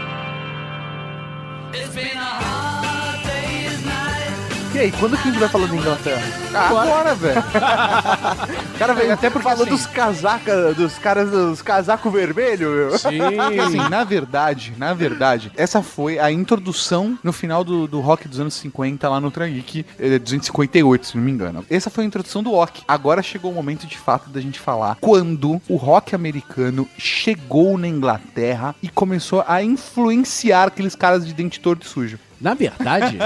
E 4.83 4.87
aí, 4.87 4.91
quando 4.99 5.15
que 5.15 5.29
a 5.29 5.31
gente 5.31 5.39
vai 5.39 5.47
falar 5.47 5.67
da 5.67 5.75
Inglaterra? 5.77 6.21
Agora, 6.53 7.15
velho. 7.15 7.41
Cara, 8.77 8.93
velho, 8.93 9.13
até 9.13 9.29
porque 9.29 9.47
Falou 9.47 9.61
assim, 9.61 9.71
dos 9.71 9.85
casaca, 9.85 10.73
dos 10.73 10.97
caras 10.97 11.31
dos 11.31 11.61
casaco 11.61 12.11
vermelho, 12.11 12.69
meu. 12.69 12.97
Sim. 12.97 13.17
Assim, 13.61 13.77
na 13.77 14.03
verdade, 14.03 14.73
na 14.77 14.93
verdade, 14.93 15.53
essa 15.55 15.81
foi 15.81 16.19
a 16.19 16.29
introdução 16.29 17.17
no 17.23 17.31
final 17.31 17.63
do, 17.63 17.87
do 17.87 18.01
rock 18.01 18.27
dos 18.27 18.41
anos 18.41 18.55
50 18.55 19.07
lá 19.07 19.21
no 19.21 19.31
Trageek, 19.31 19.85
eh, 19.97 20.19
258, 20.19 21.07
se 21.07 21.15
não 21.15 21.23
me 21.23 21.31
engano. 21.31 21.65
Essa 21.69 21.89
foi 21.89 22.03
a 22.03 22.07
introdução 22.07 22.43
do 22.43 22.51
rock. 22.51 22.81
Agora 22.85 23.23
chegou 23.23 23.51
o 23.51 23.55
momento 23.55 23.87
de 23.87 23.97
fato 23.97 24.29
da 24.29 24.41
gente 24.41 24.59
falar 24.59 24.97
quando 24.99 25.61
o 25.69 25.77
rock 25.77 26.13
americano 26.13 26.89
chegou 26.97 27.77
na 27.77 27.87
Inglaterra 27.87 28.75
e 28.83 28.89
começou 28.89 29.45
a 29.47 29.63
influenciar 29.63 30.67
aqueles 30.67 30.93
caras 30.93 31.25
de 31.25 31.33
dente 31.33 31.61
torto 31.61 31.85
e 31.87 31.89
sujo. 31.89 32.19
Na 32.43 32.53
verdade, 32.53 33.17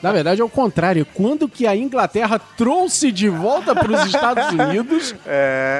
na 0.00 0.12
verdade 0.12 0.40
é 0.40 0.44
o 0.44 0.48
contrário. 0.48 1.04
Quando 1.12 1.48
que 1.48 1.66
a 1.66 1.76
Inglaterra 1.76 2.38
trouxe 2.38 3.10
de 3.10 3.28
volta 3.28 3.74
para 3.74 3.92
os 3.92 4.06
Estados 4.06 4.44
Unidos 4.54 5.14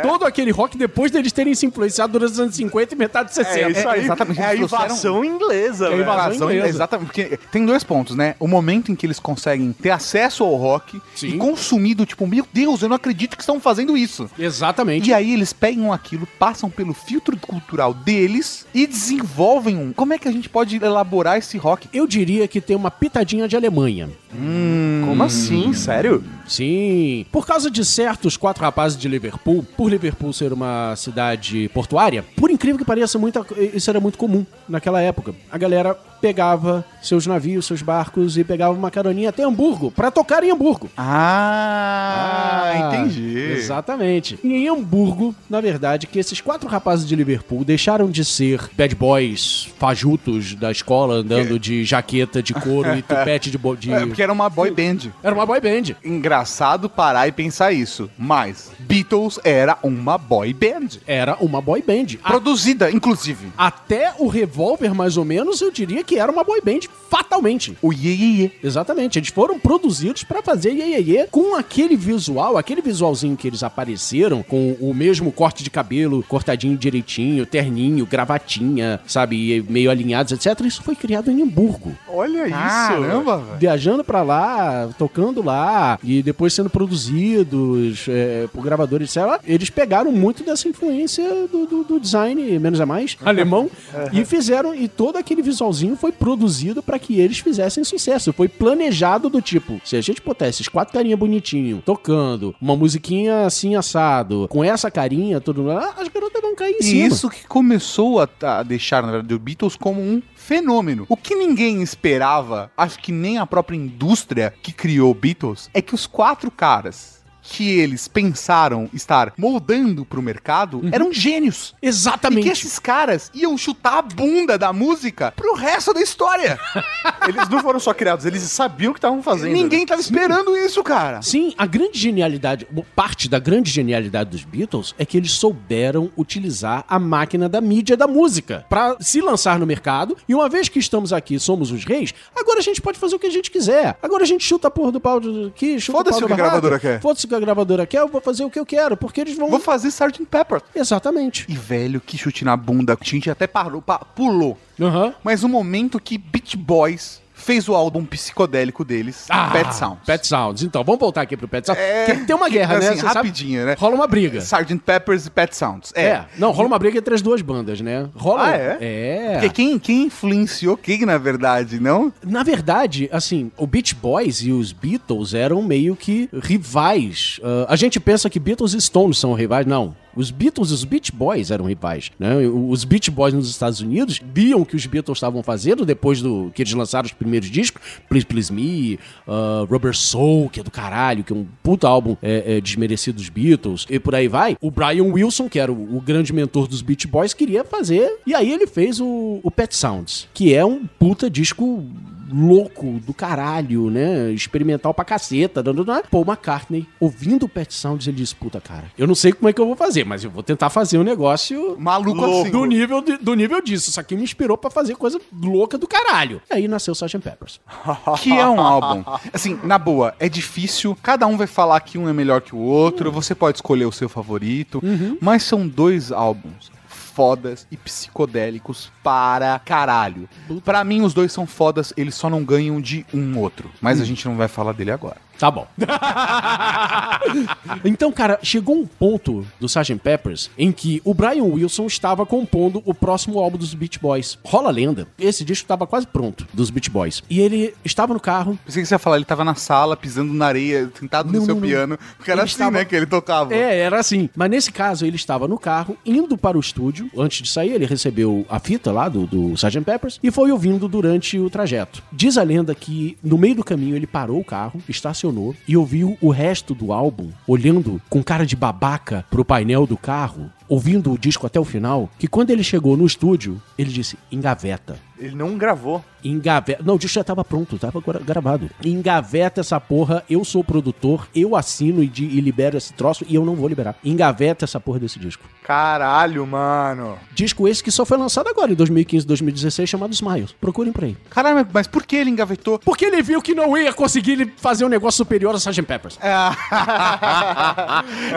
todo 0.03 0.25
aquele 0.25 0.51
rock 0.51 0.77
depois 0.77 1.11
deles 1.13 1.33
terem 1.33 1.55
se 1.55 1.65
influenciado 1.65 2.13
durante 2.13 2.33
os 2.33 2.41
anos 2.41 2.55
50 2.57 2.95
e 2.95 2.99
metade 2.99 3.29
de 3.29 3.35
60. 3.37 3.59
É 3.61 3.71
isso 3.71 3.89
aí. 3.89 4.01
exatamente, 4.05 4.41
É 4.41 4.47
a 4.47 4.57
invasão 4.57 5.25
inglesa, 5.25 5.87
É 5.87 5.95
a 5.95 5.97
invasão 5.97 6.51
inglesa. 6.51 6.69
Exatamente, 6.69 7.07
porque 7.07 7.39
tem 7.51 7.65
dois 7.65 7.85
pontos, 7.85 8.17
né? 8.17 8.35
O 8.41 8.49
momento 8.49 8.91
em 8.91 8.95
que 8.97 9.07
eles 9.07 9.19
conseguem 9.21 9.73
ter 9.73 9.91
acesso 9.91 10.43
ao 10.43 10.55
rock 10.57 11.01
Sim. 11.15 11.29
e 11.29 11.39
consumir 11.39 11.95
do 11.95 12.05
tipo, 12.05 12.27
meu 12.27 12.47
Deus, 12.53 12.83
eu 12.83 12.89
não 12.89 12.97
acredito 12.97 13.37
que 13.37 13.43
estão 13.43 13.61
fazendo 13.61 13.97
isso. 13.97 14.29
Exatamente. 14.39 15.11
E 15.11 15.15
aí 15.15 15.33
eles 15.33 15.53
pegam 15.53 15.93
aquilo, 15.93 16.27
passam 16.39 16.69
pelo 16.69 16.93
filtro 16.93 17.37
cultural 17.37 17.95
deles 17.95 18.67
e 18.75 18.87
desenvolvem 18.87 19.77
um. 19.77 19.93
Como 19.93 20.13
é 20.13 20.19
que 20.19 20.29
a 20.29 20.33
gente 20.33 20.49
pode 20.49 20.77
elaborar 20.77 21.39
esse 21.39 21.57
rock? 21.57 21.89
Eu 21.93 22.07
diria 22.07 22.49
que 22.49 22.61
tem 22.61 22.72
uma 22.77 22.91
pitadinha 22.91 23.49
de 23.49 23.57
Alemanha. 23.57 24.09
Como 24.33 25.23
assim? 25.23 25.73
Sério? 25.73 26.23
Sim. 26.49 27.25
Por 27.31 27.47
causa 27.47 27.71
de 27.71 27.85
certos 27.85 28.37
quatro 28.37 28.63
rapazes 28.63 28.99
de 28.99 29.09
Liverpool, 29.09 29.65
por 29.77 29.89
Liverpool 29.91 30.33
ser 30.33 30.53
uma 30.53 30.95
cidade 30.97 31.71
portuária, 31.73 32.25
por 32.37 32.51
incrível 32.51 32.79
que 32.79 32.85
pareça, 32.85 33.19
muita, 33.19 33.45
isso 33.75 33.89
era 33.91 34.01
muito 34.01 34.19
comum 34.19 34.45
naquela 34.69 35.01
época. 35.01 35.35
A 35.51 35.57
galera 35.59 35.95
pegava 36.21 36.85
seus 37.03 37.27
navios, 37.27 37.67
seus 37.67 37.83
barcos 37.83 38.37
e 38.39 38.45
pegava 38.45 38.73
uma 38.75 38.91
caroninha 38.91 39.31
até 39.31 39.43
Hamburgo, 39.45 39.91
pra 39.91 40.11
tocar 40.11 40.43
em 40.45 40.51
Hamburgo. 40.51 40.89
Ah, 40.97 42.73
entendi. 43.05 43.39
Exatamente. 43.53 44.39
E 44.43 44.53
em 44.55 44.69
Hamburgo, 44.69 45.35
na 45.51 45.61
verdade, 45.61 46.07
que 46.07 46.19
esses 46.19 46.41
quatro 46.41 46.69
rapazes 46.69 47.07
de 47.07 47.17
Liverpool 47.17 47.65
deixaram 47.65 48.11
de 48.11 48.25
ser 48.25 48.61
bad 48.77 48.95
boys 48.95 49.69
fajutos 49.79 50.55
da 50.55 50.71
escola, 50.71 51.15
andando 51.17 51.59
de 51.59 51.85
jaqueta 51.85 52.43
de 52.43 52.55
couro 52.55 52.97
e 52.97 53.03
tupete 53.03 53.51
de... 53.51 53.59
bo- 53.59 53.77
de... 53.77 53.91
É, 54.22 54.22
porque 54.23 54.25
era 54.25 54.33
uma 54.33 54.49
boy 54.49 54.71
band. 54.71 55.11
Era 55.23 55.35
uma 55.35 55.45
boy 55.47 55.61
band. 55.61 55.97
Engraçado 56.05 56.89
parar 56.89 57.29
e 57.29 57.33
pensar 57.33 57.73
isso. 57.73 58.09
Mas 58.19 58.71
Beatles 58.79 59.39
era 59.45 59.77
uma 59.83 60.17
boy 60.17 60.53
band. 60.53 60.99
Era 61.07 61.37
uma 61.41 61.61
boy 61.61 61.83
band. 61.83 62.19
A- 62.23 62.29
Produzida, 62.31 62.91
inclusive. 62.91 63.49
Até 63.57 64.15
o 64.19 64.27
Revolver, 64.29 64.95
mais 64.95 65.17
ou 65.17 65.25
menos, 65.25 65.61
eu 65.61 65.71
diria 65.71 66.03
que 66.05 66.19
era 66.19 66.31
uma 66.31 66.45
boy 66.45 66.61
band 66.61 66.81
fatalmente. 67.11 67.77
O 67.83 67.93
Ye 67.93 68.09
Ye 68.11 68.43
Ye. 68.43 68.53
Exatamente, 68.63 69.19
eles 69.19 69.29
foram 69.29 69.59
produzidos 69.59 70.25
pra 70.25 70.43
fazer 70.43 70.71
Ye 70.73 70.95
Ye 70.95 71.17
Ye 71.19 71.27
com 71.31 71.55
aquele 71.57 71.97
visual, 71.97 72.57
aquele 72.57 72.81
visualzinho 72.81 73.37
que 73.37 73.47
eles 73.47 73.63
apareceram, 73.63 74.43
com 74.43 74.77
o 74.81 74.95
mesmo 74.95 75.31
corte 75.33 75.63
de 75.63 75.71
cabelo, 75.71 76.23
cortadinho 76.29 76.77
direitinho, 76.77 77.45
terninho, 77.45 78.07
gravatinha, 78.07 79.01
sabe, 79.07 79.65
meio 79.69 79.91
alinhados, 79.91 80.33
etc. 80.33 80.61
Isso 80.67 80.83
foi 80.83 80.95
criado 80.95 81.31
em 81.31 81.43
Hamburgo. 81.43 81.93
Olha 82.09 82.47
isso. 82.47 82.53
Caramba, 82.57 83.39
velho. 83.39 83.59
Viajando 83.59 84.05
pra 84.05 84.12
lá, 84.21 84.91
tocando 84.99 85.43
lá, 85.43 85.99
e 86.05 86.23
depois 86.23 86.53
sendo 86.53 86.69
produzidos 86.69 88.07
é, 88.09 88.47
por 88.53 88.63
gravadores, 88.63 89.11
sei 89.11 89.23
lá, 89.25 89.39
eles 89.47 89.71
pegaram 89.71 90.13
muito 90.13 90.43
dessa 90.45 90.69
influência 90.69 91.25
do, 91.49 91.67
do- 91.67 91.85
do 91.85 92.01
design, 92.01 92.59
menos 92.59 92.81
é 92.81 92.85
mais, 92.85 93.17
alemão, 93.25 93.71
e 94.13 94.25
fizeram, 94.25 94.75
e 94.75 94.89
todo 94.89 95.17
aquele 95.17 95.41
visualzinho 95.43 95.97
foi 95.97 96.13
produzido 96.13 96.83
pra 96.83 96.99
que 96.99 97.21
eles 97.21 97.39
fizessem 97.39 97.85
sucesso. 97.85 98.33
Foi 98.33 98.49
planejado 98.49 99.29
do 99.29 99.41
tipo, 99.41 99.81
se 99.85 99.97
a 99.97 100.01
gente 100.01 100.21
botar 100.23 100.49
esses 100.49 100.69
quatro 100.69 100.93
carinha 100.93 101.17
bonitinho, 101.17 101.83
tocando, 101.85 102.55
uma 102.61 102.77
musiquinha 102.77 103.47
assim 103.47 103.77
assado, 103.77 104.47
com 104.49 104.65
essa 104.65 104.91
carinha, 104.91 105.41
tudo 105.41 105.63
lá, 105.63 105.95
as 105.99 106.09
garotas 106.09 106.43
vão 106.43 106.55
cair 106.57 106.75
em 106.75 106.79
E 106.81 106.83
cima. 106.83 107.07
isso 107.07 107.31
que 107.31 107.47
começou 107.47 108.21
a, 108.21 108.29
a 108.43 108.63
deixar, 108.63 109.03
na 109.03 109.13
verdade, 109.13 109.35
o 109.35 109.39
Beatles 109.39 109.77
como 109.77 110.01
um 110.01 110.21
fenômeno. 110.43 111.07
O 111.09 111.17
que 111.17 111.35
ninguém 111.35 111.83
esperava, 111.83 112.71
acho 112.77 112.99
que 112.99 113.13
nem 113.13 113.39
a 113.39 113.47
própria 113.47 113.77
indústria 113.77 114.53
que 114.63 114.73
criou 114.73 115.15
Beatles, 115.15 115.71
é 115.73 115.81
que 115.81 115.95
os 115.95 116.07
quatro 116.07 116.51
caras 116.51 117.22
que 117.43 117.69
eles 117.81 118.07
pensaram 118.09 118.89
estar 118.93 119.33
moldando 119.37 120.05
pro 120.05 120.23
mercado 120.23 120.81
eram 120.93 121.13
gênios. 121.13 121.75
E 121.83 121.89
Exatamente. 121.89 122.45
que 122.45 122.49
esses 122.49 122.79
caras 122.79 123.31
iam 123.35 123.59
chutar 123.59 123.99
a 123.99 124.03
bunda 124.03 124.57
da 124.57 124.73
música 124.73 125.33
pro 125.37 125.55
resto 125.55 125.93
da 125.93 126.01
história. 126.01 126.59
Eles 127.29 127.49
não 127.49 127.61
foram 127.61 127.79
só 127.79 127.93
criados, 127.95 128.25
eles 128.27 128.43
sabiam 128.43 128.91
o 128.91 128.95
que 128.95 128.99
estavam 128.99 129.23
fazendo. 129.23 129.53
Ninguém 129.53 129.87
tava 129.87 130.01
esperando 130.01 130.57
isso, 130.57 130.83
cara. 130.83 131.23
Sim, 131.23 131.55
a 131.57 131.67
grande 131.67 131.97
genialidade, 131.99 132.67
parte 132.97 133.29
da 133.29 133.39
grande 133.39 133.71
genialidade 133.71 134.31
dos 134.31 134.45
Beatles 134.45 134.93
é 134.99 135.05
que 135.05 135.17
eles 135.17 135.31
souberam 135.33 136.11
utilizar 136.17 136.85
a 136.89 136.99
máquina 136.99 137.49
da 137.49 137.61
mídia 137.61 137.97
da 137.97 138.07
música 138.09 138.65
pra 138.69 138.97
se 139.01 139.21
lançar 139.21 139.59
no 139.59 139.67
mercado. 139.67 140.17
E 140.29 140.35
uma 140.35 140.49
vez 140.49 140.69
que 140.69 140.79
estamos 140.79 141.13
aqui, 141.13 141.39
somos 141.39 141.71
os 141.71 141.85
reis, 141.85 142.13
agora 142.35 142.59
a 142.59 142.63
gente 142.63 142.81
pode 142.83 142.99
fazer 142.99 143.15
o 143.15 143.19
que 143.19 143.27
a 143.27 143.31
gente 143.31 143.51
quiser. 143.51 143.97
Agora 144.03 144.25
a 144.25 144.27
gente 144.27 144.45
chuta 144.45 144.69
a 144.69 144.71
porra 144.71 144.93
do 144.93 145.01
pau 145.01 145.21
do- 145.21 145.47
aqui, 145.49 145.79
chuta 145.81 145.99
Foda-se 145.99 146.19
pau 146.21 146.25
o 146.25 146.27
que 146.27 146.33
a 146.33 146.37
gravadora 146.37 146.79
quer. 146.81 147.01
Foda-se 147.01 147.25
o 147.27 147.29
que 147.33 147.37
a 147.37 147.41
gravadora 147.41 147.87
quer, 147.87 148.01
eu 148.01 148.09
vou 148.09 148.21
fazer 148.21 148.45
o 148.45 148.51
que 148.51 148.59
eu 148.59 148.67
quero, 148.67 148.97
porque 148.97 149.21
eles 149.23 149.37
vão. 149.37 149.49
Vou 149.49 149.59
fazer 149.61 149.89
Sgt. 149.89 150.25
Pepper. 150.27 150.61
Exatamente. 150.75 151.47
E 151.49 151.55
velho, 151.55 152.01
que 152.01 152.19
chute 152.19 152.45
na 152.45 152.57
bunda. 152.57 152.93
A 153.01 153.05
gente 153.05 153.31
até 153.31 153.47
parou, 153.47 153.81
pa- 153.81 153.99
pulou. 154.01 154.59
Aham. 154.81 155.15
Mas 155.25 155.43
o 155.43 155.49
momento 155.49 155.99
que 156.01 156.19
Beach 156.19 156.57
Boys 156.57 157.22
fez 157.43 157.69
o 157.69 157.75
álbum 157.75 158.05
psicodélico 158.05 158.85
deles, 158.85 159.27
Pet 159.53 159.75
Sounds. 159.75 159.99
Ah, 160.03 160.07
Pet 160.07 160.27
Sounds. 160.27 160.63
Então, 160.63 160.83
vamos 160.85 161.01
voltar 161.01 161.23
aqui 161.23 161.37
pro 161.37 161.49
Pet 161.49 161.67
Sounds. 161.67 161.81
É, 161.81 162.15
tem 162.15 162.35
uma 162.35 162.49
guerra, 162.49 162.79
né? 162.79 162.89
assim, 162.89 163.01
sabe? 163.01 163.15
rapidinho, 163.15 163.67
né? 163.67 163.77
Rola 163.79 163.95
uma 163.95 164.07
briga. 164.07 164.39
Sgt. 164.39 164.79
Peppers 164.79 165.27
e 165.27 165.31
Pet 165.31 165.57
Sounds. 165.57 165.93
É. 165.95 166.05
É. 166.05 166.25
Não, 166.39 166.51
rola 166.51 166.69
uma 166.69 166.79
briga 166.79 166.99
entre 166.99 167.15
as 167.15 167.23
duas 167.23 167.43
bandas, 167.43 167.81
né? 167.81 168.09
Rola. 168.15 168.47
Ah, 168.47 168.57
é? 168.57 168.79
É. 168.81 169.33
Porque 169.35 169.51
quem, 169.51 169.79
quem 169.79 170.05
influenciou 170.05 170.77
quem, 170.77 171.05
na 171.05 171.19
verdade, 171.19 171.81
não? 171.81 172.13
Na 172.25 172.43
verdade, 172.43 173.09
assim, 173.13 173.51
o 173.57 173.67
Beach 173.67 173.95
Boys 173.95 174.43
e 174.43 174.53
os 174.53 174.73
Beatles 174.73 175.35
eram 175.35 175.63
meio 175.63 175.97
que 175.97 176.29
rivais. 176.43 177.41
Ah, 177.43 177.67
a 177.69 177.77
gente 177.77 177.99
pensa 178.01 178.31
que 178.31 178.39
Beatles 178.39 178.75
e 178.75 178.81
Stones 178.81 179.19
são 179.19 179.33
rivais, 179.35 179.67
não. 179.67 179.95
Os 180.15 180.31
Beatles 180.31 180.71
e 180.71 180.75
os 180.75 180.85
Beach 180.85 181.13
Boys 181.13 181.51
eram 181.51 181.65
rivais, 181.65 182.11
né? 182.19 182.37
Os 182.47 182.85
Beach 182.85 183.11
Boys 183.11 183.35
nos 183.35 183.49
Estados 183.49 183.81
Unidos 183.81 184.21
viam 184.33 184.61
o 184.61 184.67
que 184.67 184.77
os 184.77 184.87
Beatles 184.87 185.17
estavam 185.17 185.43
fazendo 185.43 185.85
depois 185.85 186.21
do 186.21 186.51
que 186.55 186.63
eles 186.63 186.73
lançaram 186.73 187.07
os 187.07 187.13
primeiros 187.13 187.51
discos, 187.51 187.83
Please 188.09 188.27
Please 188.27 188.53
Me, 188.53 188.99
ah, 189.27 189.67
Rubber 189.69 189.97
Soul, 189.97 190.49
que 190.49 190.61
é 190.61 190.63
do 190.63 190.71
caralho, 190.71 191.25
que 191.25 191.33
é 191.33 191.37
um 191.37 191.47
puta 191.63 191.89
álbum 191.89 192.17
é, 192.23 192.57
é, 192.57 192.61
desmerecido 192.61 193.17
dos 193.17 193.29
Beatles, 193.29 193.87
e 193.89 193.99
por 193.99 194.15
aí 194.15 194.29
vai. 194.29 194.57
O 194.61 194.71
Brian 194.71 195.05
Wilson, 195.05 195.49
que 195.49 195.59
era 195.59 195.73
o, 195.73 195.97
o 195.97 196.01
grande 196.01 196.33
mentor 196.33 196.67
dos 196.67 196.83
Beach 196.83 197.07
Boys, 197.07 197.35
queria 197.35 197.65
fazer, 197.65 198.19
e 198.27 198.35
aí 198.35 198.51
ele 198.51 198.67
fez 198.67 199.01
o, 199.01 199.41
o 199.43 199.51
Pet 199.51 199.75
Sounds, 199.75 200.29
que 200.35 200.55
é 200.55 200.65
um 200.65 200.87
puta 200.87 201.31
disco 201.31 201.85
louco 202.33 202.99
do 203.05 203.13
caralho, 203.15 203.91
né? 203.91 204.31
Experimental 204.33 204.93
pra 204.95 205.05
caceta. 205.05 205.63
Paul 206.11 206.25
McCartney, 206.27 206.87
ouvindo 207.01 207.45
o 207.47 207.49
Pet 207.49 207.73
Sounds, 207.75 208.07
ele 208.07 208.17
disse: 208.17 208.35
Puta, 208.35 208.61
cara, 208.61 208.85
eu 208.97 209.07
não 209.07 209.15
sei 209.15 209.33
como 209.33 209.49
é 209.49 209.53
que 209.53 209.61
eu 209.61 209.67
vou 209.67 209.77
fazer, 209.77 210.05
mas 210.05 210.25
eu 210.25 210.31
vou 210.31 210.43
tentar 210.43 210.71
fazer 210.71 210.99
um 210.99 211.03
negócio 211.03 211.77
Maluco 211.79 212.25
assim. 212.25 212.51
do 212.51 212.65
nível, 212.65 213.01
de- 213.01 213.19
do 213.19 213.35
nível 213.35 213.61
disso. 213.61 213.91
Isso 213.91 214.01
aqui 214.01 214.15
me 214.17 214.23
inspirou 214.23 214.57
pra 214.57 214.71
fazer 214.71 214.95
coisa 214.97 215.21
louca 215.41 215.77
do 215.79 215.87
caralho. 215.87 216.41
E 216.51 216.55
aí 216.55 216.69
nasceu 216.69 216.93
o 216.93 216.97
Sgt. 216.97 217.19
Peppers. 217.21 217.61
Que 218.23 218.33
é 218.33 218.47
um 218.47 218.61
álbum. 218.61 219.03
Assim, 219.33 219.59
na 219.65 219.79
boa, 219.79 220.15
é 220.19 220.29
difícil. 220.29 220.97
Cada 221.03 221.27
um 221.27 221.37
vai 221.37 221.47
falar 221.47 221.81
que 221.81 221.99
um 221.99 222.09
é 222.09 222.13
melhor 222.13 222.41
que 222.41 222.55
o 222.55 222.59
outro. 222.59 223.11
Você 223.13 223.35
pode 223.35 223.59
escolher 223.59 223.85
o 223.87 223.93
seu 223.93 224.09
favorito. 224.09 224.83
Mas 225.21 225.43
são 225.43 225.67
dois 225.67 226.13
álbuns 226.13 226.71
fodas 227.15 227.67
e 227.71 227.77
psicodélicos 227.77 228.91
para 229.03 229.59
caralho. 229.59 230.29
Pra 230.65 230.83
mim, 230.85 231.03
os 231.03 231.15
dois 231.15 231.33
são 231.33 231.47
fodas, 231.47 231.93
eles 231.97 232.15
só 232.15 232.29
não 232.31 232.45
ganham 232.45 232.81
de 232.81 233.05
um 233.13 233.39
outro. 233.39 233.71
Mas 233.81 234.01
a 234.01 234.05
gente 234.05 234.27
não 234.27 234.37
vai 234.37 234.49
falar 234.49 234.73
dele 234.73 234.91
agora. 234.91 235.17
Tá 235.43 235.51
bom. 235.51 235.67
então, 237.85 238.13
cara, 238.13 238.39
chegou 238.45 238.77
um 238.77 238.87
ponto 238.87 239.45
do 239.59 239.67
Sgt. 239.67 239.97
Peppers 239.97 240.49
em 240.57 240.71
que 240.71 241.03
o 241.05 241.13
Brian 241.13 241.43
Wilson 241.43 241.87
estava 241.87 242.25
compondo 242.25 242.81
o 242.85 242.95
próximo 242.95 243.41
álbum 243.41 243.59
dos 243.59 243.75
Beach 243.75 243.99
Boys. 243.99 244.39
Rola 244.45 244.69
a 244.69 244.73
lenda. 244.73 245.09
Esse 245.19 245.45
disco 245.45 245.65
estava 245.65 245.85
quase 245.85 246.07
pronto, 246.07 246.47
dos 246.55 246.71
Beach 246.71 246.89
Boys. 246.89 247.25
E 247.29 247.41
ele 247.41 247.75
estava 247.85 248.15
no 248.15 248.21
carro. 248.21 248.57
Pensei 248.65 248.83
que 248.83 248.87
você 248.89 248.95
ia 248.95 249.01
falar, 249.01 249.17
ele 249.17 249.25
tava 249.25 249.43
na 249.43 249.57
sala, 249.57 249.97
pisando 249.97 250.33
na 250.33 250.47
areia, 250.47 250.89
sentado 250.97 251.33
Não, 251.33 251.41
no 251.41 251.45
seu 251.45 251.57
não, 251.57 251.61
não. 251.61 251.69
piano. 251.69 251.99
Porque 252.17 252.31
era 252.31 252.43
Ele 252.43 252.45
assim, 252.45 252.53
estava- 252.53 252.71
né, 252.71 252.85
que 252.85 252.95
ele 252.95 253.07
tocava. 253.07 253.53
É, 253.53 253.81
era 253.81 253.99
assim. 253.99 254.31
Mas 254.37 254.49
nesse 254.49 254.71
caso, 254.71 255.05
ele 255.05 255.17
estava 255.17 255.49
no 255.49 255.59
carro, 255.59 255.97
indo 256.07 256.39
para 256.39 256.57
o 256.57 256.61
estúdio. 256.61 257.11
Antes 257.19 257.43
de 257.43 257.49
sair, 257.49 257.73
ele 257.73 257.85
recebeu 257.85 258.47
a 258.49 258.61
fita 258.61 258.93
lá 258.93 259.09
do, 259.09 259.27
do 259.27 259.55
Sgt. 259.55 259.81
Peppers 259.81 260.21
e 260.23 260.31
foi 260.31 260.53
ouvindo 260.53 260.87
durante 260.87 261.37
o 261.37 261.51
trajeto. 261.51 262.01
Diz 262.13 262.39
a 262.39 262.45
lenda 262.45 262.73
que 262.77 263.19
no 263.25 263.37
meio 263.37 263.57
do 263.57 263.65
caminho 263.65 263.97
ele 263.97 264.07
parou 264.07 264.39
o 264.39 264.45
carro, 264.45 264.81
estacionou 264.89 265.32
e 265.67 265.77
ouviu 265.77 266.17
o 266.21 266.31
resto 266.31 266.75
do 266.75 266.93
álbum, 266.93 267.31
olhando 267.47 268.01
com 268.09 268.23
cara 268.23 268.45
de 268.45 268.55
babaca 268.55 269.25
pro 269.31 269.45
painel 269.45 269.87
do 269.87 269.97
carro, 269.97 270.51
ouvindo 270.73 271.13
o 271.13 271.19
disco 271.19 271.47
até 271.47 271.61
o 271.61 271.65
final, 271.65 272.09
que 272.19 272.27
quando 272.27 272.51
ele 272.51 272.65
chegou 272.65 272.97
no 272.97 273.05
estúdio, 273.07 273.61
ele 273.79 273.91
disse: 273.91 274.17
engaveta. 274.31 274.97
Ele 275.19 275.37
não 275.37 275.57
gravou. 275.57 276.03
Engaveta. 276.25 276.83
Não, 276.85 276.95
o 276.97 276.99
disco 276.99 277.15
já 277.15 277.23
tava 277.23 277.45
pronto, 277.45 277.79
tava 277.79 278.01
gra- 278.01 278.19
gravado. 278.19 278.69
Engaveta 278.85 279.61
essa 279.61 279.79
porra, 279.79 280.25
eu 280.29 280.45
sou 280.45 280.63
o 280.63 280.65
produtor, 280.65 281.29
eu 281.33 281.55
assino 281.55 282.03
e, 282.03 282.09
de- 282.09 282.25
e 282.25 282.41
libero 282.41 282.77
esse 282.77 282.93
troço 282.93 283.25
e 283.29 283.35
eu 283.37 283.45
não 283.45 283.55
vou 283.55 283.69
liberar. 283.69 283.95
Engaveta 284.05 284.65
essa 284.65 284.81
porra 284.81 284.99
desse 284.99 285.21
disco. 285.21 285.45
Caralho, 285.63 286.45
mano. 286.45 287.17
Disco 287.33 287.69
esse 287.69 287.85
que 287.85 287.91
só 287.93 288.05
foi 288.05 288.19
lançado 288.19 288.49
agora, 288.49 288.73
em 288.73 288.75
2015, 288.75 289.25
2016, 289.25 289.89
chamado 289.89 290.13
Smiles. 290.13 290.53
Procurem 290.61 290.93
por 290.93 291.05
aí. 291.05 291.17
Caralho, 291.31 291.69
mas- 291.73 291.87
por 291.87 292.05
que 292.05 292.17
ele 292.17 292.31
engavetou? 292.31 292.81
Porque 292.81 293.05
ele 293.05 293.23
viu 293.23 293.41
que 293.41 293.55
não 293.55 293.77
ia 293.79 293.93
conseguir 293.93 294.53
fazer 294.57 294.85
um 294.85 294.89
negócio 294.89 295.19
superior 295.19 295.55
a 295.55 295.59
Sgt. 295.59 295.83
Peppers. 295.83 296.19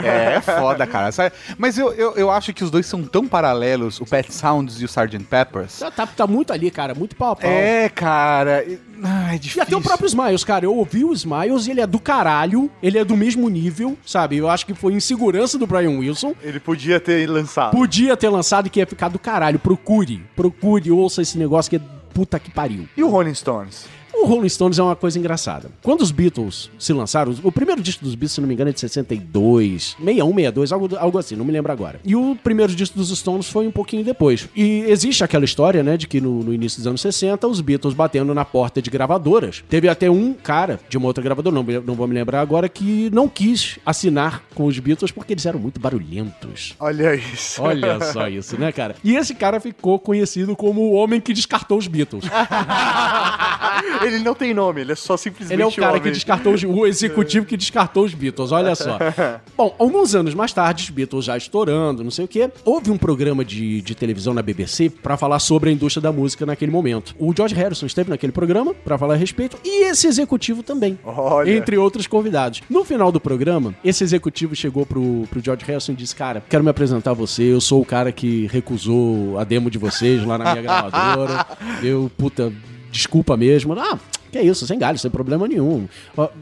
é, 0.03 0.35
é 0.35 0.41
foda, 0.41 0.85
cara. 0.85 1.09
Mas 1.57 1.77
eu, 1.77 1.91
eu, 1.93 2.13
eu 2.15 2.24
acho 2.31 2.53
que 2.53 2.63
os 2.63 2.71
dois 2.71 2.85
são 2.85 3.03
tão 3.03 3.27
paralelos, 3.27 3.99
o 4.01 4.05
Pet 4.05 4.33
Sounds 4.33 4.79
e 4.81 4.85
o 4.85 4.87
Sgt. 4.87 5.19
Peppers. 5.29 5.79
Tá, 5.79 5.91
tá, 5.91 6.07
tá 6.07 6.27
muito 6.27 6.51
ali, 6.53 6.69
cara, 6.71 6.93
muito 6.95 7.15
pau 7.15 7.31
a 7.33 7.35
pau. 7.35 7.49
É, 7.49 7.89
cara. 7.89 8.63
e- 8.63 8.79
Ah, 9.03 9.33
é 9.33 9.35
E 9.35 9.39
difícil. 9.39 9.61
até 9.63 9.75
o 9.75 9.81
próprio 9.81 10.07
Smiles, 10.07 10.43
cara. 10.45 10.65
Eu 10.65 10.73
ouvi 10.73 11.03
o 11.03 11.11
Smiles 11.13 11.67
e 11.67 11.71
ele 11.71 11.81
é 11.81 11.85
do 11.87 11.99
caralho. 11.99 12.71
Ele 12.81 12.97
é 12.97 13.03
do 13.03 13.15
mesmo 13.17 13.49
nível, 13.49 13.97
sabe? 14.05 14.37
Eu 14.37 14.49
acho 14.49 14.65
que 14.65 14.73
foi 14.73 14.93
insegurança 14.93 15.57
do 15.57 15.67
Brian 15.67 15.99
Wilson. 15.99 16.33
Ele 16.41 16.59
podia 16.61 16.97
ter 16.99 17.29
lançado. 17.29 17.71
Podia 17.71 18.15
ter 18.15 18.29
lançado 18.29 18.67
e 18.67 18.69
que 18.69 18.79
ia 18.79 18.87
ficar 18.87 19.09
do 19.09 19.19
caralho. 19.19 19.59
Procure, 19.59 20.23
procure, 20.35 20.91
ouça 20.91 21.21
esse 21.21 21.37
negócio 21.37 21.69
que 21.69 21.75
é 21.75 21.81
puta 22.13 22.39
que 22.39 22.49
pariu. 22.49 22.87
E 22.95 23.03
o 23.03 23.09
Rolling 23.09 23.33
Stones? 23.33 23.85
O 24.15 24.25
Rolling 24.25 24.49
Stones 24.49 24.79
é 24.79 24.83
uma 24.83 24.95
coisa 24.95 25.19
engraçada. 25.19 25.69
Quando 25.83 26.01
os 26.01 26.11
Beatles 26.11 26.69
se 26.79 26.93
lançaram, 26.93 27.35
o 27.43 27.51
primeiro 27.51 27.81
disco 27.81 28.03
dos 28.03 28.15
Beatles, 28.15 28.31
se 28.31 28.41
não 28.41 28.47
me 28.47 28.53
engano, 28.53 28.69
é 28.69 28.73
de 28.73 28.79
62, 28.79 29.95
61, 29.99 30.27
62, 30.35 30.71
algo, 30.71 30.95
algo 30.97 31.17
assim, 31.17 31.35
não 31.35 31.45
me 31.45 31.51
lembro 31.51 31.71
agora. 31.71 31.99
E 32.03 32.15
o 32.15 32.35
primeiro 32.35 32.73
disco 32.73 32.97
dos 32.97 33.09
Stones 33.17 33.47
foi 33.47 33.67
um 33.67 33.71
pouquinho 33.71 34.03
depois. 34.03 34.47
E 34.55 34.85
existe 34.87 35.23
aquela 35.23 35.45
história, 35.45 35.83
né, 35.83 35.97
de 35.97 36.07
que 36.07 36.21
no, 36.21 36.43
no 36.43 36.53
início 36.53 36.79
dos 36.79 36.87
anos 36.87 37.01
60, 37.01 37.47
os 37.47 37.61
Beatles 37.61 37.93
batendo 37.93 38.33
na 38.33 38.45
porta 38.45 38.81
de 38.81 38.89
gravadoras. 38.89 39.63
Teve 39.69 39.87
até 39.89 40.09
um 40.09 40.33
cara 40.33 40.79
de 40.89 40.97
uma 40.97 41.07
outra 41.07 41.23
gravadora, 41.23 41.55
não, 41.55 41.63
não 41.63 41.95
vou 41.95 42.07
me 42.07 42.13
lembrar 42.13 42.41
agora, 42.41 42.69
que 42.69 43.09
não 43.11 43.27
quis 43.27 43.77
assinar 43.85 44.43
com 44.55 44.65
os 44.65 44.79
Beatles 44.79 45.11
porque 45.11 45.33
eles 45.33 45.45
eram 45.45 45.59
muito 45.59 45.79
barulhentos. 45.79 46.73
Olha 46.79 47.15
isso. 47.15 47.61
Olha 47.61 47.99
só 48.11 48.27
isso, 48.29 48.59
né, 48.59 48.71
cara? 48.71 48.95
E 49.03 49.15
esse 49.15 49.35
cara 49.35 49.59
ficou 49.59 49.99
conhecido 49.99 50.55
como 50.55 50.81
o 50.81 50.93
homem 50.93 51.19
que 51.19 51.33
descartou 51.33 51.77
os 51.77 51.87
Beatles. 51.87 52.25
ele 54.01 54.19
não 54.19 54.33
tem 54.33 54.53
nome, 54.53 54.81
ele 54.81 54.91
é 54.91 54.95
só 54.95 55.15
simplesmente 55.17 55.53
Ele 55.55 55.61
é 55.61 55.65
o 55.65 55.71
cara 55.71 55.91
homem. 55.91 56.01
que 56.01 56.11
descartou 56.11 56.53
os, 56.53 56.63
o 56.63 56.85
executivo 56.85 57.45
que 57.45 57.57
descartou 57.57 58.03
os 58.05 58.13
Beatles, 58.13 58.51
olha 58.51 58.75
só. 58.75 58.97
Bom, 59.57 59.75
alguns 59.79 60.15
anos 60.15 60.33
mais 60.33 60.51
tarde, 60.53 60.83
os 60.83 60.89
Beatles 60.89 61.25
já 61.25 61.37
estourando, 61.37 62.03
não 62.03 62.11
sei 62.11 62.25
o 62.25 62.27
quê, 62.27 62.49
houve 62.63 62.91
um 62.91 62.97
programa 62.97 63.43
de, 63.45 63.81
de 63.81 63.95
televisão 63.95 64.33
na 64.33 64.41
BBC 64.41 64.89
pra 64.89 65.17
falar 65.17 65.39
sobre 65.39 65.69
a 65.69 65.73
indústria 65.73 66.01
da 66.01 66.11
música 66.11 66.45
naquele 66.45 66.71
momento. 66.71 67.15
O 67.19 67.33
George 67.35 67.55
Harrison 67.55 67.85
esteve 67.85 68.09
naquele 68.09 68.31
programa 68.31 68.73
pra 68.73 68.97
falar 68.97 69.13
a 69.13 69.17
respeito 69.17 69.57
e 69.63 69.85
esse 69.85 70.07
executivo 70.07 70.63
também. 70.63 70.97
Olha. 71.03 71.51
Entre 71.55 71.77
outros 71.77 72.07
convidados. 72.07 72.61
No 72.69 72.83
final 72.83 73.11
do 73.11 73.19
programa, 73.19 73.73
esse 73.83 74.03
executivo 74.03 74.55
chegou 74.55 74.85
pro, 74.85 75.23
pro 75.29 75.41
George 75.43 75.63
Harrison 75.65 75.91
e 75.91 75.95
disse: 75.95 76.15
Cara, 76.15 76.43
quero 76.49 76.63
me 76.63 76.69
apresentar 76.69 77.11
a 77.11 77.13
você. 77.13 77.43
Eu 77.43 77.61
sou 77.61 77.81
o 77.81 77.85
cara 77.85 78.11
que 78.11 78.47
recusou 78.51 79.37
a 79.39 79.43
demo 79.43 79.69
de 79.69 79.77
vocês 79.77 80.23
lá 80.25 80.37
na 80.37 80.51
minha 80.51 80.61
gravadora. 80.63 81.45
Eu, 81.83 82.09
puta, 82.17 82.51
desculpa 82.95 83.35
mesmo. 83.35 83.73
Ah, 83.73 83.99
que 84.31 84.37
é 84.37 84.43
isso, 84.43 84.65
sem 84.65 84.79
galho, 84.79 84.97
sem 84.97 85.11
problema 85.11 85.47
nenhum. 85.47 85.87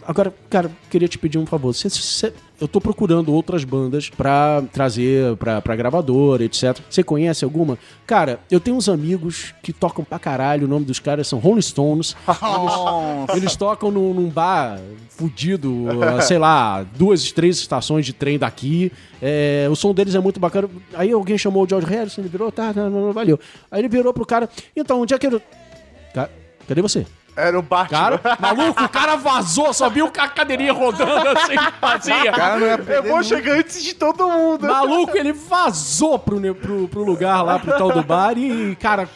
Agora, 0.07 0.33
cara, 0.49 0.71
queria 0.89 1.07
te 1.07 1.17
pedir 1.17 1.37
um 1.37 1.45
favor. 1.45 1.73
Você- 1.73 1.89
você- 1.89 2.33
eu 2.61 2.67
tô 2.67 2.79
procurando 2.79 3.33
outras 3.33 3.63
bandas 3.63 4.09
pra 4.09 4.63
trazer 4.71 5.35
pra, 5.37 5.61
pra 5.61 5.75
gravadora, 5.75 6.43
etc. 6.45 6.79
Você 6.89 7.03
conhece 7.03 7.43
alguma? 7.43 7.77
Cara, 8.07 8.39
eu 8.49 8.59
tenho 8.59 8.77
uns 8.77 8.87
amigos 8.87 9.53
que 9.61 9.73
tocam 9.73 10.03
pra 10.05 10.17
caralho. 10.17 10.65
O 10.65 10.69
nome 10.69 10.85
dos 10.85 10.99
caras 10.99 11.27
são 11.27 11.39
Rolling 11.39 11.61
Stones. 11.61 12.15
Eles, 12.27 13.37
eles 13.43 13.55
tocam 13.55 13.91
num, 13.91 14.13
num 14.13 14.29
bar 14.29 14.79
fudido, 15.09 15.85
ah, 16.17 16.21
sei 16.21 16.37
lá, 16.37 16.83
duas, 16.97 17.31
três 17.31 17.57
estações 17.57 18.05
de 18.05 18.13
trem 18.13 18.39
daqui. 18.39 18.91
É, 19.21 19.67
o 19.69 19.75
som 19.75 19.93
deles 19.93 20.15
é 20.15 20.19
muito 20.19 20.39
bacana. 20.39 20.69
Aí 20.93 21.11
alguém 21.11 21.37
chamou 21.37 21.63
o 21.65 21.69
George 21.69 21.87
Harrison, 21.87 22.21
ele 22.21 22.29
virou, 22.29 22.51
tá, 22.51 22.71
não, 22.73 22.89
não, 22.89 23.11
valeu. 23.13 23.39
Aí 23.71 23.81
ele 23.81 23.89
virou 23.89 24.13
pro 24.13 24.25
cara, 24.25 24.49
então, 24.75 25.01
onde 25.01 25.13
é 25.13 25.17
que 25.19 25.27
eu... 25.27 25.41
Ca- 26.13 26.29
Cadê 26.67 26.81
você? 26.81 27.05
Era 27.35 27.57
o 27.57 27.61
Batman. 27.61 27.97
Cara, 27.97 28.21
maluco, 28.39 28.83
o 28.83 28.89
cara 28.89 29.15
vazou, 29.15 29.73
só 29.73 29.89
viu 29.89 30.05
a 30.05 30.27
cadeirinha 30.27 30.71
rodando 30.71 31.29
assim, 31.29 31.55
vazia. 31.81 32.31
cara 32.31 32.59
não 32.59 32.67
ia 32.67 32.73
Eu 32.73 33.03
vou 33.03 33.23
chegar 33.23 33.57
antes 33.57 33.83
de 33.83 33.93
todo 33.93 34.29
mundo. 34.29 34.67
Maluco, 34.67 35.17
ele 35.17 35.33
vazou 35.33 36.19
pro, 36.19 36.39
pro, 36.55 36.87
pro 36.87 37.03
lugar 37.03 37.41
lá, 37.41 37.57
pro 37.57 37.77
tal 37.77 37.91
do 37.91 38.03
bar 38.03 38.37
e, 38.37 38.75
cara, 38.75 39.09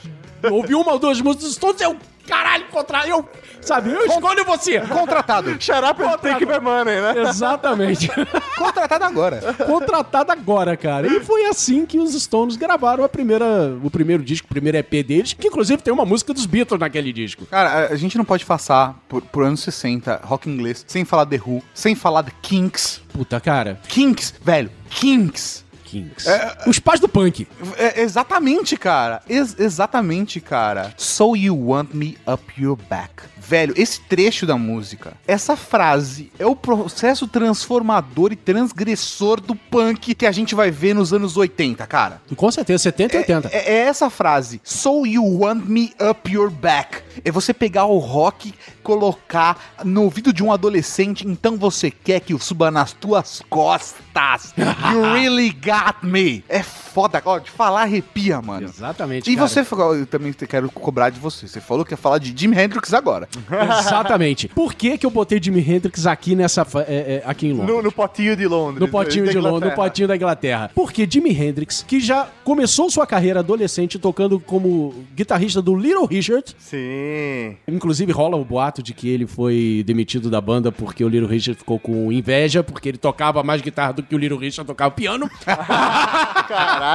ouviu 0.50 0.82
uma 0.82 0.94
ou 0.94 1.00
duas 1.00 1.22
músicas 1.22 1.50
dos 1.50 1.58
todos, 1.58 1.82
eu, 1.82 1.96
caralho, 2.28 2.66
contra 2.70 3.08
eu, 3.08 3.28
sabe, 3.62 3.92
eu 3.92 4.06
escolho 4.06 4.46
você. 4.46 4.80
Contratado. 4.82 5.52
And 5.58 6.18
take 6.22 6.46
my 6.46 6.60
money, 6.60 7.02
né? 7.02 7.22
Exatamente. 7.22 8.10
Contratado 8.58 9.06
agora. 9.06 9.54
Contratado 9.66 10.32
agora, 10.32 10.78
cara. 10.78 11.08
E 11.08 11.20
foi 11.22 11.46
assim 11.46 11.86
que 11.86 11.98
os 11.98 12.14
Stones 12.14 12.56
gravaram 12.56 13.04
a 13.04 13.10
primeira, 13.10 13.46
o 13.84 13.90
primeiro 13.90 14.24
disco, 14.24 14.46
o 14.46 14.50
primeiro 14.50 14.78
EP 14.78 15.06
deles, 15.06 15.34
que 15.34 15.48
inclusive 15.48 15.82
tem 15.82 15.94
uma 15.94 16.06
música 16.06 16.34
dos 16.34 16.46
Beatles 16.46 16.80
naquele 16.80 17.14
disco. 17.14 17.46
Cara, 17.46 17.70
a, 17.70 17.94
a 17.94 17.96
gente 17.96 18.18
não 18.18 18.26
pode 18.26 18.46
passar 18.46 19.00
por, 19.08 19.22
por 19.22 19.44
anos 19.44 19.62
60, 19.62 20.22
rock 20.24 20.50
inglês, 20.50 20.84
sem 20.88 21.06
falar 21.06 21.26
The 21.26 21.40
Who, 21.46 21.64
sem 21.74 21.96
falar 21.96 22.24
The 22.24 22.32
Kinks. 22.42 23.02
Puta, 23.14 23.40
cara. 23.40 23.80
Kinks, 23.88 24.34
velho, 24.44 24.70
Kinks. 24.90 25.67
Kings. 25.88 26.26
Os 26.68 26.80
pais 26.80 27.00
do 27.00 27.08
punk. 27.08 27.48
É, 27.78 28.02
exatamente, 28.02 28.76
cara. 28.76 29.22
Ex- 29.30 29.56
exatamente, 29.58 30.42
cara. 30.42 30.94
So 30.98 31.36
you 31.36 31.56
want 31.56 31.94
me 31.94 32.18
up 32.28 32.44
your 32.62 32.76
back. 32.90 33.24
Velho, 33.40 33.74
esse 33.78 34.02
trecho 34.02 34.46
da 34.46 34.58
música, 34.58 35.14
essa 35.28 35.56
frase 35.56 36.32
é 36.38 36.46
o 36.46 36.56
processo 36.56 37.28
transformador 37.28 38.32
e 38.32 38.36
transgressor 38.36 39.40
do 39.40 39.56
punk 39.56 40.14
que 40.14 40.26
a 40.26 40.32
gente 40.32 40.54
vai 40.54 40.72
ver 40.72 40.94
nos 40.94 41.14
anos 41.14 41.38
80, 41.38 41.86
cara. 41.88 42.22
Com 42.36 42.52
certeza, 42.52 42.84
70 42.84 43.16
e 43.16 43.20
80. 43.20 43.50
É, 43.50 43.58
é 43.58 43.78
essa 43.80 44.10
frase. 44.10 44.60
So 44.64 45.06
you 45.06 45.24
want 45.24 45.66
me 45.66 45.94
up 46.00 46.30
your 46.30 46.50
back. 46.50 47.02
É 47.24 47.32
você 47.32 47.54
pegar 47.54 47.86
o 47.86 47.98
rock, 47.98 48.54
colocar 48.84 49.76
no 49.84 50.04
ouvido 50.04 50.32
de 50.32 50.44
um 50.44 50.52
adolescente, 50.52 51.28
então 51.28 51.58
você 51.58 51.90
quer 51.90 52.20
que 52.20 52.34
eu 52.34 52.40
suba 52.40 52.70
nas 52.70 52.94
tuas 52.94 53.42
costas. 53.50 53.98
You 54.92 55.14
really 55.14 55.52
got 55.52 56.04
me. 56.04 56.44
É 56.50 56.64
foda, 56.98 57.22
ó, 57.26 57.38
de 57.38 57.52
falar 57.52 57.84
arrepia, 57.84 58.42
mano. 58.42 58.66
Exatamente, 58.66 59.30
E 59.32 59.36
cara. 59.36 59.48
você, 59.48 59.64
falou- 59.64 59.96
eu 59.96 60.08
também 60.08 60.34
quero 60.34 60.68
cobrar 60.72 61.12
de 61.12 61.20
você. 61.20 61.48
Você 61.48 61.62
falou 61.62 61.86
que 61.86 61.94
ia 61.94 61.98
falar 61.98 62.18
de 62.18 62.34
Jimi 62.36 62.58
Hendrix 62.60 62.92
agora. 62.92 63.30
Exatamente. 63.80 64.48
Por 64.48 64.74
que 64.74 64.98
que 64.98 65.06
eu 65.06 65.12
botei 65.12 65.40
Jimi 65.40 65.60
Hendrix 65.62 66.08
aqui 66.08 66.36
nessa 66.36 66.66
é, 66.88 67.22
é, 67.24 67.24
aqui 67.24 67.50
em 67.50 67.52
Londres? 67.54 67.70
No, 67.76 67.82
no 67.84 67.92
potinho 67.92 68.36
de 68.36 68.48
Londres. 68.48 68.80
No 68.80 68.88
potinho 68.88 69.26
da 69.28 69.32
de 69.32 69.38
Londres, 69.38 69.52
no 69.52 69.58
Inglaterra. 69.68 69.76
potinho 69.90 70.08
da 70.08 70.16
Inglaterra. 70.16 70.72
Porque 70.74 71.08
Jimi 71.08 71.30
Hendrix, 71.40 71.86
que 71.88 72.00
já 72.00 72.28
começou 72.44 72.90
sua 72.90 73.06
carreira 73.06 73.42
adolescente 73.42 74.00
tocando 74.00 74.40
como 74.40 75.06
guitarrista 75.16 75.62
do 75.62 75.76
Little 75.76 76.08
Richard, 76.08 76.56
Sim. 76.58 77.58
Inclusive 77.68 78.12
rola 78.12 78.38
o 78.38 78.44
boato 78.44 78.82
de 78.82 78.92
que 78.96 79.08
ele 79.08 79.28
foi 79.28 79.84
demitido 79.86 80.32
da 80.32 80.42
banda 80.42 80.72
porque 80.72 81.04
o 81.04 81.08
Little 81.08 81.30
Richard 81.30 81.60
ficou 81.60 81.78
com 81.78 82.12
inveja, 82.12 82.64
porque 82.64 82.90
ele 82.90 82.98
tocava 82.98 83.44
mais 83.44 83.62
guitarra 83.62 83.94
do 83.94 84.02
que 84.02 84.16
o 84.16 84.18
Little 84.18 84.40
Richard 84.40 84.66
tocava 84.66 84.90
piano. 84.90 85.30
Caralho. 85.46 86.87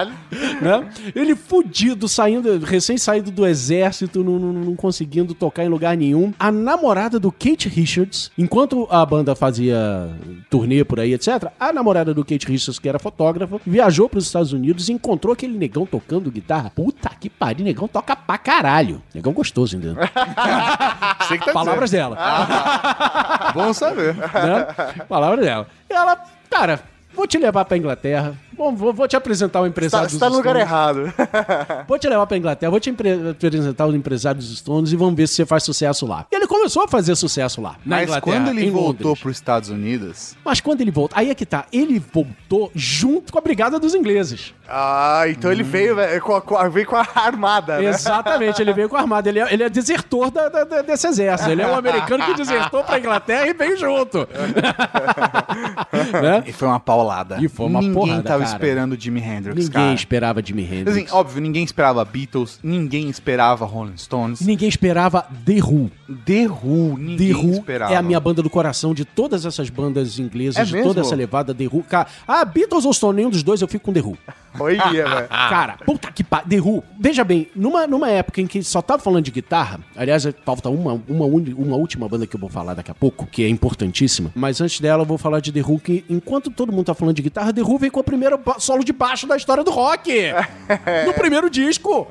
Né? 0.61 0.89
Ele 1.15 1.35
fudido, 1.37 2.09
saindo, 2.09 2.59
recém 2.65 2.97
saído 2.99 3.31
do 3.31 3.47
exército, 3.47 4.23
não, 4.25 4.39
não- 4.39 4.53
não 4.53 4.77
conseguindo 4.77 5.35
tocar 5.35 5.65
em 5.65 5.69
lugar 5.69 5.97
nenhum. 5.97 6.33
A 6.39 6.51
namorada 6.51 7.19
do 7.21 7.31
Kate 7.31 7.69
Richards, 7.69 8.31
enquanto 8.37 8.87
a 8.91 9.05
banda 9.05 9.35
fazia 9.35 10.11
turnê 10.51 10.85
por 10.85 11.01
aí, 11.01 11.13
etc., 11.15 11.49
a 11.59 11.73
namorada 11.73 12.13
do 12.15 12.25
Kate 12.25 12.47
Richards, 12.47 12.79
que 12.79 12.89
era 12.89 12.99
fotógrafa, 12.99 13.61
viajou 13.67 14.09
para 14.09 14.19
os 14.19 14.27
Estados 14.27 14.53
Unidos 14.53 14.89
e 14.89 14.93
encontrou 14.93 15.33
aquele 15.33 15.57
negão 15.57 15.85
tocando 15.87 16.31
guitarra. 16.31 16.71
Puta 16.75 17.11
que 17.21 17.29
pariu, 17.31 17.65
negão 17.65 17.87
toca 17.89 18.15
pra 18.17 18.39
caralho. 18.39 19.03
Negão 19.15 19.33
gostoso 19.33 19.73
que 19.79 21.39
tá 21.45 21.53
Palavras 21.53 21.91
dela. 21.91 22.17
dizendo. 22.17 23.53
Bom 23.55 23.73
saber. 23.73 24.15
né? 24.17 24.67
Palavras 25.09 25.45
dela. 25.45 25.67
E 25.89 25.93
ela, 25.93 26.17
cara, 26.51 26.81
vou 27.15 27.27
te 27.27 27.39
levar 27.39 27.65
pra 27.65 27.77
Inglaterra. 27.77 28.35
Bom, 28.57 28.75
vou, 28.75 28.93
vou 28.93 29.09
te 29.09 29.17
apresentar 29.17 29.61
o 29.61 29.63
Tá, 29.63 29.69
empresário 29.69 30.11
você 30.11 30.19
tá 30.19 30.27
no 30.27 30.37
dos 30.37 30.39
lugar 30.39 30.55
Stones. 30.67 30.69
errado. 30.71 31.85
Vou 31.89 31.99
te 31.99 32.09
levar 32.09 32.27
pra 32.27 32.37
Inglaterra, 32.37 32.71
vou 32.71 32.81
te 32.81 32.91
empre- 32.91 33.31
apresentar 33.31 33.87
o 33.87 33.95
empresário 33.95 34.41
dos 34.41 34.57
Stones 34.59 34.93
e 34.93 34.97
vamos 34.97 35.15
ver 35.15 35.27
se 35.27 35.35
você 35.37 35.47
faz 35.47 35.63
sucesso 35.65 36.07
lá. 36.07 36.27
E 36.31 36.37
ele 36.37 36.47
começou 36.47 36.85
a 36.85 36.89
fazer 36.89 37.15
sucesso 37.17 37.61
lá, 37.61 37.77
na 37.85 37.97
Mas 37.97 38.05
Inglaterra, 38.09 38.21
quando 38.45 38.49
ele 38.59 38.71
voltou 38.71 39.09
Londres. 39.09 39.21
pros 39.23 39.37
Estados 39.37 39.69
Unidos, 39.71 40.37
Mas 40.45 40.61
quando 40.61 40.81
ele 40.81 40.91
voltou, 40.91 41.19
aí 41.19 41.31
é 41.31 41.35
que 41.35 41.45
tá, 41.47 41.65
ele 41.73 41.99
voltou 41.99 42.71
junto 42.75 43.33
com 43.33 43.39
a 43.39 43.43
Brigada 43.43 43.79
dos 43.79 43.95
Ingleses. 43.95 44.55
Ah, 44.69 45.25
então 45.29 45.51
ele 45.53 45.63
veio, 45.63 45.97
velho, 45.97 46.21
com 46.23 46.35
a, 46.37 46.41
com 46.41 46.57
a- 46.57 46.69
veio 46.69 46.87
com 46.87 46.97
a 46.97 47.07
armada, 47.15 47.79
né? 47.79 47.87
Exatamente, 47.87 48.61
ele 48.63 48.73
veio 48.73 48.89
com 48.89 48.97
a 48.97 49.01
armada, 49.01 49.29
ele 49.29 49.41
é, 49.41 49.53
ele 49.53 49.63
é 49.65 49.69
desertor 49.69 50.31
da- 50.31 50.49
da- 50.49 50.83
desse 50.83 51.07
exército, 51.07 51.51
ele 51.51 51.63
é 51.63 51.67
um 51.67 51.75
americano 51.75 52.25
que 52.25 52.35
desertou 52.35 52.83
pra 52.85 52.99
Inglaterra 52.99 53.47
e 53.49 53.53
veio 53.55 53.77
junto. 53.77 54.27
né? 56.23 56.43
e 56.47 56.53
foi 56.53 56.69
uma 56.69 56.81
paulada. 56.81 57.39
E 57.41 57.49
foi 57.49 57.67
uma 57.67 57.81
Ninguém 57.81 57.95
porrada, 57.95 58.23
tava 58.23 58.42
cara. 58.45 58.57
esperando 58.57 59.01
Jimi 59.01 59.21
Hendrix, 59.21 59.57
Ninguém 59.57 59.71
cara. 59.73 59.95
esperava 59.95 60.43
Jimi 60.45 60.63
Hendrix. 60.65 60.89
Assim, 60.91 61.07
óbvio, 61.11 61.41
ninguém 61.43 61.65
esperava 61.65 62.05
Beatles, 62.05 62.59
ninguém 62.63 63.09
esperava 63.09 63.65
Rolling 63.65 63.97
Stones. 63.97 64.41
Ninguém 64.41 64.69
esperava 64.69 65.27
The 65.45 65.61
Who. 65.63 65.91
The 66.25 66.47
Who, 66.49 66.99
ninguém 66.99 67.33
The 67.33 67.39
Who 67.39 67.53
esperava. 67.53 67.93
é 67.93 67.97
a 67.97 68.03
minha 68.03 68.21
banda 68.21 68.43
do 68.43 68.51
coração 68.51 68.93
de 68.95 69.05
todas 69.05 69.45
essas 69.47 69.71
bandas 69.71 70.19
inglesas, 70.19 70.57
É 70.57 70.65
de 70.65 70.73
mesmo? 70.73 70.89
toda 70.89 71.01
essa 71.01 71.15
levada 71.15 71.55
The 71.55 71.65
Who. 71.65 71.83
Cara, 71.85 72.07
ah, 72.27 72.45
Beatles 72.45 72.85
ou 72.85 72.93
Stone, 72.93 73.17
nenhum 73.17 73.31
dos 73.31 73.43
dois 73.43 73.61
eu 73.63 73.69
fico 73.69 73.85
com 73.87 73.93
The 73.93 74.01
Who. 74.01 74.17
Olha, 74.61 74.85
velho. 74.91 75.29
Cara, 75.29 75.77
puta 75.85 76.13
que 76.13 76.23
pariu. 76.23 76.49
The 76.49 76.61
Who. 76.61 76.85
Veja 77.01 77.25
bem, 77.25 77.49
numa, 77.57 77.87
numa 77.87 78.11
época 78.11 78.41
em 78.41 78.47
que 78.47 78.63
só 78.63 78.83
tava 78.83 79.03
falando 79.03 79.25
de 79.25 79.31
guitarra, 79.31 79.81
aliás, 79.97 80.27
falta 80.45 80.69
uma, 80.69 81.01
uma, 81.09 81.25
uma 81.25 81.77
última 81.77 82.07
banda 82.09 82.27
que 82.27 82.37
eu 82.37 82.41
vou 82.41 82.51
falar 82.51 82.75
daqui 82.75 82.91
a 82.91 82.95
pouco, 82.95 83.27
que 83.27 83.43
é 83.45 83.49
importantíssima, 83.49 84.31
mas 84.35 84.61
antes 84.61 84.79
dela 84.81 85.03
eu 85.03 85.07
vou 85.07 85.17
falar 85.17 85.41
de 85.41 85.51
The 85.53 85.61
Who, 85.63 85.79
que 85.81 86.05
enquanto 86.11 86.51
todo 86.51 86.71
mundo 86.71 86.85
tá 86.87 86.95
falando 86.95 87.17
de 87.17 87.23
guitarra, 87.23 87.53
The 87.53 87.63
Who 87.63 87.79
veio 87.79 87.91
com 87.93 88.01
o 88.01 88.05
primeiro 88.39 88.61
solo 88.61 88.85
de 88.85 88.93
baixo 88.93 89.27
da 89.27 89.37
história 89.37 89.63
do 89.65 89.71
rock. 89.71 90.11
no 91.07 91.13
primeiro 91.15 91.49
disco. 91.51 92.07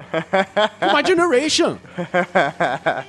My 0.94 1.06
Generation. 1.06 1.78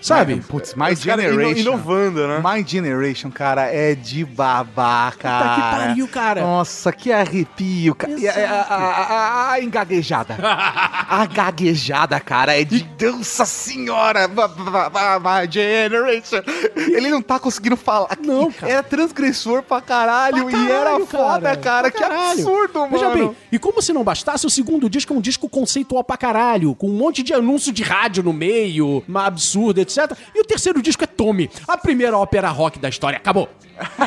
Sabe? 0.01 0.37
Putz, 0.37 0.75
My 0.75 0.93
Os 0.93 1.05
caras 1.05 1.25
Generation. 1.25 1.51
ino- 1.51 1.61
inovando, 1.73 2.27
né? 2.29 2.43
My 2.45 2.65
Generation, 2.67 3.31
cara, 3.31 3.63
é 3.73 3.95
de 3.95 4.25
babar, 4.25 5.17
cara. 5.19 5.45
Puta 5.49 5.55
que 5.55 5.61
pariu, 5.87 6.09
cara. 6.09 6.41
Nossa, 6.43 6.93
que 6.93 7.13
arrepio, 7.13 7.95
cara. 7.95 8.13
E 8.13 8.29
a, 8.29 8.33
a- 8.33 8.75
a- 8.75 9.53
a- 9.53 9.61
engaguejada. 9.63 10.37
a 10.43 11.27
gaguejada, 11.27 12.19
cara, 12.21 12.59
é 12.61 12.65
de 12.65 12.83
Nossa 13.01 13.45
Senhora. 13.45 14.29
My 14.29 15.51
Generation. 15.51 16.43
Ele 16.77 17.09
não 17.11 17.23
tá 17.23 17.39
conseguindo 17.39 17.77
falar. 17.77 18.09
Não, 18.25 18.51
cara. 18.53 18.73
Era 18.73 18.83
transgressor 18.83 19.63
pra 19.63 19.81
caralho, 19.81 20.47
Pra 20.49 20.59
e 20.59 20.71
era 20.71 20.85
caralho, 20.85 21.07
foda, 21.07 21.57
cara. 21.57 21.91
Pra 21.91 21.91
Que 21.91 21.99
caralho. 21.99 22.31
absurdo, 22.33 22.81
mano. 22.81 22.99
Veja 23.11 23.15
bem, 23.15 23.37
e 23.51 23.59
como 23.59 23.83
se 23.83 23.93
não 23.93 24.05
bastasse, 24.05 24.47
o 24.47 24.51
segundo 24.51 24.89
disco 24.89 25.13
é 25.13 25.17
um 25.17 25.21
disco 25.21 25.49
conceitual 25.49 26.05
pra 26.05 26.17
caralho, 26.17 26.75
com 26.75 26.89
um 26.89 26.97
monte 26.97 27.23
de 27.23 27.33
anúncio 27.33 27.73
de 27.73 27.83
rádio 27.83 28.23
no 28.23 28.33
meio, 28.33 29.03
uma 29.09 29.27
absurda, 29.27 29.81
etc. 29.81 30.17
E 30.35 30.41
o 30.41 30.45
terceiro 30.45 30.81
disco 30.83 31.05
é 31.05 31.07
Tommy, 31.07 31.51
a 31.67 31.77
primeira 31.77 32.17
ópera 32.17 32.49
rock 32.49 32.79
da 32.79 32.89
história. 32.89 33.17
Acabou. 33.17 33.49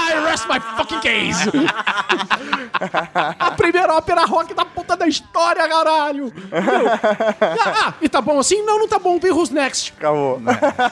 I 0.00 0.22
rest 0.24 0.46
my 0.48 0.60
fucking 0.76 1.00
case. 1.00 1.50
a 3.38 3.50
primeira 3.52 3.92
ópera 3.94 4.24
rock 4.24 4.54
da 4.54 4.64
puta 4.64 4.96
da 4.96 5.06
história, 5.06 5.68
caralho. 5.68 6.32
Ah, 6.52 7.86
ah, 7.86 7.94
e 8.00 8.08
tá 8.08 8.20
bom 8.20 8.38
assim? 8.38 8.62
Não, 8.62 8.78
não 8.78 8.88
tá 8.88 8.98
bom. 8.98 9.18
Vem 9.18 9.32
Who's 9.32 9.50
Next. 9.50 9.92
Acabou. 9.98 10.40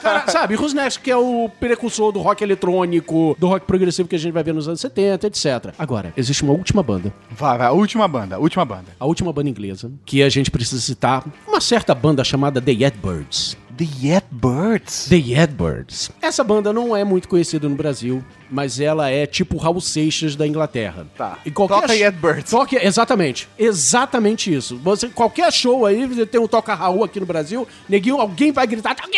Cara, 0.01 0.27
sabe, 0.27 0.55
Who's 0.55 0.73
Next, 0.73 0.99
que 0.99 1.09
é 1.09 1.17
o 1.17 1.49
precursor 1.59 2.11
do 2.11 2.19
rock 2.19 2.43
eletrônico, 2.43 3.35
do 3.39 3.47
rock 3.47 3.65
progressivo 3.65 4.07
que 4.07 4.15
a 4.15 4.19
gente 4.19 4.33
vai 4.33 4.43
ver 4.43 4.53
nos 4.53 4.67
anos 4.67 4.81
70, 4.81 5.27
etc. 5.27 5.73
Agora, 5.77 6.13
existe 6.15 6.43
uma 6.43 6.53
última 6.59 6.83
banda, 6.83 7.13
Vai, 7.31 7.57
vai, 7.57 7.69
última 7.71 8.07
banda, 8.07 8.37
última 8.39 8.65
banda. 8.65 8.85
a 8.99 9.05
última 9.05 9.33
banda 9.33 9.49
inglesa, 9.49 9.91
que 10.05 10.21
a 10.21 10.29
gente 10.29 10.51
precisa 10.51 10.81
citar, 10.81 11.25
uma 11.47 11.59
certa 11.61 11.95
banda 11.95 12.23
chamada 12.23 12.61
The 12.61 12.71
Yardbirds. 12.71 13.57
The 13.77 13.87
Yardbirds. 14.01 15.07
The 15.09 15.15
Yardbirds. 15.17 16.11
Essa 16.21 16.43
banda 16.43 16.73
não 16.73 16.95
é 16.95 17.03
muito 17.03 17.27
conhecida 17.27 17.67
no 17.69 17.75
Brasil, 17.75 18.23
mas 18.49 18.79
ela 18.79 19.09
é 19.09 19.25
tipo 19.25 19.57
Raul 19.57 19.79
Seixas 19.81 20.35
da 20.35 20.47
Inglaterra. 20.47 21.07
Tá. 21.17 21.37
E 21.45 21.51
qualquer 21.51 21.81
Toca 21.81 21.95
Yardbirds. 21.95 22.51
Toque, 22.51 22.75
exatamente. 22.77 23.47
Exatamente 23.57 24.53
isso. 24.53 24.77
Você, 24.77 25.07
qualquer 25.09 25.51
show 25.53 25.85
aí, 25.85 26.05
você 26.05 26.25
tem 26.25 26.39
um 26.39 26.47
Toca 26.47 26.73
Raul 26.73 27.03
aqui 27.03 27.19
no 27.19 27.25
Brasil, 27.25 27.67
neguinho, 27.87 28.19
alguém 28.19 28.51
vai 28.51 28.65
gritar 28.67 28.95
Toca! 28.95 29.09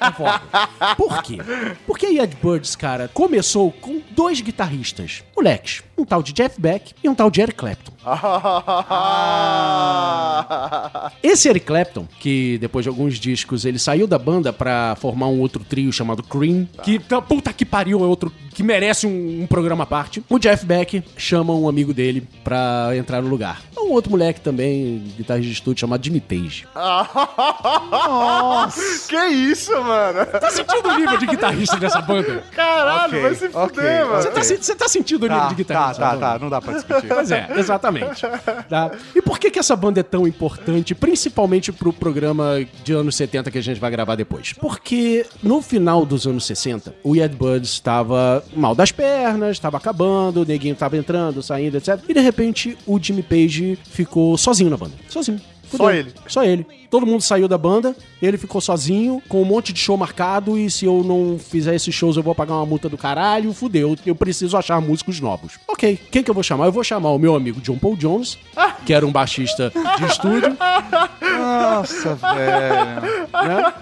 É 0.00 0.10
foda. 0.12 0.40
Por 0.96 1.22
quê? 1.22 1.38
Porque 1.86 2.06
a 2.06 2.10
Yardbirds, 2.10 2.74
cara, 2.76 3.08
começou 3.12 3.70
com 3.72 4.00
dois 4.10 4.40
guitarristas, 4.40 5.22
moleques. 5.36 5.82
Um 5.98 6.04
tal 6.04 6.22
de 6.22 6.32
Jeff 6.32 6.60
Beck 6.60 6.92
e 7.02 7.08
um 7.08 7.14
tal 7.14 7.30
de 7.30 7.40
Eric 7.40 7.56
Clapton. 7.56 7.92
Esse 11.22 11.48
Eric 11.48 11.66
Clapton, 11.66 12.06
que 12.20 12.58
depois 12.58 12.84
de 12.84 12.88
alguns 12.88 13.18
discos 13.18 13.64
ele 13.64 13.78
saiu 13.78 14.06
da 14.06 14.18
banda 14.18 14.52
pra 14.52 14.94
formar 15.00 15.28
um 15.28 15.40
outro 15.40 15.64
trio 15.64 15.92
chamado 15.92 16.22
Cream, 16.22 16.68
que 16.82 16.98
tá- 16.98 17.20
puta 17.22 17.52
que 17.52 17.64
pariu, 17.64 17.75
é 17.80 17.96
outro 18.06 18.32
que 18.54 18.62
merece 18.62 19.06
um, 19.06 19.42
um 19.42 19.46
programa 19.46 19.84
à 19.84 19.86
parte. 19.86 20.22
O 20.30 20.38
Jeff 20.38 20.64
Beck 20.64 21.02
chama 21.16 21.52
um 21.54 21.68
amigo 21.68 21.92
dele 21.92 22.26
pra 22.42 22.90
entrar 22.96 23.20
no 23.20 23.28
lugar. 23.28 23.60
Um 23.78 23.92
outro 23.92 24.10
moleque 24.10 24.40
também, 24.40 25.04
guitarrista 25.16 25.46
de 25.48 25.52
estúdio, 25.52 25.80
chamado 25.82 26.02
Jimmy 26.04 26.20
Page. 26.20 26.66
que 29.08 29.16
isso, 29.26 29.72
mano? 29.82 30.26
Tá 30.26 30.50
sentindo 30.50 30.88
o 30.88 30.96
nível 30.98 31.18
de 31.18 31.26
guitarrista 31.26 31.76
dessa 31.76 32.00
banda? 32.00 32.42
Caralho, 32.52 33.06
Ok, 33.08 33.20
vai 33.22 33.34
se 33.34 33.48
fuder, 33.48 34.06
mano. 34.06 34.22
Você 34.22 34.30
tá, 34.30 34.42
você 34.42 34.74
tá 34.74 34.88
sentindo 34.88 35.26
o 35.26 35.28
nível 35.28 35.42
Tá, 35.42 35.48
de 35.48 35.50
tá, 35.50 35.56
guitarrista? 35.56 36.02
tá, 36.02 36.08
dessa 36.08 36.20
banda? 36.20 36.32
tá, 36.32 36.38
não 36.38 36.50
dá 36.50 36.60
pra 36.60 36.72
discutir. 36.74 37.08
Pois 37.08 37.30
é, 37.30 37.48
exatamente. 37.56 38.22
Tá? 38.68 38.90
E 39.14 39.22
por 39.22 39.38
que, 39.38 39.50
que 39.50 39.58
essa 39.58 39.76
banda 39.76 40.00
é 40.00 40.02
tão 40.02 40.26
importante, 40.26 40.94
principalmente 40.94 41.70
pro 41.72 41.92
programa 41.92 42.64
de 42.82 42.92
anos 42.92 43.14
70 43.16 43.50
que 43.50 43.58
a 43.58 43.62
gente 43.62 43.78
vai 43.78 43.90
gravar 43.90 44.14
depois? 44.16 44.52
Porque 44.54 45.24
no 45.42 45.62
final 45.62 46.04
dos 46.04 46.26
anos 46.26 46.44
60, 46.46 46.94
o 47.04 47.14
Yardbirds 47.14 47.65
estava 47.70 48.44
mal 48.54 48.74
das 48.74 48.92
pernas, 48.92 49.52
estava 49.52 49.76
acabando, 49.76 50.42
o 50.42 50.44
neguinho 50.44 50.74
estava 50.74 50.96
entrando, 50.96 51.42
saindo, 51.42 51.76
etc. 51.76 51.98
E 52.08 52.14
de 52.14 52.20
repente 52.20 52.76
o 52.86 52.98
Jimmy 52.98 53.22
Page 53.22 53.78
ficou 53.84 54.36
sozinho 54.36 54.70
na 54.70 54.76
banda. 54.76 54.94
Sozinho. 55.08 55.40
Só 55.76 55.92
ele? 55.92 56.12
Só 56.26 56.44
ele. 56.44 56.66
Todo 56.90 57.04
mundo 57.04 57.20
saiu 57.20 57.48
da 57.48 57.58
banda, 57.58 57.96
ele 58.22 58.38
ficou 58.38 58.60
sozinho, 58.60 59.20
com 59.28 59.42
um 59.42 59.44
monte 59.44 59.72
de 59.72 59.80
show 59.80 59.96
marcado, 59.96 60.56
e 60.56 60.70
se 60.70 60.84
eu 60.84 61.02
não 61.02 61.38
fizer 61.38 61.74
esses 61.74 61.94
shows 61.94 62.16
eu 62.16 62.22
vou 62.22 62.34
pagar 62.34 62.54
uma 62.54 62.66
multa 62.66 62.88
do 62.88 62.96
caralho, 62.96 63.52
fudeu, 63.52 63.96
eu 64.06 64.14
preciso 64.14 64.56
achar 64.56 64.80
músicos 64.80 65.20
novos. 65.20 65.58
Ok, 65.68 65.98
quem 66.10 66.22
que 66.22 66.30
eu 66.30 66.34
vou 66.34 66.42
chamar? 66.42 66.66
Eu 66.66 66.72
vou 66.72 66.84
chamar 66.84 67.10
o 67.10 67.18
meu 67.18 67.34
amigo 67.34 67.60
John 67.60 67.76
Paul 67.76 67.96
Jones, 67.96 68.38
que 68.84 68.92
era 68.94 69.06
um 69.06 69.12
baixista 69.12 69.72
de 69.98 70.04
estúdio, 70.04 70.56
Nossa, 71.38 72.14
velho. 72.14 73.02
né? 73.32 73.74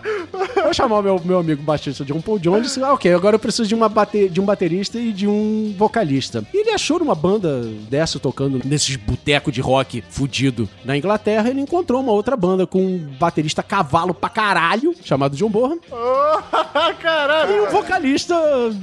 Vou 0.62 0.74
chamar 0.74 0.98
o 0.98 1.02
meu, 1.02 1.20
meu 1.24 1.38
amigo 1.38 1.62
baixista 1.62 2.04
John 2.04 2.20
Paul 2.20 2.38
Jones, 2.38 2.78
ah, 2.78 2.94
ok, 2.94 3.12
agora 3.12 3.36
eu 3.36 3.40
preciso 3.40 3.68
de, 3.68 3.74
uma 3.74 3.88
bate, 3.88 4.28
de 4.28 4.40
um 4.40 4.44
baterista 4.44 4.98
e 4.98 5.12
de 5.12 5.26
um 5.28 5.74
vocalista. 5.76 6.44
E 6.52 6.58
ele 6.58 6.70
achou 6.70 7.00
uma 7.02 7.14
banda 7.14 7.62
dessa 7.88 8.18
tocando 8.18 8.60
nesses 8.64 8.96
botecos 9.24 9.54
de 9.54 9.60
rock 9.62 10.04
fudido 10.10 10.68
na 10.84 10.94
Inglaterra, 10.98 11.48
ele 11.48 11.58
encontrou 11.60 12.02
uma 12.02 12.12
outra 12.12 12.36
banda 12.36 12.66
com 12.66 12.78
um 12.84 12.98
baterista 13.18 13.62
cavalo 13.62 14.12
pra 14.12 14.28
caralho, 14.28 14.94
chamado 15.02 15.34
John 15.34 15.48
Bonham, 15.48 15.78
Caralho. 17.00 17.56
e 17.56 17.60
um 17.60 17.70
vocalista... 17.70 18.34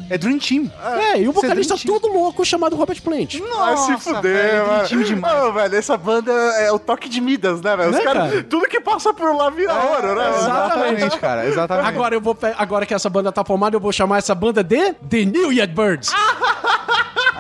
É 0.10 0.18
Dream 0.18 0.40
Team. 0.40 0.72
É, 0.98 1.20
e 1.22 1.28
um 1.28 1.32
é 1.32 1.34
vocalista 1.34 1.76
Dream 1.76 1.86
Team. 1.86 2.00
todo 2.00 2.12
louco 2.12 2.44
chamado 2.44 2.76
Robert 2.76 3.00
Plant. 3.04 3.34
Se 3.34 3.40
Nossa, 3.42 3.98
fuder, 4.00 4.22
velho, 4.22 4.68
mano. 4.68 4.88
time 4.88 5.04
demais. 5.04 5.44
Ô, 5.44 5.54
velho, 5.54 5.76
essa 5.76 5.96
banda 5.96 6.32
é 6.32 6.72
o 6.72 6.80
toque 6.80 7.08
de 7.08 7.22
Midas, 7.22 7.62
né, 7.62 7.76
velho? 7.78 7.92
Os 7.92 7.96
Né, 7.98 8.04
caras, 8.04 8.32
cara? 8.32 8.44
tudo 8.44 8.68
que 8.68 8.80
passa 8.82 9.14
por 9.14 9.36
lá 9.36 9.50
vira 9.52 9.74
ouro, 9.74 10.16
né? 10.16 10.30
Exatamente, 10.38 11.18
cara, 11.22 11.46
exatamente. 11.46 11.88
Agora 11.88 12.16
eu 12.16 12.22
vou 12.22 12.36
agora 12.58 12.86
que 12.88 12.94
essa 12.96 13.10
banda 13.12 13.32
tá 13.32 13.44
formada, 13.46 13.76
eu 13.76 13.80
vou 13.80 13.92
chamar 13.92 14.18
essa 14.18 14.34
banda 14.34 14.64
de 14.64 14.94
The 14.94 15.24
New 15.26 15.52
Yardbirds. 15.54 16.12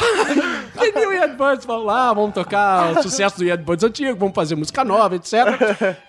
The 0.00 0.80
Aí 0.80 0.92
New 0.94 1.12
Yardbirds 1.12 1.66
vão 1.66 1.84
lá, 1.84 2.12
vamos 2.14 2.34
tocar 2.34 2.98
o 2.98 3.02
sucesso 3.02 3.38
do 3.38 3.44
Yardbirds 3.44 3.84
antigo, 3.84 4.18
vamos 4.18 4.34
fazer 4.34 4.54
música 4.54 4.84
nova, 4.84 5.16
etc. 5.16 5.32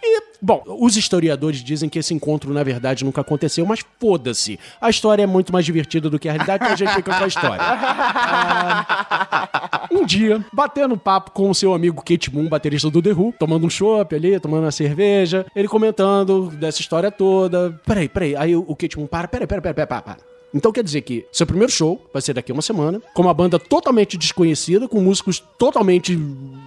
E, 0.01 0.21
bom, 0.41 0.63
os 0.65 0.95
historiadores 0.95 1.61
dizem 1.63 1.89
que 1.89 1.99
esse 1.99 2.13
encontro, 2.13 2.53
na 2.53 2.63
verdade, 2.63 3.03
nunca 3.03 3.21
aconteceu, 3.21 3.65
mas 3.65 3.83
foda-se. 3.99 4.59
A 4.79 4.89
história 4.89 5.23
é 5.23 5.27
muito 5.27 5.51
mais 5.51 5.65
divertida 5.65 6.09
do 6.09 6.19
que 6.19 6.29
a 6.29 6.33
realidade, 6.33 6.63
então 6.63 6.73
a 6.73 6.77
gente 6.77 6.93
fica 6.93 7.17
com 7.17 7.23
a 7.23 7.27
história. 7.27 7.61
Ah, 7.61 9.87
um 9.91 10.05
dia, 10.05 10.43
batendo 10.53 10.97
papo 10.97 11.31
com 11.31 11.49
o 11.49 11.55
seu 11.55 11.73
amigo 11.73 12.01
Kate 12.03 12.33
Moon, 12.33 12.47
baterista 12.47 12.89
do 12.89 13.01
The 13.01 13.11
Who, 13.11 13.33
tomando 13.37 13.65
um 13.65 13.69
chopp 13.69 14.15
ali, 14.15 14.39
tomando 14.39 14.63
uma 14.63 14.71
cerveja, 14.71 15.45
ele 15.55 15.67
comentando 15.67 16.49
dessa 16.51 16.79
história 16.79 17.11
toda. 17.11 17.77
Peraí, 17.85 18.07
peraí. 18.07 18.35
Aí 18.35 18.55
o 18.55 18.69
o 18.69 18.75
Kate 18.75 18.97
Moon 18.97 19.07
para, 19.07 19.27
peraí, 19.27 19.47
peraí, 19.47 19.61
peraí, 19.61 19.73
peraí, 19.73 19.87
para, 19.87 20.01
para. 20.01 20.38
Então 20.53 20.71
quer 20.71 20.83
dizer 20.83 21.01
que 21.01 21.25
seu 21.31 21.45
primeiro 21.45 21.71
show 21.71 22.01
vai 22.11 22.21
ser 22.21 22.33
daqui 22.33 22.51
a 22.51 22.53
uma 22.53 22.61
semana, 22.61 23.01
com 23.13 23.21
uma 23.21 23.33
banda 23.33 23.59
totalmente 23.59 24.17
desconhecida, 24.17 24.87
com 24.87 24.99
músicos 25.01 25.43
totalmente 25.57 26.17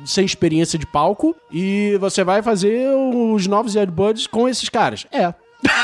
sem 0.04 0.24
experiência 0.24 0.78
de 0.78 0.86
palco, 0.86 1.34
e 1.50 1.96
você 2.00 2.22
vai 2.24 2.42
fazer 2.42 2.88
os 2.94 3.46
novos 3.46 3.74
Yardbirds 3.74 4.26
com 4.26 4.48
esses 4.48 4.68
caras. 4.68 5.06
É. 5.10 5.34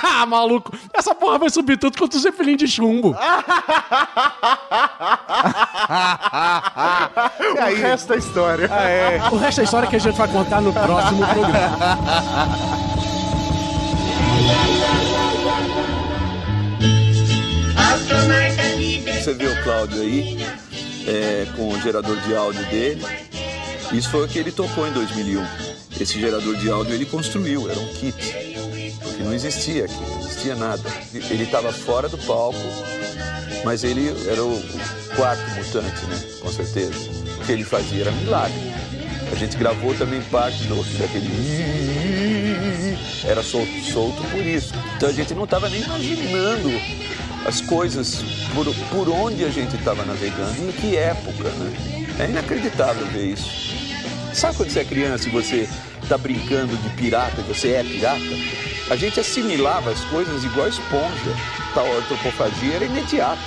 Ah, 0.03 0.26
maluco, 0.26 0.76
essa 0.92 1.14
porra 1.14 1.38
vai 1.38 1.51
subir 1.51 1.78
tudo 1.78 1.96
quanto 1.96 2.14
o 2.14 2.18
Zeppelin 2.18 2.57
de 2.57 2.66
chumbo. 2.66 3.14
E 7.55 7.59
aí? 7.59 7.74
O 7.74 7.82
resto 7.82 8.09
da 8.09 8.16
história. 8.16 8.68
Ah, 8.70 8.88
é. 8.88 9.20
O 9.30 9.36
resto 9.36 9.59
da 9.59 9.64
história 9.64 9.88
que 9.88 9.96
a 9.96 10.01
gente 10.01 10.16
vai 10.16 10.28
contar 10.28 10.61
no 10.61 10.72
próximo 10.72 11.26
programa. 11.26 11.78
Você 19.29 19.35
vê 19.35 19.47
o 19.47 19.63
Cláudio 19.63 20.01
aí, 20.01 20.39
é, 21.07 21.47
com 21.55 21.69
o 21.69 21.81
gerador 21.83 22.17
de 22.23 22.35
áudio 22.35 22.65
dele. 22.67 23.05
Isso 23.93 24.09
foi 24.11 24.25
o 24.25 24.29
que 24.29 24.39
ele 24.39 24.51
tocou 24.51 24.87
em 24.89 24.93
2001. 24.93 25.45
Esse 26.01 26.19
gerador 26.19 26.57
de 26.57 26.71
áudio 26.71 26.95
ele 26.95 27.05
construiu, 27.05 27.71
era 27.71 27.79
um 27.79 27.89
kit. 27.89 28.15
Porque 29.03 29.23
não 29.23 29.35
existia 29.35 29.85
aqui, 29.85 30.01
não 30.01 30.21
existia 30.21 30.55
nada. 30.55 30.83
Ele 31.13 31.43
estava 31.45 31.73
fora 31.73 32.09
do 32.09 32.17
palco, 32.19 32.59
mas 33.65 33.85
ele 33.85 34.09
era 34.31 34.43
o 34.43 34.63
quarto 35.15 35.43
mutante, 35.57 36.07
né? 36.07 36.19
Com 36.41 36.51
certeza. 36.51 36.95
O 37.41 37.45
que 37.45 37.53
ele 37.53 37.65
fazia 37.65 38.03
era 38.03 38.13
milagre. 38.13 38.73
A 39.31 39.35
gente 39.35 39.57
gravou 39.57 39.95
também 39.95 40.23
parte 40.23 40.65
do, 40.65 40.83
daquele. 40.99 41.29
Era 43.25 43.43
solto, 43.43 43.71
solto 43.93 44.23
por 44.31 44.41
isso. 44.47 44.73
Então 44.97 45.09
a 45.09 45.13
gente 45.13 45.35
não 45.35 45.45
estava 45.45 45.69
nem 45.69 45.83
imaginando 45.83 46.71
as 47.47 47.61
coisas 47.61 48.22
por, 48.55 48.66
por 48.91 49.09
onde 49.09 49.45
a 49.45 49.49
gente 49.49 49.76
estava 49.76 50.05
navegando 50.05 50.68
em 50.68 50.72
que 50.72 50.97
época, 50.97 51.49
né? 51.51 52.07
É 52.18 52.28
inacreditável 52.28 53.07
ver 53.07 53.32
isso. 53.32 53.68
Sabe 54.32 54.57
quando 54.57 54.70
você 54.70 54.80
é 54.80 54.84
criança 54.84 55.28
e 55.28 55.32
você 55.32 55.68
está 56.03 56.18
brincando 56.18 56.76
de 56.76 56.89
pirata 56.91 57.41
e 57.41 57.45
você 57.45 57.72
é 57.72 57.82
pirata? 57.82 58.22
A 58.91 58.97
gente 58.97 59.20
assimilava 59.20 59.91
as 59.91 60.01
coisas 60.05 60.45
igual 60.45 60.68
esponja. 60.68 61.34
Tal 61.74 61.86
antropofagia 61.97 62.76
era 62.76 62.84
imediata. 62.84 63.39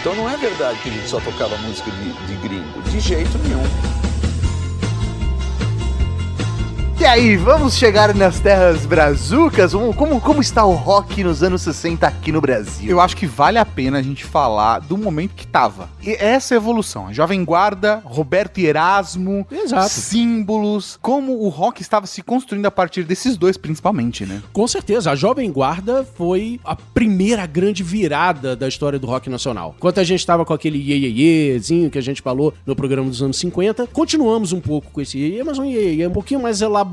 Então 0.00 0.14
não 0.14 0.28
é 0.28 0.36
verdade 0.36 0.78
que 0.80 0.88
a 0.88 0.92
gente 0.92 1.08
só 1.08 1.20
tocava 1.20 1.56
música 1.58 1.90
de, 1.90 2.12
de 2.26 2.34
gringo. 2.36 2.82
De 2.82 3.00
jeito 3.00 3.38
nenhum. 3.38 3.99
E 7.00 7.06
aí, 7.06 7.34
vamos 7.34 7.76
chegar 7.76 8.14
nas 8.14 8.40
terras 8.40 8.84
brazucas? 8.84 9.72
Como, 9.72 10.20
como 10.20 10.42
está 10.42 10.66
o 10.66 10.74
rock 10.74 11.24
nos 11.24 11.42
anos 11.42 11.62
60 11.62 12.06
aqui 12.06 12.30
no 12.30 12.42
Brasil? 12.42 12.90
Eu 12.90 13.00
acho 13.00 13.16
que 13.16 13.26
vale 13.26 13.56
a 13.56 13.64
pena 13.64 13.96
a 13.96 14.02
gente 14.02 14.22
falar 14.22 14.80
do 14.80 14.98
momento 14.98 15.34
que 15.34 15.46
tava. 15.46 15.88
E 16.02 16.10
essa 16.10 16.54
evolução, 16.54 17.06
a 17.06 17.12
Jovem 17.14 17.42
Guarda, 17.42 18.02
Roberto 18.04 18.58
Erasmo, 18.58 19.46
Exato. 19.50 19.88
símbolos, 19.88 20.98
como 21.00 21.42
o 21.42 21.48
rock 21.48 21.80
estava 21.80 22.06
se 22.06 22.20
construindo 22.20 22.66
a 22.66 22.70
partir 22.70 23.02
desses 23.02 23.38
dois, 23.38 23.56
principalmente, 23.56 24.26
né? 24.26 24.42
Com 24.52 24.68
certeza, 24.68 25.10
a 25.10 25.16
Jovem 25.16 25.50
Guarda 25.50 26.04
foi 26.04 26.60
a 26.62 26.76
primeira 26.76 27.46
grande 27.46 27.82
virada 27.82 28.54
da 28.54 28.68
história 28.68 28.98
do 28.98 29.06
rock 29.06 29.30
nacional. 29.30 29.74
Enquanto 29.78 30.00
a 30.00 30.04
gente 30.04 30.20
estava 30.20 30.44
com 30.44 30.52
aquele 30.52 30.76
iê, 30.76 30.98
iê, 30.98 31.52
iêzinho 31.52 31.90
que 31.90 31.96
a 31.98 32.02
gente 32.02 32.20
falou 32.20 32.52
no 32.66 32.76
programa 32.76 33.08
dos 33.08 33.22
anos 33.22 33.38
50, 33.38 33.86
continuamos 33.86 34.52
um 34.52 34.60
pouco 34.60 34.90
com 34.92 35.00
esse 35.00 35.16
iê, 35.16 35.36
iê, 35.36 35.42
mas 35.42 35.58
um 35.58 35.64
iê, 35.64 35.94
iê 35.94 36.06
um 36.06 36.12
pouquinho 36.12 36.42
mais 36.42 36.60
elaborado 36.60 36.89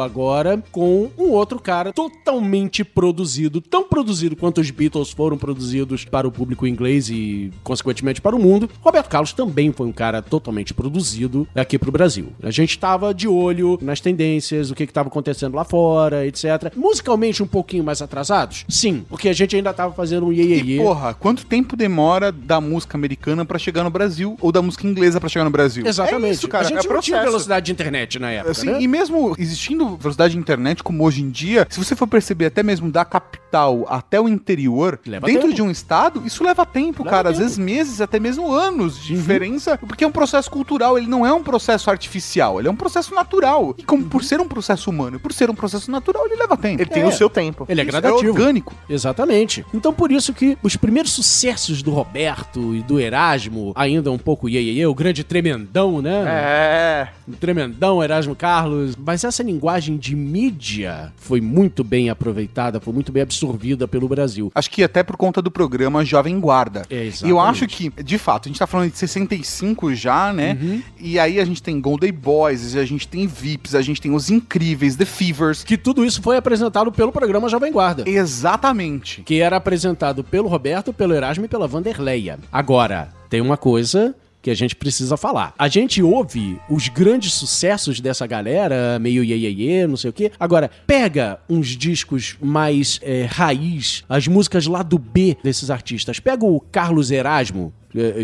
agora, 0.00 0.62
com 0.70 1.10
um 1.18 1.30
outro 1.30 1.60
cara 1.60 1.92
totalmente 1.92 2.84
produzido, 2.84 3.60
tão 3.60 3.84
produzido 3.84 4.36
quanto 4.36 4.60
os 4.60 4.70
Beatles 4.70 5.10
foram 5.10 5.36
produzidos 5.36 6.04
para 6.04 6.26
o 6.26 6.32
público 6.32 6.66
inglês 6.66 7.08
e, 7.10 7.50
consequentemente, 7.62 8.20
para 8.20 8.36
o 8.36 8.38
mundo. 8.38 8.68
Roberto 8.80 9.08
Carlos 9.08 9.32
também 9.32 9.72
foi 9.72 9.86
um 9.86 9.92
cara 9.92 10.22
totalmente 10.22 10.72
produzido 10.72 11.46
aqui 11.54 11.78
pro 11.78 11.92
Brasil. 11.92 12.28
A 12.42 12.50
gente 12.50 12.70
estava 12.70 13.12
de 13.12 13.28
olho 13.28 13.78
nas 13.82 14.00
tendências, 14.00 14.70
o 14.70 14.74
que 14.74 14.84
estava 14.84 15.08
acontecendo 15.08 15.54
lá 15.54 15.64
fora, 15.64 16.26
etc. 16.26 16.72
Musicalmente 16.76 17.42
um 17.42 17.46
pouquinho 17.46 17.84
mais 17.84 18.00
atrasados? 18.02 18.64
Sim, 18.68 19.04
porque 19.08 19.28
a 19.28 19.32
gente 19.32 19.56
ainda 19.56 19.70
estava 19.70 19.92
fazendo 19.92 20.26
um 20.26 20.32
iê, 20.32 20.42
iê, 20.42 20.56
E 20.56 20.78
porra, 20.78 21.14
quanto 21.14 21.44
tempo 21.46 21.76
demora 21.76 22.32
da 22.32 22.60
música 22.60 22.96
americana 22.96 23.44
pra 23.44 23.58
chegar 23.58 23.84
no 23.84 23.90
Brasil 23.90 24.36
ou 24.40 24.52
da 24.52 24.62
música 24.62 24.86
inglesa 24.86 25.20
pra 25.20 25.28
chegar 25.28 25.44
no 25.44 25.50
Brasil? 25.50 25.86
Exatamente. 25.86 26.26
É 26.26 26.32
isso, 26.32 26.48
cara. 26.48 26.64
a 26.64 26.68
gente 26.68 26.86
é 26.86 26.92
não 26.92 27.00
tinha 27.00 27.16
processo. 27.16 27.24
velocidade 27.24 27.66
de 27.66 27.72
internet 27.72 28.18
na 28.18 28.30
época, 28.30 28.50
Assim, 28.50 28.70
né? 28.70 28.80
E 28.80 28.88
mesmo 28.88 29.09
existindo 29.38 29.96
velocidade 29.96 30.34
de 30.34 30.38
internet 30.40 30.82
como 30.82 31.04
hoje 31.04 31.22
em 31.22 31.30
dia, 31.30 31.66
se 31.70 31.78
você 31.82 31.94
for 31.96 32.06
perceber 32.06 32.46
até 32.46 32.62
mesmo 32.62 32.90
da 32.90 33.04
capital 33.04 33.84
até 33.88 34.20
o 34.20 34.28
interior, 34.28 34.98
Leva 35.06 35.26
dentro 35.26 35.42
tempo. 35.42 35.54
de 35.54 35.62
um 35.62 35.70
estado, 35.70 36.22
isso 36.24 36.44
leva 36.44 36.64
tempo, 36.64 37.02
Leva 37.02 37.16
cara. 37.16 37.28
Às 37.30 37.36
tempo. 37.36 37.40
Uhum. 37.40 37.46
vezes 37.48 37.58
meses, 37.58 38.00
até 38.00 38.20
mesmo 38.20 38.50
anos 38.52 38.98
de 39.02 39.14
diferença, 39.16 39.76
porque 39.78 40.04
é 40.04 40.06
um 40.06 40.12
processo 40.12 40.50
cultural, 40.50 40.96
ele 40.96 41.06
não 41.06 41.24
é 41.26 41.32
um 41.32 41.42
processo 41.42 41.90
artificial, 41.90 42.58
ele 42.58 42.68
é 42.68 42.70
um 42.70 42.76
processo 42.76 43.14
natural. 43.14 43.74
E 43.76 43.82
como 43.82 44.04
por 44.04 44.22
ser 44.22 44.40
um 44.40 44.46
processo 44.48 44.90
humano 44.90 45.16
e 45.16 45.18
por 45.18 45.32
ser 45.32 45.50
um 45.50 45.54
processo 45.54 45.90
natural, 45.90 46.26
ele 46.26 46.36
leva 46.36 46.56
tempo. 46.56 46.80
Ele 46.82 46.90
tem 46.90 47.02
É. 47.02 47.06
o 47.06 47.12
seu 47.12 47.28
tempo. 47.28 47.64
Ele 47.68 47.80
é 47.80 47.84
Isso 47.84 47.90
gradativo. 47.92 48.26
É 48.28 48.30
orgânico. 48.30 48.74
Exatamente. 48.88 49.64
Então 49.74 49.92
por 49.92 50.12
isso 50.12 50.32
que 50.32 50.56
os 50.62 50.76
primeiros 50.76 51.12
sucessos 51.12 51.82
do 51.82 51.90
Roberto 51.90 52.74
e 52.74 52.82
do 52.82 53.00
Erasmo, 53.00 53.72
ainda 53.74 54.10
um 54.10 54.18
pouco 54.18 54.48
iê, 54.48 54.60
iê, 54.60 54.72
iê, 54.74 54.86
o 54.86 54.94
grande 54.94 55.24
tremendão, 55.24 56.00
né? 56.02 56.24
É. 56.26 57.08
O 57.28 57.32
tremendão 57.32 58.02
Erasmo 58.02 58.34
Carlos. 58.34 58.94
Mas 59.04 59.24
essa 59.24 59.42
linguagem 59.42 59.96
de 59.96 60.14
mídia 60.16 61.12
foi 61.16 61.40
muito 61.40 61.82
bem 61.84 62.10
aproveitada, 62.10 62.80
foi 62.80 62.92
muito 62.92 63.10
bem 63.12 63.22
absorvida 63.22 63.86
pelo 63.88 64.08
Brasil. 64.08 64.50
Acho 64.54 64.70
que 64.70 64.82
até 64.82 65.02
por 65.02 65.16
conta 65.16 65.40
do 65.42 65.50
programa 65.50 66.04
Jovem 66.04 66.38
Guarda. 66.40 66.82
É, 66.90 66.94
E 66.94 66.98
eu 66.98 67.04
exatamente. 67.06 67.64
acho 67.64 67.66
que, 67.66 68.02
de 68.02 68.18
fato, 68.18 68.46
a 68.46 68.48
gente 68.48 68.58
tá 68.58 68.66
falando 68.66 68.90
de 68.90 68.98
65 68.98 69.94
já, 69.94 70.32
né? 70.32 70.58
Uhum. 70.60 70.82
E 70.98 71.18
aí 71.18 71.40
a 71.40 71.44
gente 71.44 71.62
tem 71.62 71.80
Golden 71.80 72.12
Boys, 72.12 72.76
a 72.76 72.84
gente 72.84 73.06
tem 73.08 73.26
Vips, 73.26 73.74
a 73.74 73.82
gente 73.82 74.00
tem 74.00 74.12
Os 74.12 74.30
Incríveis, 74.30 74.96
The 74.96 75.04
Fevers. 75.04 75.64
Que 75.64 75.76
tudo 75.76 76.04
isso 76.04 76.20
foi 76.22 76.36
apresentado 76.36 76.90
pelo 76.92 77.12
programa 77.12 77.48
Jovem 77.48 77.72
Guarda. 77.72 78.04
Exatamente. 78.08 79.22
que 79.22 79.40
era 79.40 79.56
apresentado 79.56 80.24
pelo 80.24 80.48
Roberto, 80.48 80.92
pelo 80.92 81.14
Erasmo 81.14 81.44
e 81.44 81.48
pela 81.48 81.68
Vanderleia. 81.68 82.38
Agora, 82.50 83.12
tem 83.28 83.40
uma 83.40 83.56
coisa 83.56 84.14
que 84.42 84.50
a 84.50 84.54
gente 84.54 84.74
precisa 84.74 85.16
falar. 85.16 85.54
A 85.58 85.68
gente 85.68 86.02
ouve 86.02 86.58
os 86.68 86.88
grandes 86.88 87.34
sucessos 87.34 88.00
dessa 88.00 88.26
galera, 88.26 88.98
meio 88.98 89.22
iê, 89.22 89.36
iê, 89.36 89.50
iê, 89.50 89.86
não 89.86 89.96
sei 89.96 90.10
o 90.10 90.12
quê. 90.12 90.32
Agora, 90.38 90.70
pega 90.86 91.40
uns 91.48 91.68
discos 91.68 92.36
mais 92.40 92.98
é, 93.02 93.24
raiz, 93.24 94.04
as 94.08 94.26
músicas 94.26 94.66
lá 94.66 94.82
do 94.82 94.98
B 94.98 95.36
desses 95.42 95.70
artistas. 95.70 96.18
Pega 96.18 96.44
o 96.44 96.60
Carlos 96.60 97.10
Erasmo, 97.10 97.72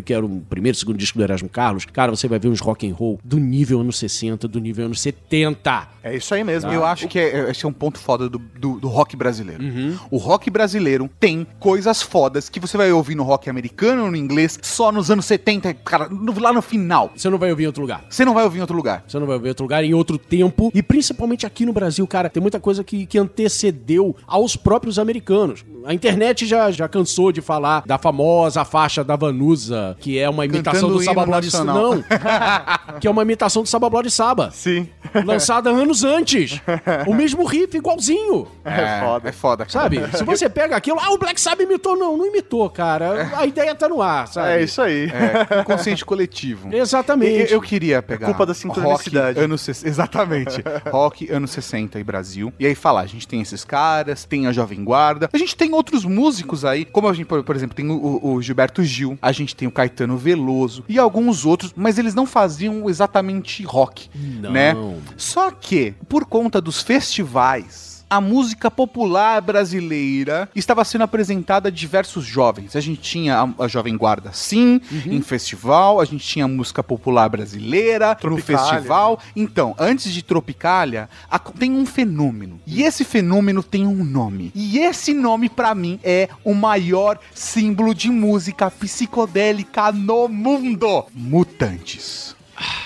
que 0.05 0.13
era 0.13 0.25
o 0.25 0.41
primeiro, 0.49 0.77
segundo 0.77 0.97
disco 0.97 1.19
do 1.19 1.25
Erasmo 1.25 1.49
Carlos. 1.49 1.85
Cara, 1.85 2.11
você 2.15 2.29
vai 2.29 2.39
ver 2.39 2.49
uns 2.49 2.61
rock 2.61 2.89
and 2.89 2.95
roll 2.95 3.19
do 3.25 3.39
nível 3.39 3.81
anos 3.81 3.99
60, 3.99 4.47
do 4.49 4.61
nível 4.61 4.87
anos 4.87 5.01
70. 5.01 5.89
É 6.03 6.17
isso 6.17 6.33
aí 6.35 6.45
mesmo. 6.45 6.71
Eu 6.71 6.85
acho 6.85 7.09
que 7.09 7.19
é, 7.19 7.51
esse 7.51 7.65
é 7.65 7.69
um 7.69 7.73
ponto 7.73 7.99
foda 7.99 8.29
do, 8.29 8.39
do, 8.39 8.79
do 8.81 8.89
rock 8.89 9.17
brasileiro. 9.17 9.63
Uhum. 9.63 9.97
O 10.11 10.17
rock 10.19 10.49
brasileiro 10.51 11.11
tem 11.19 11.47
coisas 11.59 12.01
fodas 12.03 12.49
que 12.49 12.61
você 12.61 12.77
vai 12.77 12.93
ouvir 12.93 13.15
no 13.15 13.23
rock 13.25 13.51
americano 13.51 14.05
ou 14.05 14.11
no 14.11 14.17
inglês 14.17 14.59
só 14.63 14.93
nos 14.93 15.11
anos 15.11 15.25
70, 15.27 15.75
cara, 15.75 16.09
no- 16.09 16.39
lá 16.39 16.53
no 16.53 16.63
final. 16.63 17.13
Você 17.17 17.29
não 17.29 17.39
vai 17.39 17.51
ouvir 17.51 17.65
em 17.65 17.67
outro 17.67 17.83
lugar. 17.83 18.05
Você 18.09 18.25
não 18.25 18.35
vai 18.35 18.45
ouvir 18.45 18.59
em 18.59 18.61
outro 18.61 18.77
lugar. 18.77 19.05
Você 19.07 19.19
não 19.19 19.27
vai 19.27 19.39
ver 19.39 19.49
outro 19.49 19.65
lugar 19.65 19.83
em 19.83 19.95
outro 19.95 20.17
tempo. 20.19 20.71
E 20.75 20.83
principalmente 20.83 21.45
aqui 21.47 21.67
no 21.67 21.73
Brasil, 21.73 22.07
cara, 22.07 22.31
tem 22.31 22.41
muita 22.41 22.61
coisa 22.61 22.85
que, 22.85 23.05
que 23.07 23.19
antecedeu 23.19 24.15
aos 24.27 24.57
próprios 24.57 24.99
americanos. 24.99 25.65
A 25.85 25.95
internet 25.95 26.47
já, 26.47 26.71
já 26.71 26.89
cansou 26.89 27.31
de 27.33 27.41
falar 27.41 27.83
da 27.87 27.97
famosa 27.99 28.65
faixa 28.65 29.03
da 29.05 29.17
Vanusa, 29.17 29.56
que 30.01 30.19
é 30.19 30.29
uma 30.29 30.45
imitação 30.45 30.83
Cantando 30.83 30.99
do 30.99 31.05
Saba 31.05 31.25
Blood 31.27 31.47
nacional. 31.47 31.95
Não. 31.95 32.05
que 33.01 33.07
é 33.07 33.11
uma 33.11 33.23
imitação 33.23 33.63
do 33.63 33.69
Saba 33.69 33.89
Blood 33.91 34.11
Saba. 34.11 34.51
Sim. 34.53 34.89
lançada 35.25 35.71
anos 35.71 36.05
antes. 36.05 36.61
O 37.07 37.15
mesmo 37.15 37.45
riff, 37.45 37.77
igualzinho. 37.77 38.47
É, 38.65 39.01
foda. 39.01 39.29
É 39.29 39.33
foda, 39.33 39.65
cara. 39.67 39.71
Sabe? 39.71 40.17
Se 40.17 40.25
você 40.25 40.49
pega 40.49 40.77
aquilo, 40.77 40.99
ah, 41.01 41.11
o 41.13 41.19
Black 41.19 41.41
Sabbath 41.41 41.63
imitou. 41.67 41.97
Não, 41.97 42.17
não 42.17 42.27
imitou, 42.27 42.69
cara. 42.71 43.31
A 43.37 43.47
ideia 43.47 43.75
tá 43.75 43.89
no 43.89 44.03
ar, 44.03 44.29
sabe? 44.29 44.51
É 44.53 44.63
isso 44.63 44.81
aí. 44.83 45.11
É, 45.11 45.61
inconsciente 45.61 46.05
coletivo. 46.05 46.75
Exatamente. 46.75 47.53
Eu, 47.53 47.57
eu 47.59 47.61
queria 47.61 48.03
pegar. 48.03 48.27
culpa 48.27 48.45
da 48.47 48.53
rock 48.53 48.61
sincronicidade. 48.61 49.39
anos, 49.41 49.61
ses- 49.61 49.85
exatamente. 49.85 50.63
rock 50.91 51.31
anos 51.31 51.51
60 51.51 51.99
e 51.99 52.05
Brasil. 52.05 52.53
E 52.59 52.67
aí 52.67 52.75
falar, 52.75 53.03
a 53.03 53.07
gente 53.07 53.27
tem 53.29 53.41
esses 53.41 53.65
caras, 53.65 54.25
tem 54.25 54.47
a 54.47 54.53
Jovem 54.53 54.83
Guarda, 54.85 55.29
a 55.33 55.39
gente 55.39 55.55
tem 55.57 55.73
outros 55.73 56.05
músicos 56.05 56.65
aí, 56.65 56.85
como 56.85 57.09
a 57.09 57.13
gente, 57.13 57.27
por, 57.27 57.55
exemplo, 57.57 57.75
tem 57.77 57.89
o, 57.91 57.95
o- 57.95 58.35
o 58.35 58.43
Gilberto 58.43 58.83
Gil, 58.83 59.19
a 59.21 59.33
gente 59.33 59.46
tem 59.55 59.69
o 59.69 59.71
Caetano 59.71 60.17
Veloso 60.17 60.85
e 60.89 60.99
alguns 60.99 61.45
outros, 61.45 61.73
mas 61.77 61.99
eles 61.99 62.15
não 62.15 62.27
faziam 62.27 62.89
exatamente 62.89 63.63
rock, 63.63 64.09
Não. 64.15 64.51
né? 64.51 64.75
Só 65.17 65.51
que, 65.51 65.95
por 66.09 66.25
conta 66.25 66.61
dos 66.61 66.83
festivais, 66.83 67.96
a 68.09 68.21
música 68.21 68.71
popular 68.71 69.41
brasileira 69.41 70.49
estava 70.55 70.85
sendo 70.85 71.03
apresentada 71.03 71.69
a 71.69 71.73
diversos 71.73 72.25
jovens. 72.25 72.77
A 72.77 72.81
gente 72.81 73.01
tinha 73.01 73.41
a, 73.59 73.65
a 73.65 73.69
Jovem 73.69 73.97
Guarda, 73.97 74.31
sim, 74.33 74.81
em 75.07 75.21
festival, 75.21 76.01
a 76.01 76.05
gente 76.05 76.25
tinha 76.27 76.45
a 76.45 76.49
música 76.49 76.83
popular 76.83 77.29
brasileira 77.29 78.11
no 78.11 78.17
Tropicália. 78.17 78.73
festival. 78.75 79.19
Então, 79.35 79.75
antes 79.79 80.13
de 80.13 80.23
Tropicália, 80.23 81.09
a- 81.31 81.39
tem 81.39 81.73
um 81.73 81.85
fenômeno. 81.85 82.61
E 82.67 82.83
esse 82.83 83.05
fenômeno 83.05 83.63
tem 83.63 83.87
um 83.87 84.05
nome. 84.05 84.53
E 84.55 84.79
esse 84.79 85.13
nome, 85.13 85.49
pra 85.49 85.75
mim, 85.75 85.99
é 86.05 86.29
o 86.45 86.55
maior 86.55 87.19
símbolo 87.35 87.95
de 87.95 88.09
música 88.11 88.71
psicodélica 88.71 89.91
no 89.93 90.29
mundo: 90.29 91.07
Mutantes. 91.13 92.35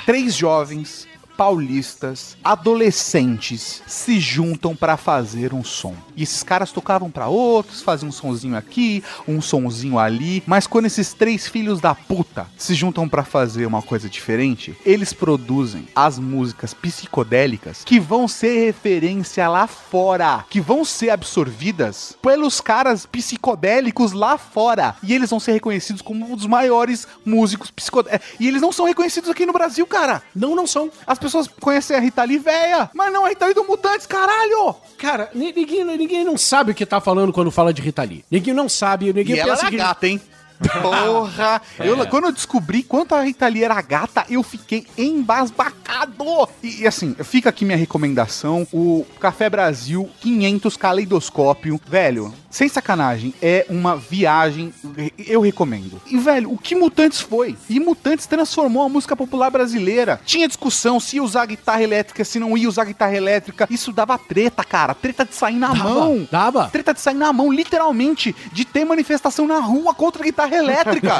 Três 0.04 0.34
jovens 0.34 1.06
paulistas, 1.40 2.36
adolescentes 2.44 3.82
se 3.86 4.20
juntam 4.20 4.76
pra 4.76 4.98
fazer 4.98 5.54
um 5.54 5.64
som. 5.64 5.94
E 6.14 6.22
esses 6.22 6.42
caras 6.42 6.70
tocavam 6.70 7.10
pra 7.10 7.28
outros, 7.28 7.80
faziam 7.80 8.10
um 8.10 8.12
sonzinho 8.12 8.54
aqui, 8.54 9.02
um 9.26 9.40
sonzinho 9.40 9.98
ali, 9.98 10.42
mas 10.46 10.66
quando 10.66 10.84
esses 10.84 11.14
três 11.14 11.48
filhos 11.48 11.80
da 11.80 11.94
puta 11.94 12.46
se 12.58 12.74
juntam 12.74 13.08
pra 13.08 13.24
fazer 13.24 13.64
uma 13.64 13.80
coisa 13.80 14.06
diferente, 14.06 14.76
eles 14.84 15.14
produzem 15.14 15.88
as 15.96 16.18
músicas 16.18 16.74
psicodélicas 16.74 17.84
que 17.84 17.98
vão 17.98 18.28
ser 18.28 18.66
referência 18.66 19.48
lá 19.48 19.66
fora, 19.66 20.44
que 20.50 20.60
vão 20.60 20.84
ser 20.84 21.08
absorvidas 21.08 22.14
pelos 22.20 22.60
caras 22.60 23.06
psicodélicos 23.06 24.12
lá 24.12 24.36
fora. 24.36 24.94
E 25.02 25.14
eles 25.14 25.30
vão 25.30 25.40
ser 25.40 25.52
reconhecidos 25.52 26.02
como 26.02 26.30
um 26.30 26.36
dos 26.36 26.44
maiores 26.44 27.08
músicos 27.24 27.70
psicodélicos. 27.70 28.28
E 28.38 28.46
eles 28.46 28.60
não 28.60 28.72
são 28.72 28.84
reconhecidos 28.84 29.30
aqui 29.30 29.46
no 29.46 29.54
Brasil, 29.54 29.86
cara. 29.86 30.22
Não, 30.36 30.54
não 30.54 30.66
são. 30.66 30.90
As 31.06 31.18
pessoas 31.18 31.29
conhecem 31.60 31.96
a 31.96 32.00
Rita 32.00 32.22
Lee 32.24 32.38
véia, 32.38 32.90
mas 32.94 33.12
não 33.12 33.24
a 33.24 33.28
Rita 33.28 33.46
Lee 33.46 33.54
do 33.54 33.64
Mutantes, 33.64 34.06
caralho! 34.06 34.74
Cara, 34.98 35.30
ni- 35.34 35.52
ninguém, 35.52 35.84
ninguém 35.84 36.24
não 36.24 36.36
sabe 36.36 36.72
o 36.72 36.74
que 36.74 36.84
tá 36.86 37.00
falando 37.00 37.32
quando 37.32 37.50
fala 37.50 37.72
de 37.72 37.80
Rita 37.82 38.02
Lee. 38.02 38.24
Ninguém 38.30 38.52
não 38.54 38.68
sabe, 38.68 39.12
ninguém 39.12 39.36
E 39.36 39.38
ela 39.40 39.50
pensa 39.52 39.62
era 39.62 39.70
que... 39.70 39.76
gata, 39.76 40.06
hein? 40.06 40.20
Porra! 40.82 41.62
Eu, 41.78 42.06
quando 42.08 42.24
eu 42.24 42.32
descobri 42.32 42.82
quanto 42.82 43.14
a 43.14 43.22
Rita 43.22 43.48
Lee 43.48 43.64
era 43.64 43.80
gata, 43.80 44.26
eu 44.28 44.42
fiquei 44.42 44.86
embasbacado! 44.98 46.48
E, 46.62 46.82
e 46.82 46.86
assim, 46.86 47.14
fica 47.24 47.48
aqui 47.48 47.64
minha 47.64 47.78
recomendação: 47.78 48.66
o 48.72 49.06
Café 49.18 49.48
Brasil 49.48 50.08
500 50.20 50.76
Caleidoscópio. 50.76 51.80
Velho, 51.88 52.34
sem 52.50 52.68
sacanagem, 52.68 53.32
é 53.40 53.64
uma 53.70 53.96
viagem. 53.96 54.74
Eu 55.18 55.40
recomendo. 55.40 56.02
E, 56.06 56.18
velho, 56.18 56.52
o 56.52 56.58
que 56.58 56.74
Mutantes 56.74 57.20
foi? 57.20 57.56
E 57.68 57.78
Mutantes 57.78 58.26
transformou 58.26 58.82
a 58.82 58.88
música 58.88 59.16
popular 59.16 59.50
brasileira. 59.50 60.20
Tinha 60.26 60.48
discussão 60.48 60.98
se 60.98 61.16
ia 61.16 61.22
usar 61.22 61.46
guitarra 61.46 61.82
elétrica, 61.82 62.24
se 62.24 62.40
não 62.40 62.58
ia 62.58 62.68
usar 62.68 62.84
guitarra 62.84 63.14
elétrica. 63.14 63.68
Isso 63.70 63.92
dava 63.92 64.18
treta, 64.18 64.64
cara. 64.64 64.94
Treta 64.94 65.24
de 65.24 65.34
sair 65.34 65.54
na 65.56 65.68
Dava, 65.68 65.88
mão. 65.88 66.28
dava. 66.30 66.68
Treta 66.68 66.92
de 66.92 67.00
sair 67.00 67.14
na 67.14 67.32
mão, 67.32 67.52
literalmente, 67.52 68.34
de 68.52 68.64
ter 68.64 68.84
manifestação 68.84 69.46
na 69.46 69.60
rua 69.60 69.94
contra 69.94 70.22
a 70.22 70.24
guitarra 70.24 70.56
elétrica. 70.56 71.14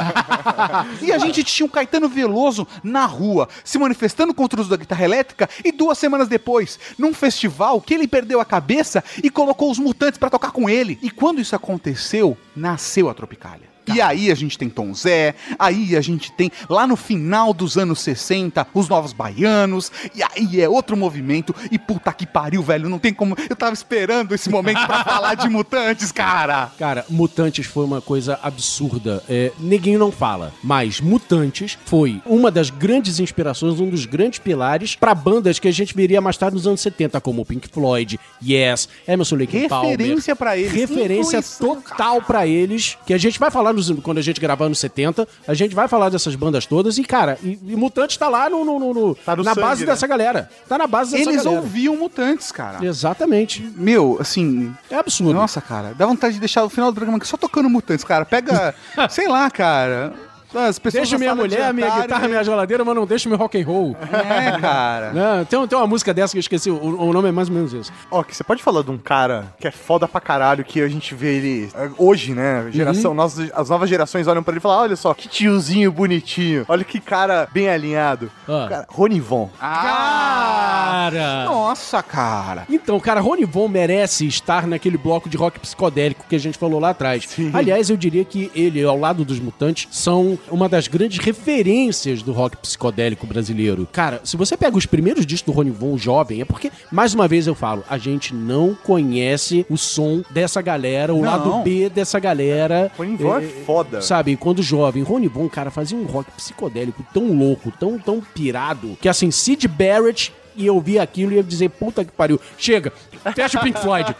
e 1.01 1.11
a 1.11 1.17
gente 1.17 1.43
tinha 1.43 1.65
o 1.65 1.69
Caetano 1.69 2.09
Veloso 2.09 2.67
na 2.83 3.05
rua, 3.05 3.47
se 3.63 3.77
manifestando 3.77 4.33
contra 4.33 4.59
o 4.59 4.61
uso 4.61 4.69
da 4.69 4.75
guitarra 4.77 5.05
elétrica, 5.05 5.49
e 5.63 5.71
duas 5.71 5.97
semanas 5.97 6.27
depois, 6.27 6.77
num 6.97 7.13
festival, 7.13 7.79
que 7.79 7.93
ele 7.93 8.07
perdeu 8.07 8.41
a 8.41 8.45
cabeça 8.45 9.03
e 9.23 9.29
colocou 9.29 9.71
os 9.71 9.79
mutantes 9.79 10.17
pra 10.17 10.29
tocar 10.29 10.51
com 10.51 10.69
ele. 10.69 10.99
E 11.01 11.09
quando 11.21 11.39
isso 11.39 11.55
aconteceu, 11.55 12.35
nasceu 12.55 13.07
a 13.07 13.13
Tropicália. 13.13 13.70
E 13.87 14.01
aí 14.01 14.31
a 14.31 14.35
gente 14.35 14.57
tem 14.57 14.69
Tom 14.69 14.93
Zé, 14.93 15.35
aí 15.57 15.95
a 15.95 16.01
gente 16.01 16.31
tem 16.31 16.51
lá 16.69 16.85
no 16.85 16.95
final 16.95 17.53
dos 17.53 17.77
anos 17.77 17.99
60 18.01 18.67
os 18.73 18.87
Novos 18.87 19.13
Baianos, 19.13 19.91
e 20.13 20.21
aí 20.23 20.61
é 20.61 20.69
outro 20.69 20.95
movimento, 20.95 21.53
e 21.71 21.77
puta 21.77 22.11
que 22.13 22.25
pariu, 22.25 22.61
velho, 22.61 22.89
não 22.89 22.99
tem 22.99 23.13
como. 23.13 23.35
Eu 23.49 23.55
tava 23.55 23.73
esperando 23.73 24.33
esse 24.33 24.49
momento 24.49 24.85
pra 24.85 25.03
falar 25.03 25.35
de 25.35 25.47
mutantes, 25.49 26.11
cara. 26.11 26.71
Cara, 26.77 27.05
Mutantes 27.09 27.65
foi 27.65 27.83
uma 27.85 28.01
coisa 28.01 28.39
absurda. 28.41 29.23
É, 29.29 29.51
ninguém 29.59 29.97
não 29.97 30.11
fala, 30.11 30.53
mas 30.63 31.01
Mutantes 31.01 31.77
foi 31.85 32.21
uma 32.25 32.51
das 32.51 32.69
grandes 32.69 33.19
inspirações, 33.19 33.79
um 33.79 33.89
dos 33.89 34.05
grandes 34.05 34.39
pilares 34.39 34.95
pra 34.95 35.13
bandas 35.13 35.59
que 35.59 35.67
a 35.67 35.71
gente 35.71 35.93
veria 35.95 36.21
mais 36.21 36.37
tarde 36.37 36.55
nos 36.55 36.67
anos 36.67 36.81
70, 36.81 37.19
como 37.21 37.45
Pink 37.45 37.67
Floyd, 37.69 38.19
Yes, 38.43 38.87
Emerson 39.07 39.35
Lake 39.35 39.67
Palmer. 39.67 39.91
Referência 39.91 40.35
pra 40.35 40.57
eles. 40.57 40.71
Referência 40.71 41.41
total 41.59 42.21
pra 42.21 42.47
eles, 42.47 42.97
que 43.05 43.13
a 43.13 43.17
gente 43.17 43.39
vai 43.39 43.51
falar 43.51 43.70
nos- 43.73 43.91
quando 44.01 44.17
a 44.17 44.21
gente 44.21 44.39
gravar 44.39 44.67
nos 44.69 44.79
70, 44.79 45.27
a 45.47 45.53
gente 45.53 45.73
vai 45.75 45.87
falar 45.87 46.09
dessas 46.09 46.35
bandas 46.35 46.65
todas 46.65 46.97
e, 46.97 47.03
cara, 47.03 47.37
e, 47.43 47.59
e 47.67 47.75
Mutantes 47.75 48.17
tá 48.17 48.27
lá 48.29 48.49
no, 48.49 48.63
no- 48.65 48.93
no- 48.93 49.15
Tá 49.15 49.35
na 49.35 49.43
sangue, 49.43 49.61
base 49.61 49.81
né? 49.85 49.91
dessa 49.91 50.07
galera. 50.07 50.49
Tá 50.67 50.77
na 50.77 50.87
base 50.87 51.11
dessa 51.17 51.29
Eles 51.29 51.43
galera. 51.43 51.61
ouviam 51.61 51.95
mutantes, 51.95 52.51
cara. 52.51 52.85
Exatamente. 52.85 53.61
Meu, 53.75 54.17
assim, 54.19 54.73
É 54.89 54.95
absurdo. 54.95 55.33
Nossa, 55.33 55.61
cara, 55.61 55.93
dá 55.97 56.05
vontade 56.05 56.33
de 56.35 56.39
deixar 56.39 56.63
o 56.63 56.69
final 56.69 56.91
do 56.91 56.95
programa 56.95 57.17
aqui 57.17 57.27
só 57.27 57.37
tocando 57.37 57.69
mutantes, 57.69 58.03
cara. 58.05 58.25
Pega, 58.25 58.73
sei 59.09 59.27
lá, 59.27 59.49
cara. 59.49 60.13
As 60.53 60.77
pessoas 60.79 61.03
Deixa 61.09 61.15
na 61.15 61.19
minha 61.19 61.35
mulher, 61.35 61.73
minha 61.73 61.89
guitarra, 62.01 62.25
e- 62.25 62.29
minha 62.29 62.43
geladeira, 62.43 62.83
mas 62.83 62.95
não 62.95 63.05
deixa 63.05 63.29
meu 63.29 63.37
rock 63.37 63.61
and 63.61 63.65
roll. 63.65 63.95
É, 64.01 64.59
cara. 64.59 65.11
Não, 65.13 65.45
tem, 65.45 65.67
tem 65.67 65.77
uma 65.77 65.87
música 65.87 66.13
dessa 66.13 66.31
que 66.33 66.37
eu 66.37 66.41
esqueci, 66.41 66.69
o, 66.69 66.75
o 66.77 67.13
nome 67.13 67.29
é 67.29 67.31
mais 67.31 67.47
ou 67.49 67.55
menos 67.55 67.73
isso. 67.73 67.91
Ó, 68.09 68.21
que 68.23 68.35
você 68.35 68.43
pode 68.43 68.61
falar 68.61 68.81
de 68.83 68.91
um 68.91 68.97
cara 68.97 69.53
que 69.59 69.67
é 69.67 69.71
foda 69.71 70.07
pra 70.07 70.19
caralho, 70.21 70.63
que 70.63 70.81
a 70.81 70.87
gente 70.87 71.15
vê 71.15 71.35
ele 71.35 71.69
é, 71.73 71.89
hoje, 71.97 72.33
né? 72.33 72.67
Geração, 72.71 73.13
nós- 73.13 73.39
as 73.53 73.69
novas 73.69 73.89
gerações 73.89 74.27
olham 74.27 74.43
pra 74.43 74.51
ele 74.51 74.59
e 74.59 74.61
falam: 74.61 74.79
olha 74.79 74.95
só, 74.95 75.13
que 75.13 75.27
tiozinho 75.27 75.91
bonitinho, 75.91 76.65
olha 76.67 76.83
que 76.83 76.99
cara 76.99 77.47
bem 77.53 77.69
alinhado. 77.69 78.29
Ah. 78.47 78.67
Cara, 78.69 78.85
Ronivon. 78.89 79.49
Cara! 79.59 81.45
Nossa, 81.45 82.01
cara. 82.03 82.65
Então, 82.69 82.99
cara, 82.99 83.19
Rony 83.21 83.45
Von 83.45 83.67
merece 83.67 84.25
estar 84.27 84.67
naquele 84.67 84.97
bloco 84.97 85.29
de 85.29 85.37
rock 85.37 85.59
psicodélico 85.59 86.25
que 86.27 86.35
a 86.35 86.39
gente 86.39 86.57
falou 86.57 86.79
lá 86.79 86.89
atrás. 86.89 87.27
Aliás, 87.53 87.89
eu 87.89 87.97
diria 87.97 88.23
que 88.25 88.51
ele, 88.55 88.83
ao 88.83 88.97
lado 88.99 89.23
dos 89.23 89.39
Mutantes, 89.39 89.87
são 89.91 90.37
uma 90.49 90.67
das 90.67 90.87
grandes 90.87 91.23
referências 91.23 92.21
do 92.21 92.31
rock 92.31 92.57
psicodélico 92.57 93.25
brasileiro. 93.27 93.87
Cara, 93.91 94.21
se 94.23 94.37
você 94.37 94.55
pega 94.57 94.77
os 94.77 94.85
primeiros 94.85 95.25
discos 95.25 95.53
do 95.53 95.55
Rony 95.55 95.71
Von 95.71 95.97
jovem, 95.97 96.41
é 96.41 96.45
porque, 96.45 96.71
mais 96.91 97.13
uma 97.13 97.27
vez 97.27 97.47
eu 97.47 97.55
falo, 97.55 97.83
a 97.89 97.97
gente 97.97 98.33
não 98.33 98.73
conhece 98.73 99.65
o 99.69 99.77
som 99.77 100.23
dessa 100.29 100.61
galera, 100.61 101.13
o 101.13 101.21
Não. 101.21 101.25
lado 101.25 101.63
B 101.63 101.89
dessa 101.89 102.19
galera. 102.19 102.91
Ronivon 102.97 103.37
é, 103.37 103.41
foda. 103.65 104.01
Sabe, 104.01 104.35
quando 104.35 104.61
jovem, 104.61 105.03
Rony 105.03 105.27
Von, 105.27 105.49
cara, 105.49 105.71
fazia 105.71 105.97
um 105.97 106.05
rock 106.05 106.31
psicodélico 106.31 107.05
tão 107.13 107.31
louco, 107.33 107.71
tão, 107.71 107.97
tão 107.97 108.21
pirado, 108.21 108.97
que 109.01 109.09
assim, 109.09 109.31
Sid 109.31 109.67
Barrett 109.67 110.33
e 110.55 110.65
eu 110.65 110.79
via 110.79 111.03
aquilo 111.03 111.31
e 111.31 111.35
ia 111.35 111.43
dizer, 111.43 111.69
puta 111.69 112.03
que 112.03 112.11
pariu, 112.11 112.39
chega, 112.57 112.91
fecha 113.33 113.59
o 113.59 113.61
Pink 113.61 113.79
Floyd, 113.79 114.15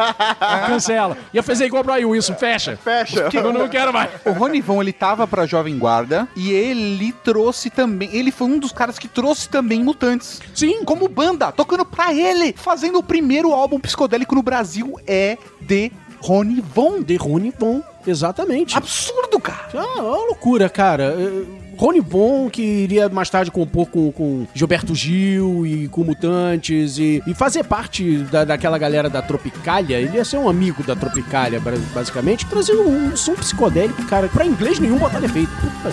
cancela. 0.68 1.18
Ia 1.34 1.44
fazer 1.44 1.66
igual 1.66 1.84
o 1.84 1.86
Brian 1.86 2.08
Wilson, 2.08 2.36
fecha. 2.36 2.78
Fecha. 2.78 3.30
Eu 3.34 3.54
não 3.54 3.68
quero 3.68 3.94
mais. 3.94 4.10
O 4.26 4.32
Ronivon, 4.32 4.82
ele 4.82 4.94
tava 4.94 5.28
pra 5.28 5.46
Jovem 5.46 5.78
Guarda 5.78 6.28
e 6.36 6.52
ele 6.52 7.14
trouxe 7.24 7.70
também. 7.70 8.10
Ele 8.14 8.32
foi 8.32 8.48
um 8.48 8.60
dos 8.60 8.72
caras 8.72 9.00
que 9.00 9.08
trouxe 9.08 9.50
também 9.50 9.84
Mutantes. 9.84 10.42
Sim. 10.54 10.84
Como 10.84 11.08
banda, 11.08 11.52
tocando 11.52 11.86
pra 11.86 12.14
ele. 12.14 12.54
Fazendo 12.58 13.00
o 13.00 13.04
primeiro 13.04 13.54
álbum 13.54 13.80
psicodélico 13.80 14.36
no 14.36 14.44
Brasil 14.44 15.00
é 15.08 15.38
de 15.60 15.92
Ronivon. 16.20 17.02
De 17.02 17.16
Rony 17.16 17.54
Von, 17.58 17.82
exatamente. 18.06 18.78
Absurdo, 18.78 19.40
cara. 19.40 19.70
Ah, 19.74 19.98
é 19.98 20.02
uma 20.02 20.18
loucura, 20.26 20.70
cara. 20.70 21.16
É, 21.18 21.71
Rony 21.82 22.00
Bon, 22.00 22.48
que 22.48 22.62
iria 22.62 23.10
mais 23.10 23.28
tarde 23.28 23.50
compor 23.50 23.88
com, 23.88 24.12
com 24.12 24.46
Gilberto 24.54 24.94
Gil 24.94 25.66
e 25.66 25.88
com 25.88 26.04
Mutantes 26.04 27.00
e, 27.00 27.24
e 27.26 27.34
fazer 27.34 27.64
parte 27.64 28.18
da, 28.26 28.46
daquela 28.46 28.78
galera 28.78 29.10
da 29.10 29.20
Tropicália. 29.20 29.98
Ele 29.98 30.18
ia 30.18 30.24
ser 30.24 30.38
um 30.38 30.48
amigo 30.48 30.84
da 30.84 30.96
Tropicália, 30.96 31.60
basicamente, 31.92 32.46
trazendo 32.46 32.84
um, 32.84 33.08
um 33.08 33.18
som 33.18 33.34
psicodélico, 33.34 34.06
cara, 34.06 34.28
pra 34.28 34.46
inglês 34.46 34.78
nenhum 34.78 35.00
botar 35.00 35.20
defeito. 35.20 35.50
Puta 35.60 35.90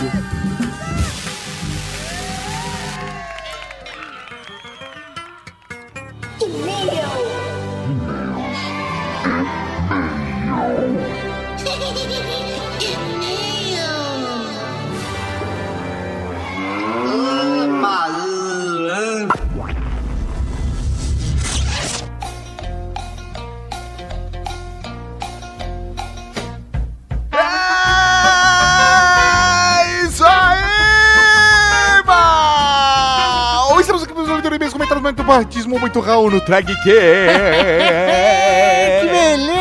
comentários 34.72 35.02
muito 35.02 35.22
batismo, 35.22 35.78
muito 35.78 36.00
Raul 36.00 36.30
no 36.30 36.40
Track 36.40 36.74
Que 36.82 36.92
beleza, 39.10 39.57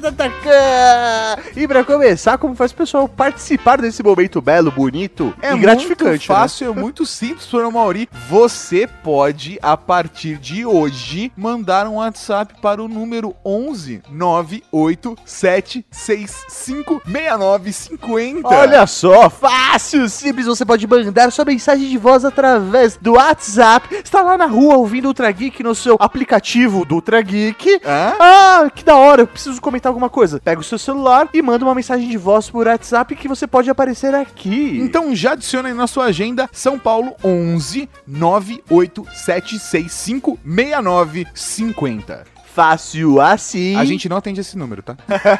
Tatacan! 0.00 1.42
E 1.56 1.66
pra 1.68 1.84
começar, 1.84 2.36
como 2.38 2.54
faz 2.54 2.72
o 2.72 2.76
pessoal 2.76 3.08
participar 3.08 3.80
desse 3.80 4.02
momento 4.02 4.40
belo, 4.40 4.70
bonito 4.70 5.32
É 5.40 5.52
e 5.54 5.58
gratificante? 5.58 6.04
muito 6.08 6.26
fácil, 6.26 6.70
é 6.70 6.74
muito 6.74 7.06
simples, 7.06 7.44
Sr. 7.44 7.70
Mauri. 7.72 8.08
Você 8.28 8.86
pode, 9.02 9.58
a 9.62 9.76
partir 9.76 10.36
de 10.38 10.66
hoje, 10.66 11.30
mandar 11.36 11.86
um 11.86 11.94
WhatsApp 11.96 12.54
para 12.60 12.82
o 12.82 12.88
número 12.88 13.34
11 13.44 14.02
98765 14.10 17.00
6950. 17.06 18.48
Né? 18.48 18.56
Olha 18.56 18.86
só, 18.86 19.28
fácil, 19.30 20.08
simples, 20.08 20.46
você 20.46 20.64
pode 20.64 20.86
mandar 20.86 21.30
sua 21.32 21.44
mensagem 21.44 21.88
de 21.88 21.98
voz 21.98 22.24
através 22.24 22.96
do 22.96 23.12
WhatsApp. 23.14 23.94
Está 23.96 24.22
lá 24.22 24.36
na 24.38 24.46
rua 24.46 24.76
ouvindo 24.76 25.06
Ultra 25.06 25.30
Geek 25.30 25.62
no 25.62 25.74
seu 25.74 25.96
aplicativo 25.98 26.84
do 26.84 26.96
Ultra 26.96 27.20
Geek. 27.22 27.80
Hã? 27.84 28.14
Ah, 28.18 28.70
que 28.74 28.84
da 28.84 28.96
hora, 28.96 29.22
eu 29.22 29.26
preciso 29.26 29.60
comentar 29.60 29.83
alguma 29.88 30.08
coisa. 30.08 30.40
Pega 30.40 30.60
o 30.60 30.64
seu 30.64 30.78
celular 30.78 31.28
e 31.32 31.42
manda 31.42 31.64
uma 31.64 31.74
mensagem 31.74 32.08
de 32.08 32.16
voz 32.16 32.50
por 32.50 32.66
WhatsApp 32.66 33.14
que 33.14 33.28
você 33.28 33.46
pode 33.46 33.70
aparecer 33.70 34.14
aqui. 34.14 34.78
Então 34.80 35.14
já 35.14 35.32
adiciona 35.32 35.68
aí 35.68 35.74
na 35.74 35.86
sua 35.86 36.06
agenda 36.06 36.48
São 36.52 36.78
Paulo 36.78 37.14
11 37.22 37.88
98765 38.06 40.38
6950. 40.44 42.34
Fácil 42.54 43.20
assim. 43.20 43.74
A 43.74 43.84
gente 43.84 44.08
não 44.08 44.16
atende 44.16 44.40
esse 44.40 44.56
número, 44.56 44.80
tá? 44.80 44.96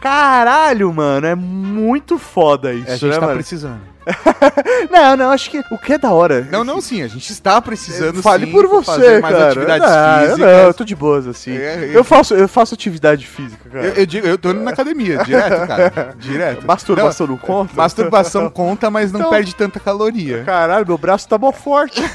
Caralho, 0.00 0.92
mano, 0.92 1.26
é 1.26 1.34
muito 1.34 2.18
foda 2.18 2.72
isso, 2.72 2.88
É, 2.88 2.92
a 2.92 2.96
gente 2.96 3.08
né, 3.10 3.14
tá 3.14 3.20
mano? 3.22 3.34
precisando. 3.34 3.80
Não, 4.90 5.16
não, 5.16 5.30
acho 5.30 5.50
que 5.50 5.62
o 5.70 5.78
que 5.78 5.92
é 5.94 5.98
da 5.98 6.10
hora. 6.10 6.46
Não, 6.50 6.64
não, 6.64 6.80
sim, 6.80 7.02
a 7.02 7.08
gente 7.08 7.30
está 7.30 7.60
precisando 7.60 8.22
Fale 8.22 8.46
sim, 8.46 8.52
por 8.52 8.66
você, 8.66 9.20
cara. 9.20 9.48
atividades 9.50 9.88
não, 9.88 10.22
eu. 10.30 10.38
Não, 10.38 10.46
eu 10.66 10.74
tô 10.74 10.84
de 10.84 10.96
boas 10.96 11.26
assim. 11.26 11.56
É, 11.56 11.90
eu, 11.92 12.02
faço, 12.02 12.34
eu 12.34 12.48
faço 12.48 12.74
atividade 12.74 13.26
física, 13.26 13.68
cara. 13.70 13.86
Eu, 13.86 13.92
eu 13.94 14.06
digo, 14.06 14.26
eu 14.26 14.38
tô 14.38 14.50
indo 14.50 14.60
na 14.60 14.70
academia, 14.70 15.18
direto, 15.24 15.66
cara. 15.66 16.14
Direto. 16.18 16.66
Masturbação 16.66 17.26
não 17.26 17.36
conta? 17.36 17.72
Masturbação 17.76 18.50
conta, 18.50 18.90
mas 18.90 19.12
não 19.12 19.20
Então- 19.20 19.30
perde 19.30 19.54
tanta 19.54 19.78
caloria. 19.78 20.42
Caralho, 20.44 20.86
meu 20.86 20.98
braço 20.98 21.28
tá 21.28 21.38
mó 21.38 21.52
forte. 21.52 22.02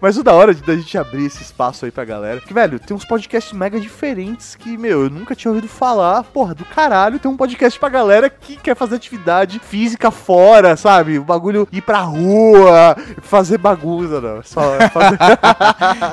Mas 0.00 0.16
o 0.16 0.22
da 0.22 0.32
hora 0.32 0.54
de 0.54 0.62
da 0.62 0.74
gente 0.74 0.96
abrir 0.96 1.26
esse 1.26 1.42
espaço 1.42 1.84
aí 1.84 1.90
pra 1.90 2.04
galera. 2.04 2.40
Que, 2.40 2.52
velho, 2.54 2.78
tem 2.78 2.96
uns 2.96 3.04
podcasts 3.04 3.52
mega 3.52 3.78
diferentes 3.80 4.54
que, 4.54 4.76
meu, 4.76 5.04
eu 5.04 5.10
nunca 5.10 5.34
tinha 5.34 5.50
ouvido 5.50 5.68
falar. 5.68 6.22
Porra, 6.24 6.54
do 6.54 6.64
caralho, 6.64 7.18
tem 7.18 7.30
um 7.30 7.36
podcast 7.36 7.78
pra 7.78 7.88
galera 7.88 8.30
que 8.30 8.56
quer 8.56 8.76
fazer 8.76 8.96
atividade 8.96 9.49
física 9.58 10.10
fora, 10.10 10.76
sabe? 10.76 11.18
O 11.18 11.24
bagulho 11.24 11.68
ir 11.72 11.82
pra 11.82 12.00
rua, 12.00 12.96
fazer 13.22 13.58
bagunça, 13.58 14.20
não. 14.20 14.42
Só 14.42 14.60
fazer... 14.90 15.18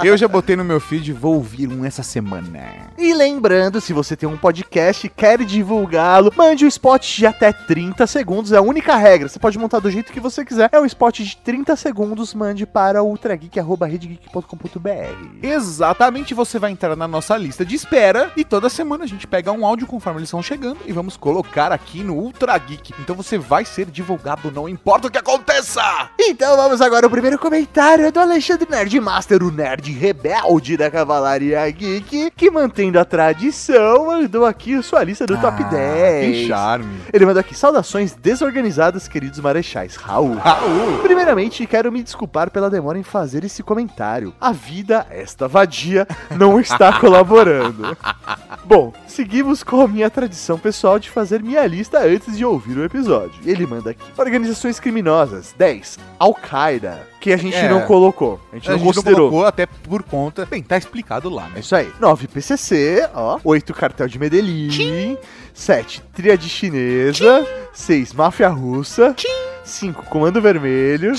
Eu 0.04 0.18
já 0.18 0.28
botei 0.28 0.56
no 0.56 0.64
meu 0.64 0.80
feed, 0.80 1.14
vou 1.14 1.36
ouvir 1.36 1.68
um 1.68 1.86
essa 1.86 2.04
semana. 2.04 2.92
E 2.98 3.14
lembrando, 3.14 3.82
se 3.82 3.94
você 3.94 4.16
tem 4.16 4.28
um 4.28 4.38
podcast 4.38 5.06
e 5.06 5.10
quer 5.10 5.44
divulgá-lo, 5.44 6.32
mande 6.36 6.66
um 6.66 6.68
spot 6.68 7.18
de 7.18 7.26
até 7.26 7.52
30 7.52 8.06
segundos. 8.08 8.52
É 8.52 8.58
a 8.58 8.62
única 8.62 8.96
regra. 8.96 9.28
Você 9.28 9.40
pode 9.40 9.58
montar 9.58 9.80
do 9.80 9.92
jeito 9.92 10.12
que 10.12 10.20
você 10.20 10.46
quiser. 10.46 10.70
É 10.72 10.80
um 10.80 10.86
spot 10.86 11.20
de 11.20 11.38
30 11.38 11.76
segundos. 11.76 12.34
Mande 12.34 12.66
para 12.66 13.04
ultrageek.redgeek.com.br. 13.04 15.44
Exatamente, 15.44 16.34
você 16.34 16.60
vai 16.60 16.72
entrar 16.72 16.96
na 16.96 17.08
nossa 17.08 17.36
lista 17.36 17.66
de 17.66 17.76
espera 17.76 18.32
e 18.36 18.44
toda 18.44 18.70
semana 18.70 19.04
a 19.04 19.08
gente 19.08 19.28
pega 19.28 19.52
um 19.52 19.66
áudio 19.66 19.88
conforme 19.88 20.20
eles 20.20 20.30
estão 20.30 20.42
chegando 20.42 20.78
e 20.86 20.94
vamos 20.94 21.18
colocar 21.18 21.72
aqui 21.72 22.04
no 22.04 22.16
Ultra 22.16 22.58
Geek. 22.58 22.94
Então 23.00 23.16
você 23.16 23.27
vai 23.36 23.66
ser 23.66 23.88
divulgado, 23.88 24.52
não 24.52 24.70
importa 24.70 25.08
o 25.08 25.12
que 25.12 25.18
aconteça! 25.18 25.82
Então 26.20 26.56
vamos 26.56 26.82
agora 26.82 27.08
ao 27.08 27.10
primeiro 27.10 27.40
comentário 27.40 28.12
do 28.12 28.20
Alexandre 28.20 28.68
Nerdmaster, 28.70 29.42
o 29.42 29.50
nerd 29.50 29.92
rebelde 29.92 30.78
da 30.78 30.92
Cavalaria 30.92 31.68
Geek, 31.72 32.32
que 32.36 32.52
mantendo 32.52 33.00
a 33.00 33.06
tradição, 33.06 34.06
mandou 34.06 34.46
aqui 34.46 34.82
sua 34.84 35.04
lista 35.04 35.26
do 35.26 35.36
top 35.42 35.64
10. 35.64 36.36
Que 36.36 36.48
charme. 36.48 37.02
Ele 37.12 37.26
mandou 37.26 37.40
aqui, 37.40 37.56
saudações 37.56 38.14
desorganizadas, 38.14 39.08
queridos 39.08 39.40
marechais. 39.40 39.96
Raul. 39.96 40.36
Raul. 40.36 41.00
Primeiramente, 41.02 41.66
quero 41.66 41.92
me 41.92 42.04
desculpar 42.04 42.52
pela 42.52 42.70
demora 42.70 43.00
em 43.00 43.04
fazer 43.04 43.44
esse 43.44 43.64
comentário. 43.64 44.34
A 44.40 44.52
vida, 44.52 45.08
esta 45.10 45.48
vadia, 45.48 46.08
não 46.38 46.60
está 46.60 47.00
colaborando. 47.00 47.98
Bom, 48.64 48.94
seguimos 49.08 49.64
com 49.64 49.82
a 49.82 49.88
minha 49.88 50.10
tradição 50.10 50.60
pessoal 50.60 51.00
de 51.00 51.10
fazer 51.10 51.42
minha 51.42 51.66
lista 51.66 52.00
antes 52.00 52.38
de 52.38 52.44
ouvir 52.46 52.78
o 52.78 52.84
episódio. 52.84 53.16
Ele 53.45 53.65
manda 53.65 53.91
aqui: 53.91 54.03
Organizações 54.18 54.80
criminosas, 54.80 55.53
10. 55.57 55.97
Al-Qaeda, 56.20 57.07
que 57.20 57.32
a 57.34 57.38
gente 57.38 57.55
É. 57.55 57.70
não 57.70 57.82
colocou. 57.82 58.39
A 58.51 58.55
gente 58.55 58.68
A 58.70 58.72
não 58.72 58.78
gente 58.80 58.88
não 58.88 58.93
considerou. 58.93 59.30
colocou 59.30 59.45
até 59.45 59.65
por 59.65 60.03
conta. 60.03 60.45
Bem, 60.45 60.61
tá 60.63 60.78
explicado 60.78 61.30
lá, 61.30 61.47
É 61.47 61.49
né? 61.55 61.59
isso 61.59 61.76
aí. 61.76 61.91
9 61.99 62.28
PCC, 62.28 63.07
ó. 63.13 63.39
8 63.43 63.74
Cartel 63.74 64.07
de 64.07 64.20
Medellín. 64.20 65.18
7 65.53 66.01
Tríade 66.13 66.47
Chinesa. 66.49 67.45
6 67.74 68.13
Máfia 68.13 68.49
Russa. 68.49 69.15
5 69.63 70.03
Comando 70.05 70.41
Vermelho. 70.41 71.13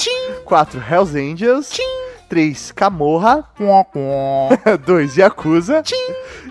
4 0.44 0.80
Hells 0.80 1.16
Angels. 1.18 1.78
3 2.28 2.72
Camorra. 2.72 3.44
2 4.84 5.16
Yakuza. 5.16 5.82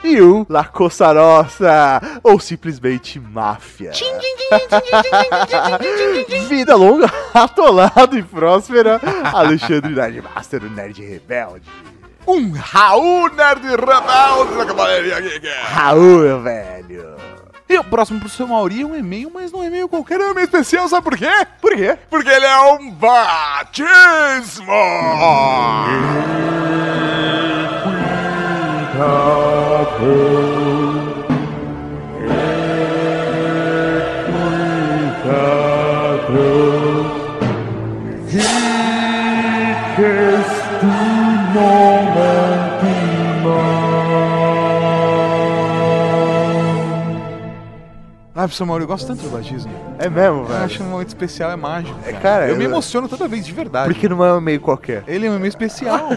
E 0.04 0.22
1 0.22 0.46
La 0.50 0.66
Costa 0.66 1.14
Nossa. 1.14 2.02
Ou 2.24 2.40
simplesmente 2.40 3.20
Máfia. 3.20 3.92
Vida 6.48 6.76
longa, 6.76 7.12
atolado 7.34 8.18
e 8.18 8.24
próspera. 8.24 9.00
Alexandre 9.34 9.94
Nerdmaster, 9.94 10.64
o 10.64 10.70
Nerd 10.70 11.02
Rebelde. 11.02 11.70
Um 12.26 12.52
Raul 12.52 13.30
Nerd 13.30 13.64
Rebelde 13.64 14.58
da 14.58 14.66
Cavalaria 14.66 15.22
Geek. 15.22 15.48
Raul, 15.64 16.20
meu 16.20 16.42
velho. 16.42 17.37
E 17.70 17.78
o 17.78 17.84
próximo 17.84 18.20
pro 18.20 18.30
seu 18.30 18.48
Mauri 18.48 18.82
é 18.82 18.86
um 18.86 18.96
e-mail, 18.96 19.30
mas 19.34 19.52
não 19.52 19.62
é 19.62 19.68
e-mail 19.68 19.90
qualquer, 19.90 20.22
é 20.22 20.28
um 20.28 20.32
e-mail 20.32 20.46
especial, 20.46 20.88
sabe 20.88 21.04
por 21.04 21.18
quê? 21.18 21.30
Por 21.60 21.76
quê? 21.76 21.98
Porque 22.10 22.30
ele 22.30 22.46
é 22.46 22.60
um 22.74 22.92
batismo! 22.92 24.66
Quinta-feira. 28.98 30.57
Professor 48.48 48.66
Mauro, 48.66 48.84
eu 48.84 48.88
gosto 48.88 49.08
tanto 49.08 49.22
do 49.24 49.30
batismo. 49.30 49.72
É 50.00 50.10
mesmo, 50.10 50.40
Eu 50.40 50.46
velho? 50.46 50.64
acho 50.64 50.84
um 50.84 50.88
momento 50.90 51.08
especial, 51.10 51.52
é 51.52 51.56
mágico. 51.56 51.98
Cara, 52.02 52.18
cara, 52.20 52.50
eu 52.50 52.56
me 52.56 52.64
eu- 52.66 52.70
emociono 52.72 53.08
toda 53.08 53.28
vez, 53.28 53.46
de 53.46 53.52
verdade. 53.52 53.94
Porque 53.94 54.08
não 54.10 54.24
é 54.24 54.34
um 54.34 54.42
meio 54.42 54.60
qualquer. 54.62 55.04
Ele 55.08 55.26
é 55.28 55.32
um 55.32 55.38
meio 55.40 55.50
especial. 55.50 56.10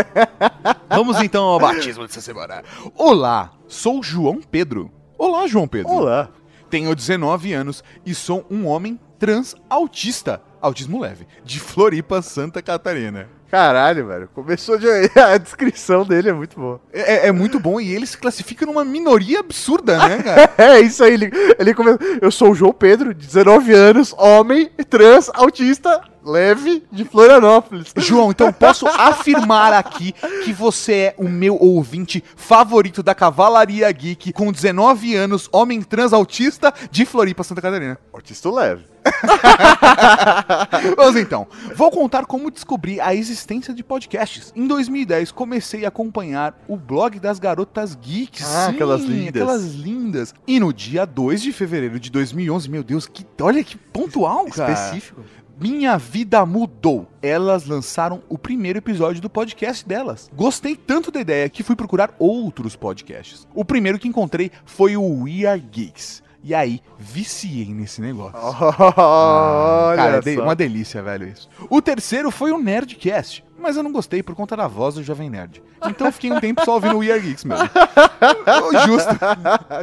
Vamos 0.88 1.20
então 1.20 1.44
ao 1.44 1.58
batismo 1.58 2.06
dessa 2.06 2.20
semana. 2.20 2.62
Olá, 2.94 3.52
sou 3.66 4.02
João 4.02 4.40
Pedro. 4.50 4.90
Olá, 5.16 5.46
João 5.46 5.66
Pedro. 5.68 5.92
Olá. 5.92 6.28
Tenho 6.70 6.94
19 6.94 7.52
anos 7.52 7.82
e 8.04 8.14
sou 8.14 8.44
um 8.50 8.66
homem 8.66 8.98
trans 9.18 9.54
autista, 9.68 10.40
autismo 10.60 11.00
leve, 11.00 11.26
de 11.44 11.60
Floripa, 11.60 12.22
Santa 12.22 12.62
Catarina. 12.62 13.28
Caralho, 13.50 14.06
velho. 14.06 14.28
Começou 14.34 14.78
de. 14.78 14.86
A 15.18 15.38
descrição 15.38 16.04
dele 16.04 16.28
é 16.28 16.32
muito 16.32 16.58
boa. 16.58 16.80
É, 16.92 17.28
é 17.28 17.32
muito 17.32 17.58
bom 17.58 17.80
e 17.80 17.94
ele 17.94 18.06
se 18.06 18.18
classifica 18.18 18.66
numa 18.66 18.84
minoria 18.84 19.40
absurda, 19.40 19.96
né, 20.06 20.20
cara? 20.22 20.52
É 20.58 20.80
isso 20.80 21.02
aí. 21.02 21.14
Ele, 21.14 21.30
ele 21.58 21.74
começou. 21.74 21.98
Eu 22.20 22.30
sou 22.30 22.50
o 22.50 22.54
João 22.54 22.72
Pedro, 22.72 23.14
19 23.14 23.72
anos, 23.72 24.14
homem, 24.18 24.70
trans, 24.90 25.30
autista, 25.32 26.02
leve, 26.22 26.84
de 26.92 27.06
Florianópolis. 27.06 27.92
João, 27.96 28.30
então 28.30 28.52
posso 28.52 28.86
afirmar 28.86 29.72
aqui 29.72 30.12
que 30.44 30.52
você 30.52 30.92
é 30.92 31.14
o 31.16 31.26
meu 31.26 31.56
ouvinte 31.56 32.22
favorito 32.36 33.02
da 33.02 33.14
Cavalaria 33.14 33.90
Geek, 33.90 34.32
com 34.32 34.52
19 34.52 35.14
anos, 35.14 35.48
homem 35.50 35.80
trans 35.80 36.12
autista 36.12 36.72
de 36.90 37.06
Floripa, 37.06 37.42
Santa 37.42 37.62
Catarina. 37.62 37.98
Autista 38.12 38.50
leve. 38.50 38.84
Vamos 40.96 41.16
então. 41.16 41.46
Vou 41.74 41.90
contar 41.90 42.26
como 42.26 42.50
descobri 42.50 43.00
a 43.00 43.14
existência 43.14 43.74
de 43.74 43.82
podcasts. 43.82 44.52
Em 44.54 44.66
2010, 44.66 45.32
comecei 45.32 45.84
a 45.84 45.88
acompanhar 45.88 46.58
o 46.68 46.76
blog 46.76 47.18
das 47.18 47.38
garotas 47.38 47.94
geeks. 47.94 48.44
Ah, 48.44 48.68
aquelas 48.68 49.02
lindas. 49.02 49.42
Aquelas 49.42 49.74
lindas. 49.74 50.34
E 50.46 50.60
no 50.60 50.72
dia 50.72 51.04
2 51.04 51.42
de 51.42 51.52
fevereiro 51.52 51.98
de 51.98 52.10
2011, 52.10 52.70
meu 52.70 52.82
Deus, 52.82 53.06
que 53.06 53.26
olha 53.40 53.62
que 53.62 53.76
pontual, 53.76 54.46
cara. 54.46 54.72
Específico. 54.72 55.22
Minha 55.60 55.98
vida 55.98 56.46
mudou. 56.46 57.08
Elas 57.20 57.66
lançaram 57.66 58.22
o 58.28 58.38
primeiro 58.38 58.78
episódio 58.78 59.20
do 59.20 59.28
podcast 59.28 59.86
delas. 59.86 60.30
Gostei 60.32 60.76
tanto 60.76 61.10
da 61.10 61.20
ideia 61.20 61.48
que 61.48 61.64
fui 61.64 61.74
procurar 61.74 62.14
outros 62.16 62.76
podcasts. 62.76 63.44
O 63.52 63.64
primeiro 63.64 63.98
que 63.98 64.06
encontrei 64.06 64.52
foi 64.64 64.96
o 64.96 65.24
We 65.24 65.44
Are 65.46 65.60
Geeks. 65.60 66.22
E 66.48 66.54
aí, 66.54 66.80
viciei 66.98 67.74
nesse 67.74 68.00
negócio. 68.00 68.38
Olha 68.96 69.96
Cara, 69.96 70.20
de- 70.22 70.34
só. 70.34 70.42
uma 70.44 70.56
delícia, 70.56 71.02
velho, 71.02 71.28
isso. 71.28 71.46
O 71.68 71.82
terceiro 71.82 72.30
foi 72.30 72.52
o 72.52 72.58
Nerdcast, 72.58 73.44
mas 73.58 73.76
eu 73.76 73.82
não 73.82 73.92
gostei 73.92 74.22
por 74.22 74.34
conta 74.34 74.56
da 74.56 74.66
voz 74.66 74.94
do 74.94 75.02
Jovem 75.02 75.28
Nerd. 75.28 75.62
Então 75.86 76.06
eu 76.06 76.12
fiquei 76.12 76.32
um 76.32 76.40
tempo 76.40 76.64
só 76.64 76.74
ouvindo 76.74 76.96
o 76.96 76.98
We 76.98 77.10
Are 77.10 77.20
Geeks 77.20 77.44
mesmo. 77.44 77.68
Justo. 78.86 79.18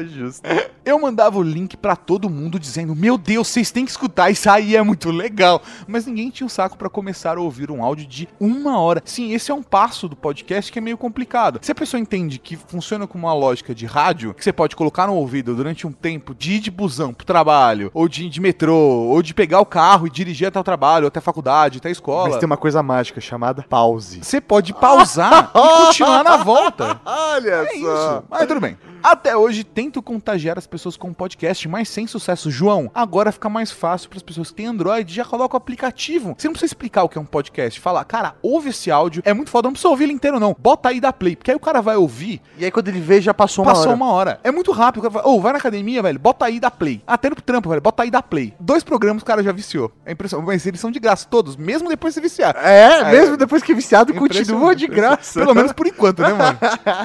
Justo. 0.07 0.41
Eu 0.83 0.99
mandava 0.99 1.37
o 1.37 1.41
link 1.41 1.77
pra 1.77 1.95
todo 1.95 2.29
mundo 2.29 2.59
dizendo: 2.59 2.95
Meu 2.95 3.17
Deus, 3.17 3.47
vocês 3.47 3.71
têm 3.71 3.85
que 3.85 3.91
escutar, 3.91 4.29
isso 4.29 4.49
aí 4.49 4.75
é 4.75 4.81
muito 4.81 5.09
legal. 5.11 5.61
Mas 5.87 6.05
ninguém 6.05 6.29
tinha 6.29 6.45
o 6.45 6.49
saco 6.49 6.77
pra 6.77 6.89
começar 6.89 7.37
a 7.37 7.41
ouvir 7.41 7.71
um 7.71 7.83
áudio 7.83 8.05
de 8.05 8.27
uma 8.39 8.79
hora. 8.79 9.01
Sim, 9.05 9.33
esse 9.33 9.51
é 9.51 9.53
um 9.53 9.63
passo 9.63 10.07
do 10.07 10.15
podcast 10.15 10.71
que 10.71 10.79
é 10.79 10.81
meio 10.81 10.97
complicado. 10.97 11.59
Se 11.61 11.71
a 11.71 11.75
pessoa 11.75 11.99
entende 11.99 12.39
que 12.39 12.55
funciona 12.55 13.07
com 13.07 13.17
uma 13.17 13.33
lógica 13.33 13.73
de 13.73 13.85
rádio, 13.85 14.33
que 14.33 14.43
você 14.43 14.53
pode 14.53 14.75
colocar 14.75 15.07
no 15.07 15.15
ouvido 15.15 15.55
durante 15.55 15.87
um 15.87 15.91
tempo 15.91 16.35
de 16.35 16.53
ir 16.53 16.59
de 16.59 16.71
busão 16.71 17.13
pro 17.13 17.25
trabalho, 17.25 17.89
ou 17.93 18.07
de, 18.07 18.29
de 18.29 18.39
metrô, 18.39 18.75
ou 18.75 19.21
de 19.21 19.33
pegar 19.33 19.59
o 19.59 19.65
carro 19.65 20.07
e 20.07 20.09
dirigir 20.09 20.47
até 20.47 20.59
o 20.59 20.63
trabalho, 20.63 21.07
até 21.07 21.19
a 21.19 21.21
faculdade, 21.21 21.79
até 21.79 21.89
a 21.89 21.91
escola. 21.91 22.29
Mas 22.29 22.37
tem 22.37 22.45
uma 22.45 22.57
coisa 22.57 22.83
mágica 22.83 23.19
chamada 23.19 23.64
pause. 23.69 24.19
Você 24.23 24.39
pode 24.41 24.73
pausar 24.73 25.51
e 25.55 25.85
continuar 25.85 26.23
na 26.23 26.37
volta. 26.37 26.99
Olha 27.05 27.67
É 27.69 27.75
isso. 27.75 28.23
Mas 28.29 28.47
tudo 28.47 28.59
bem. 28.59 28.77
Até 29.03 29.37
hoje 29.37 29.63
tento 29.63 30.01
contagiar 30.01 30.57
as 30.57 30.65
pessoas 30.65 30.97
com 30.97 31.09
um 31.09 31.13
podcast, 31.13 31.67
mas 31.67 31.87
sem 31.89 32.07
sucesso. 32.07 32.49
João, 32.49 32.89
agora 32.93 33.31
fica 33.31 33.47
mais 33.47 33.69
fácil 33.69 34.09
para 34.09 34.17
as 34.17 34.23
pessoas 34.23 34.49
que 34.49 34.55
têm 34.55 34.65
Android, 34.65 35.13
já 35.13 35.23
coloca 35.23 35.55
o 35.55 35.57
aplicativo. 35.57 36.33
Você 36.35 36.47
não 36.47 36.53
precisa 36.53 36.71
explicar 36.71 37.03
o 37.03 37.09
que 37.09 37.15
é 37.15 37.21
um 37.21 37.25
podcast. 37.25 37.79
Falar, 37.79 38.03
cara, 38.05 38.33
ouve 38.41 38.69
esse 38.69 38.89
áudio, 38.89 39.21
é 39.23 39.31
muito 39.31 39.51
foda, 39.51 39.67
não 39.67 39.73
precisa 39.73 39.89
ouvir 39.89 40.05
ele 40.05 40.13
inteiro 40.13 40.39
não. 40.39 40.55
Bota 40.57 40.89
aí 40.89 40.99
da 40.99 41.13
play, 41.13 41.35
porque 41.35 41.51
aí 41.51 41.55
o 41.57 41.59
cara 41.59 41.81
vai 41.83 41.95
ouvir, 41.95 42.41
E 42.57 42.65
aí 42.65 42.71
quando 42.71 42.87
ele 42.87 42.99
vê, 42.99 43.21
já 43.21 43.31
passou 43.31 43.63
uma 43.63 43.73
passou 43.73 43.89
hora. 43.89 43.95
uma 43.95 44.11
hora. 44.11 44.39
É 44.43 44.51
muito 44.51 44.71
rápido. 44.71 45.05
O 45.05 45.11
cara 45.11 45.21
fala, 45.23 45.35
Ô, 45.35 45.39
vai 45.39 45.51
na 45.53 45.59
academia, 45.59 46.01
velho, 46.01 46.17
bota 46.17 46.45
aí 46.45 46.59
da 46.59 46.71
play. 46.71 47.03
Até 47.05 47.29
no 47.29 47.35
trampo, 47.35 47.69
velho, 47.69 47.81
bota 47.81 48.01
aí 48.01 48.09
da 48.09 48.23
play. 48.23 48.55
Dois 48.59 48.83
programas 48.83 49.21
o 49.21 49.25
cara 49.25 49.43
já 49.43 49.51
viciou. 49.51 49.91
É 50.03 50.13
impressionante. 50.13 50.47
Mas 50.47 50.65
eles 50.65 50.79
são 50.79 50.89
de 50.89 50.99
graça, 50.99 51.27
todos, 51.29 51.55
mesmo 51.55 51.89
depois 51.89 52.11
de 52.13 52.15
se 52.15 52.21
viciar. 52.21 52.55
É, 52.57 53.01
É, 53.01 53.11
mesmo 53.11 53.37
depois 53.37 53.54
que 53.61 53.71
é 53.71 53.75
viciado, 53.75 54.13
continua 54.13 54.75
de 54.75 54.87
graça. 54.87 55.39
Pelo 55.39 55.53
menos 55.53 55.71
por 55.71 55.87
enquanto, 55.87 56.21
né, 56.21 56.33
mano? 56.33 56.57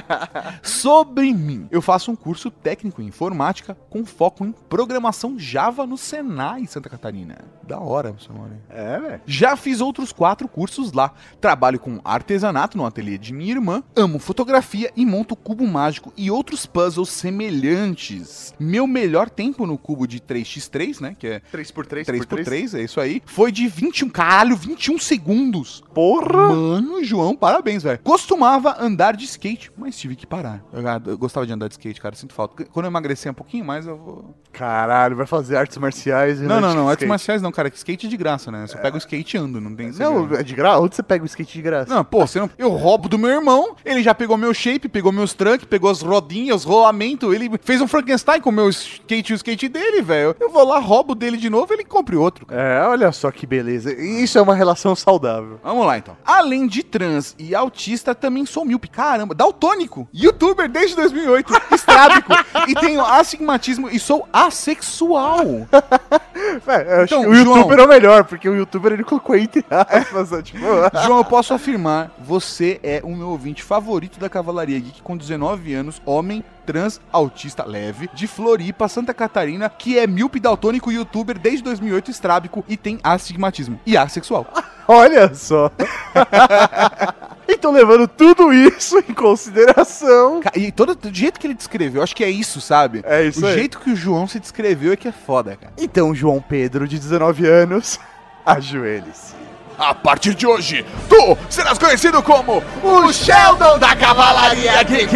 Sobre 0.62 1.32
mim. 1.32 1.68
Eu 1.70 1.82
faço 1.82 2.10
um 2.10 2.16
curso 2.16 2.50
técnico 2.50 3.02
em 3.02 3.06
informática 3.06 3.76
com 3.88 4.04
foco 4.04 4.44
em 4.44 4.52
programação 4.68 5.38
Java 5.38 5.86
no 5.86 5.96
Senai, 5.96 6.66
Santa 6.66 6.88
Catarina. 6.88 7.38
Da 7.62 7.78
hora, 7.78 8.14
seu 8.18 8.34
Maurício. 8.34 8.62
É, 8.68 8.98
velho. 8.98 9.20
Já 9.26 9.56
fiz 9.56 9.80
outros 9.80 10.12
quatro 10.12 10.48
cursos 10.48 10.92
lá. 10.92 11.12
Trabalho 11.40 11.78
com 11.78 12.00
artesanato 12.04 12.76
no 12.76 12.86
ateliê 12.86 13.18
de 13.18 13.32
minha 13.32 13.52
irmã, 13.52 13.82
amo 13.94 14.18
fotografia 14.18 14.90
e 14.96 15.06
monto 15.06 15.36
cubo 15.36 15.66
mágico 15.66 16.12
e 16.16 16.30
outros 16.30 16.66
puzzles 16.66 17.10
semelhantes. 17.10 18.54
Meu 18.58 18.86
melhor 18.86 19.30
tempo 19.30 19.66
no 19.66 19.78
cubo 19.78 20.06
de 20.06 20.20
3x3, 20.20 21.00
né, 21.00 21.16
que 21.18 21.26
é 21.26 21.42
3x3, 21.52 22.04
3x3, 22.04 22.78
é 22.78 22.82
isso 22.82 23.00
aí. 23.00 23.22
Foi 23.26 23.52
de 23.52 23.68
21, 23.68 24.08
caralho, 24.08 24.56
21 24.56 24.98
segundos. 24.98 25.82
Porra! 25.94 26.39
Mano, 26.48 27.04
João, 27.04 27.34
parabéns, 27.36 27.82
velho. 27.82 27.98
Costumava 28.02 28.76
andar 28.80 29.16
de 29.16 29.24
skate, 29.24 29.70
mas 29.76 29.98
tive 29.98 30.16
que 30.16 30.26
parar. 30.26 30.62
Eu, 30.72 30.82
eu 31.12 31.18
gostava 31.18 31.46
de 31.46 31.52
andar 31.52 31.68
de 31.68 31.74
skate, 31.74 32.00
cara, 32.00 32.14
sinto 32.14 32.34
falta. 32.34 32.64
Quando 32.64 32.86
eu 32.86 32.90
emagrecer 32.90 33.30
um 33.30 33.34
pouquinho 33.34 33.64
mais, 33.64 33.86
eu 33.86 33.96
vou. 33.96 34.34
Caralho, 34.52 35.16
vai 35.16 35.26
fazer 35.26 35.56
artes 35.56 35.78
marciais 35.78 36.40
e 36.40 36.44
Não, 36.44 36.60
não, 36.60 36.74
não, 36.74 36.88
artes 36.88 37.02
skate. 37.02 37.08
marciais 37.08 37.42
não, 37.42 37.52
cara, 37.52 37.70
que 37.70 37.76
skate 37.76 38.06
é 38.06 38.10
de 38.10 38.16
graça, 38.16 38.50
né? 38.50 38.66
Você 38.66 38.76
pega 38.78 38.96
o 38.96 38.98
skate 38.98 39.36
e 39.36 39.40
anda, 39.40 39.60
não 39.60 39.74
tem. 39.74 39.90
Não, 39.92 40.34
é 40.34 40.42
de 40.42 40.54
graça? 40.54 40.80
Onde 40.80 40.96
você 40.96 41.02
pega 41.02 41.22
o 41.22 41.26
skate 41.26 41.52
de 41.52 41.62
graça? 41.62 41.94
Não, 41.94 42.04
pô, 42.04 42.26
você 42.26 42.40
não... 42.40 42.50
eu 42.58 42.68
roubo 42.70 43.08
do 43.08 43.18
meu 43.18 43.30
irmão, 43.30 43.76
ele 43.84 44.02
já 44.02 44.14
pegou 44.14 44.36
meu 44.36 44.52
shape, 44.52 44.88
pegou 44.88 45.12
meus 45.12 45.32
trunks, 45.32 45.66
pegou 45.66 45.90
as 45.90 46.02
rodinhas, 46.02 46.64
rolamento, 46.64 47.32
ele 47.32 47.50
fez 47.62 47.80
um 47.80 47.86
Frankenstein 47.88 48.40
com 48.40 48.50
o 48.50 48.52
meu 48.52 48.68
skate 48.68 49.32
e 49.32 49.34
o 49.34 49.36
skate 49.36 49.68
dele, 49.68 50.02
velho. 50.02 50.34
Eu 50.40 50.50
vou 50.50 50.66
lá, 50.66 50.78
roubo 50.78 51.14
dele 51.14 51.36
de 51.36 51.48
novo, 51.48 51.72
ele 51.72 51.84
compre 51.84 52.16
outro. 52.16 52.46
cara. 52.46 52.60
É, 52.60 52.86
olha 52.86 53.12
só 53.12 53.30
que 53.30 53.46
beleza. 53.46 53.92
Isso 53.94 54.36
é 54.38 54.42
uma 54.42 54.54
relação 54.54 54.94
saudável. 54.96 55.58
Vamos 55.62 55.86
lá, 55.86 55.96
então. 55.98 56.16
Além 56.30 56.66
de 56.66 56.82
trans 56.82 57.34
e 57.38 57.54
autista, 57.54 58.14
também 58.14 58.46
sou 58.46 58.64
míope. 58.64 58.88
Caramba, 58.88 59.34
daltônico, 59.34 60.08
youtuber 60.14 60.68
desde 60.68 60.94
2008, 60.96 61.52
estrábico, 61.74 62.32
e 62.68 62.74
tenho 62.74 63.04
astigmatismo 63.04 63.88
e 63.90 63.98
sou 63.98 64.28
assexual. 64.32 65.40
É, 66.66 66.94
eu 66.98 67.02
acho 67.02 67.14
Então, 67.14 67.22
que 67.22 67.28
o 67.28 67.34
João- 67.34 67.56
youtuber 67.58 67.78
é 67.78 67.84
o 67.84 67.88
melhor, 67.88 68.24
porque 68.24 68.48
o 68.48 68.54
youtuber 68.56 68.92
ele 68.92 69.04
colocou 69.04 69.36
entre 69.36 69.64
aspas, 69.70 70.30
tipo... 70.42 70.58
João, 71.04 71.18
eu 71.18 71.24
posso 71.24 71.52
afirmar, 71.52 72.10
você 72.18 72.80
é 72.82 73.00
o 73.04 73.14
meu 73.14 73.28
ouvinte 73.28 73.62
favorito 73.62 74.18
da 74.18 74.28
Cavalaria 74.28 74.78
Geek 74.80 75.02
com 75.02 75.16
19 75.16 75.74
anos, 75.74 76.00
homem, 76.04 76.42
trans, 76.70 77.00
autista 77.12 77.64
leve, 77.64 78.08
de 78.14 78.28
Floripa, 78.28 78.86
Santa 78.86 79.12
Catarina, 79.12 79.68
que 79.68 79.98
é 79.98 80.06
míope 80.06 80.38
daltônico 80.38 80.92
youtuber 80.92 81.36
desde 81.36 81.64
2008, 81.64 82.12
estrábico 82.12 82.64
e 82.68 82.76
tem 82.76 83.00
astigmatismo 83.02 83.80
e 83.84 83.96
assexual. 83.96 84.46
Olha 84.86 85.34
só. 85.34 85.68
então, 87.48 87.72
levando 87.72 88.06
tudo 88.06 88.52
isso 88.52 88.98
em 88.98 89.12
consideração... 89.12 90.40
E 90.54 90.70
todo 90.70 90.94
do 90.94 91.12
jeito 91.12 91.40
que 91.40 91.46
ele 91.48 91.54
descreveu, 91.54 92.02
acho 92.04 92.14
que 92.14 92.22
é 92.22 92.30
isso, 92.30 92.60
sabe? 92.60 93.02
É 93.04 93.24
isso 93.24 93.44
O 93.44 93.48
aí. 93.48 93.54
jeito 93.54 93.80
que 93.80 93.90
o 93.90 93.96
João 93.96 94.28
se 94.28 94.38
descreveu 94.38 94.92
é 94.92 94.96
que 94.96 95.08
é 95.08 95.12
foda, 95.12 95.56
cara. 95.56 95.72
Então, 95.76 96.14
João 96.14 96.40
Pedro, 96.40 96.86
de 96.86 96.98
19 96.98 97.46
anos, 97.48 97.98
ajoelhe-se. 98.46 99.39
A 99.80 99.94
partir 99.94 100.34
de 100.34 100.46
hoje, 100.46 100.84
tu 101.08 101.38
serás 101.48 101.78
conhecido 101.78 102.22
como 102.22 102.62
o 102.82 103.10
Sheldon 103.10 103.78
da 103.78 103.96
Cavalaria 103.96 104.82
Geek! 104.82 105.10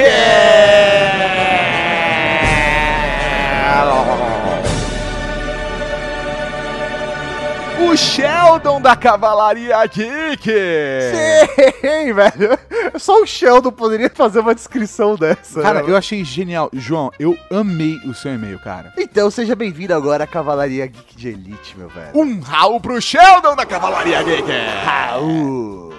O 7.81 7.97
Sheldon 7.97 8.81
da 8.81 8.95
Cavalaria 8.95 9.85
Geek! 9.87 10.45
Sim, 10.45 12.12
velho. 12.14 12.59
Só 12.99 13.20
o 13.20 13.27
Sheldon 13.27 13.72
poderia 13.72 14.11
fazer 14.11 14.41
uma 14.41 14.55
descrição 14.55 15.16
dessa. 15.16 15.61
Cara, 15.61 15.83
né? 15.83 15.91
eu 15.91 15.97
achei 15.97 16.25
genial. 16.25 16.70
João, 16.72 17.11
eu 17.18 17.37
amei 17.51 17.97
o 18.05 18.14
seu 18.14 18.33
e-mail, 18.33 18.59
cara. 18.59 18.93
Então, 18.97 19.31
seja 19.31 19.57
bem-vindo 19.57 19.95
agora 19.95 20.25
à 20.25 20.27
Cavalaria 20.27 20.87
Geek 20.87 21.16
de 21.16 21.29
Elite, 21.29 21.77
meu 21.77 21.89
velho. 21.89 22.11
Um 22.14 22.41
Raul 22.41 22.81
pro 22.81 23.01
Sheldon 23.01 23.57
da 23.57 23.66
Cavalaria 23.66 24.22
Geek! 24.22 24.49
Raul. 24.85 25.93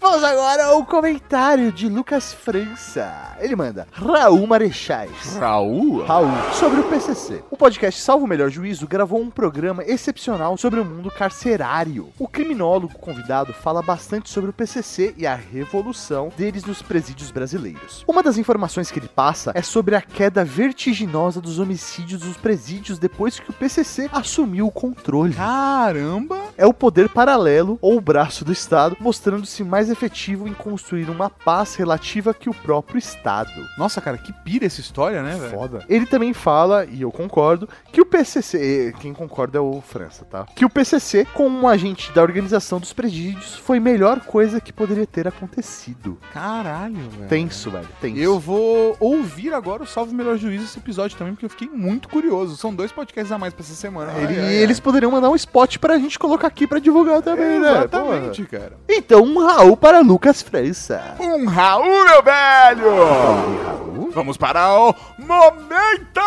Vamos 0.00 0.22
agora 0.22 0.66
ao 0.66 0.84
comentário 0.84 1.72
de 1.72 1.88
Lucas 1.88 2.32
França. 2.32 3.34
Ele 3.40 3.56
manda 3.56 3.88
Raul 3.92 4.46
Marechais. 4.46 5.36
Raul? 5.38 6.04
Raul, 6.04 6.30
sobre 6.52 6.80
o 6.80 6.84
PCC. 6.84 7.42
O 7.50 7.56
podcast 7.56 8.00
Salvo 8.00 8.26
o 8.26 8.28
Melhor 8.28 8.50
Juízo 8.50 8.86
gravou 8.86 9.20
um 9.20 9.30
programa 9.30 9.82
excepcional 9.84 10.56
sobre 10.56 10.80
o 10.80 10.84
mundo 10.84 11.10
carcerário. 11.10 12.10
O 12.18 12.28
criminólogo 12.28 12.98
convidado 12.98 13.52
fala 13.52 13.82
bastante 13.82 14.28
sobre 14.28 14.50
o 14.50 14.52
PCC 14.52 15.14
e 15.16 15.26
a 15.26 15.34
revolução 15.34 16.30
deles 16.36 16.64
nos 16.64 16.82
presídios 16.82 17.30
brasileiros. 17.30 18.04
Uma 18.06 18.22
das 18.22 18.36
informações 18.38 18.90
que 18.90 18.98
ele 18.98 19.08
passa 19.08 19.52
é 19.54 19.62
sobre 19.62 19.94
a 19.94 20.02
queda 20.02 20.44
vertiginosa 20.44 21.40
dos 21.40 21.58
homicídios 21.58 22.22
nos 22.22 22.36
presídios 22.36 22.98
depois 22.98 23.40
que 23.40 23.50
o 23.50 23.54
PCC 23.54 24.10
assumiu 24.12 24.66
o 24.66 24.72
controle. 24.72 25.34
Caramba! 25.34 26.38
É 26.56 26.66
o 26.66 26.74
poder 26.74 27.08
paralelo 27.08 27.78
ou 27.80 27.96
o 27.96 28.00
braço 28.00 28.44
do 28.44 28.52
Estado 28.52 28.96
mostrando-se 29.00 29.64
mais 29.64 29.85
efetivo 29.90 30.46
em 30.48 30.52
construir 30.52 31.08
uma 31.10 31.28
paz 31.30 31.74
relativa 31.76 32.32
que 32.34 32.48
o 32.48 32.54
próprio 32.54 32.98
Estado. 32.98 33.50
Nossa, 33.78 34.00
cara, 34.00 34.18
que 34.18 34.32
pira 34.32 34.66
essa 34.66 34.80
história, 34.80 35.22
né, 35.22 35.36
velho? 35.36 35.50
Foda. 35.50 35.84
Ele 35.88 36.06
também 36.06 36.32
fala, 36.32 36.84
e 36.84 37.02
eu 37.02 37.10
concordo, 37.12 37.68
que 37.92 38.00
o 38.00 38.06
PCC, 38.06 38.94
quem 39.00 39.12
concorda 39.12 39.58
é 39.58 39.60
o 39.60 39.80
França, 39.80 40.24
tá? 40.24 40.46
Que 40.54 40.64
o 40.64 40.70
PCC, 40.70 41.26
como 41.34 41.58
um 41.60 41.68
agente 41.68 42.12
da 42.12 42.22
organização 42.22 42.78
dos 42.80 42.92
presídios, 42.92 43.54
foi 43.56 43.78
a 43.78 43.80
melhor 43.80 44.20
coisa 44.20 44.60
que 44.60 44.72
poderia 44.72 45.06
ter 45.06 45.26
acontecido. 45.28 46.18
Caralho, 46.32 46.96
velho. 47.10 47.28
Tenso, 47.28 47.70
velho, 47.70 47.88
tenso. 48.00 48.18
Eu 48.20 48.38
vou 48.38 48.96
ouvir 49.00 49.52
agora 49.54 49.82
o 49.82 49.86
Salve 49.86 50.14
Melhor 50.14 50.36
Juízo 50.36 50.64
esse 50.64 50.78
episódio 50.78 51.16
também, 51.16 51.32
porque 51.34 51.46
eu 51.46 51.50
fiquei 51.50 51.68
muito 51.68 52.08
curioso. 52.08 52.56
São 52.56 52.74
dois 52.74 52.92
podcasts 52.92 53.32
a 53.32 53.38
mais 53.38 53.52
pra 53.54 53.62
essa 53.62 53.74
semana. 53.74 54.12
Ele- 54.12 54.26
Ai, 54.26 54.38
ai, 54.38 54.44
ai. 54.46 54.54
eles 54.54 54.80
poderiam 54.80 55.10
mandar 55.10 55.30
um 55.30 55.34
spot 55.36 55.78
pra 55.78 55.98
gente 55.98 56.18
colocar 56.18 56.46
aqui 56.46 56.66
pra 56.66 56.78
divulgar 56.78 57.22
também, 57.22 57.58
né? 57.60 57.70
Exatamente, 57.70 58.44
cara. 58.44 58.78
Então, 58.88 59.22
um 59.22 59.38
Raul 59.76 59.78
para 59.78 60.00
Lucas 60.00 60.42
França. 60.42 61.14
Um 61.20 61.46
Raul, 61.46 62.04
meu 62.04 62.22
velho! 62.22 64.10
Vamos 64.12 64.36
para 64.36 64.72
o 64.72 64.94
Momento 65.18 66.20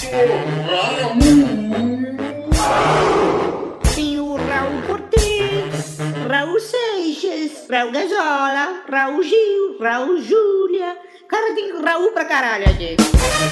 Tem 0.00 1.47
Raul 6.28 6.60
Seixas, 6.60 7.66
Raul 7.70 7.90
Gazola, 7.90 8.82
Raul 8.86 9.22
Gil, 9.22 9.78
Raul 9.80 10.20
Júlia. 10.20 10.94
Cara, 11.26 11.54
tem 11.54 11.72
Raul 11.80 12.12
pra 12.12 12.26
caralho 12.26 12.68
aqui. 12.68 12.96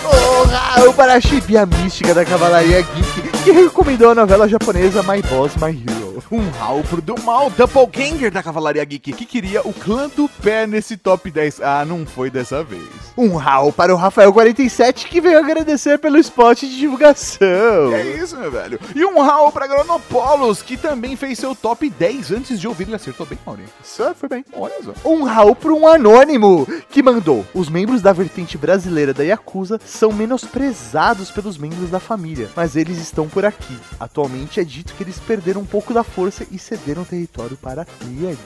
O 0.05 0.45
Raul 0.45 0.93
para 0.93 1.15
a 1.15 1.21
chibia 1.21 1.65
mística 1.65 2.13
da 2.13 2.23
Cavalaria 2.23 2.83
Geek, 2.83 3.43
que 3.45 3.51
recomendou 3.51 4.11
a 4.11 4.15
novela 4.15 4.47
japonesa 4.47 5.03
My 5.03 5.23
Boss, 5.23 5.57
My 5.57 5.71
Hero. 5.71 6.06
Um 6.31 6.49
Raul 6.51 6.83
pro 6.83 7.03
do 7.03 7.21
mal 7.23 7.51
Doppelganger 7.51 8.31
da 8.31 8.43
Cavalaria 8.43 8.85
Geek, 8.85 9.13
que 9.13 9.25
queria 9.25 9.61
o 9.63 9.73
clã 9.73 10.09
do 10.09 10.29
pé 10.29 10.67
nesse 10.67 10.97
top 10.97 11.31
10. 11.31 11.61
Ah, 11.61 11.85
não 11.85 12.07
foi 12.07 12.31
dessa 12.31 12.65
vez. 12.65 12.83
Um 13.17 13.37
Raul 13.37 13.73
para 13.73 13.95
o 13.95 13.99
Rafael47, 13.99 15.07
que 15.07 15.21
veio 15.21 15.39
agradecer 15.39 15.99
pelo 15.99 16.19
spot 16.19 16.61
de 16.61 16.79
divulgação. 16.79 17.95
É 17.95 18.03
isso, 18.03 18.37
meu 18.37 18.51
velho. 18.51 18.81
E 18.95 19.05
um 19.05 19.21
Raul 19.21 19.53
pra 19.53 19.67
Gronopolos, 19.67 20.63
que 20.63 20.77
também 20.77 21.17
fez 21.17 21.39
seu 21.39 21.55
top 21.55 21.89
10 21.89 22.33
antes 22.33 22.61
de 22.61 22.67
ouvir. 22.67 22.85
Ele 22.85 22.97
acertou 22.97 23.27
bem, 23.27 23.39
Maurinho. 23.45 23.69
Só 23.83 24.15
foi 24.15 24.29
bem. 24.29 24.45
Olha 24.53 24.75
só. 24.83 24.93
Um 25.05 25.25
Raul 25.25 25.55
para 25.55 25.73
um 25.73 25.87
anônimo, 25.87 26.67
que 26.91 27.03
mandou. 27.03 27.45
Os 27.55 27.69
membros 27.69 28.01
da 28.01 28.13
vertente 28.13 28.57
brasileira 28.57 29.13
da 29.13 29.23
Yakuza 29.23 29.81
são 29.85 30.13
menosprezados 30.13 31.31
pelos 31.31 31.59
membros 31.59 31.91
da 31.91 32.01
família, 32.01 32.51
mas 32.57 32.77
eles 32.77 32.99
estão 32.99 33.29
por 33.29 33.45
aqui. 33.45 33.77
Atualmente 33.99 34.61
é 34.61 34.65
dito 34.65 34.95
que 34.95 35.03
eles 35.03 35.19
perderam 35.19 35.61
um 35.63 35.67
pouco 35.67 35.93
da 35.93 36.06
força 36.07 36.47
e 36.51 36.59
cederam 36.59 37.05
território 37.05 37.57
para 37.57 37.83
a 37.83 37.85
Triad. 37.85 38.39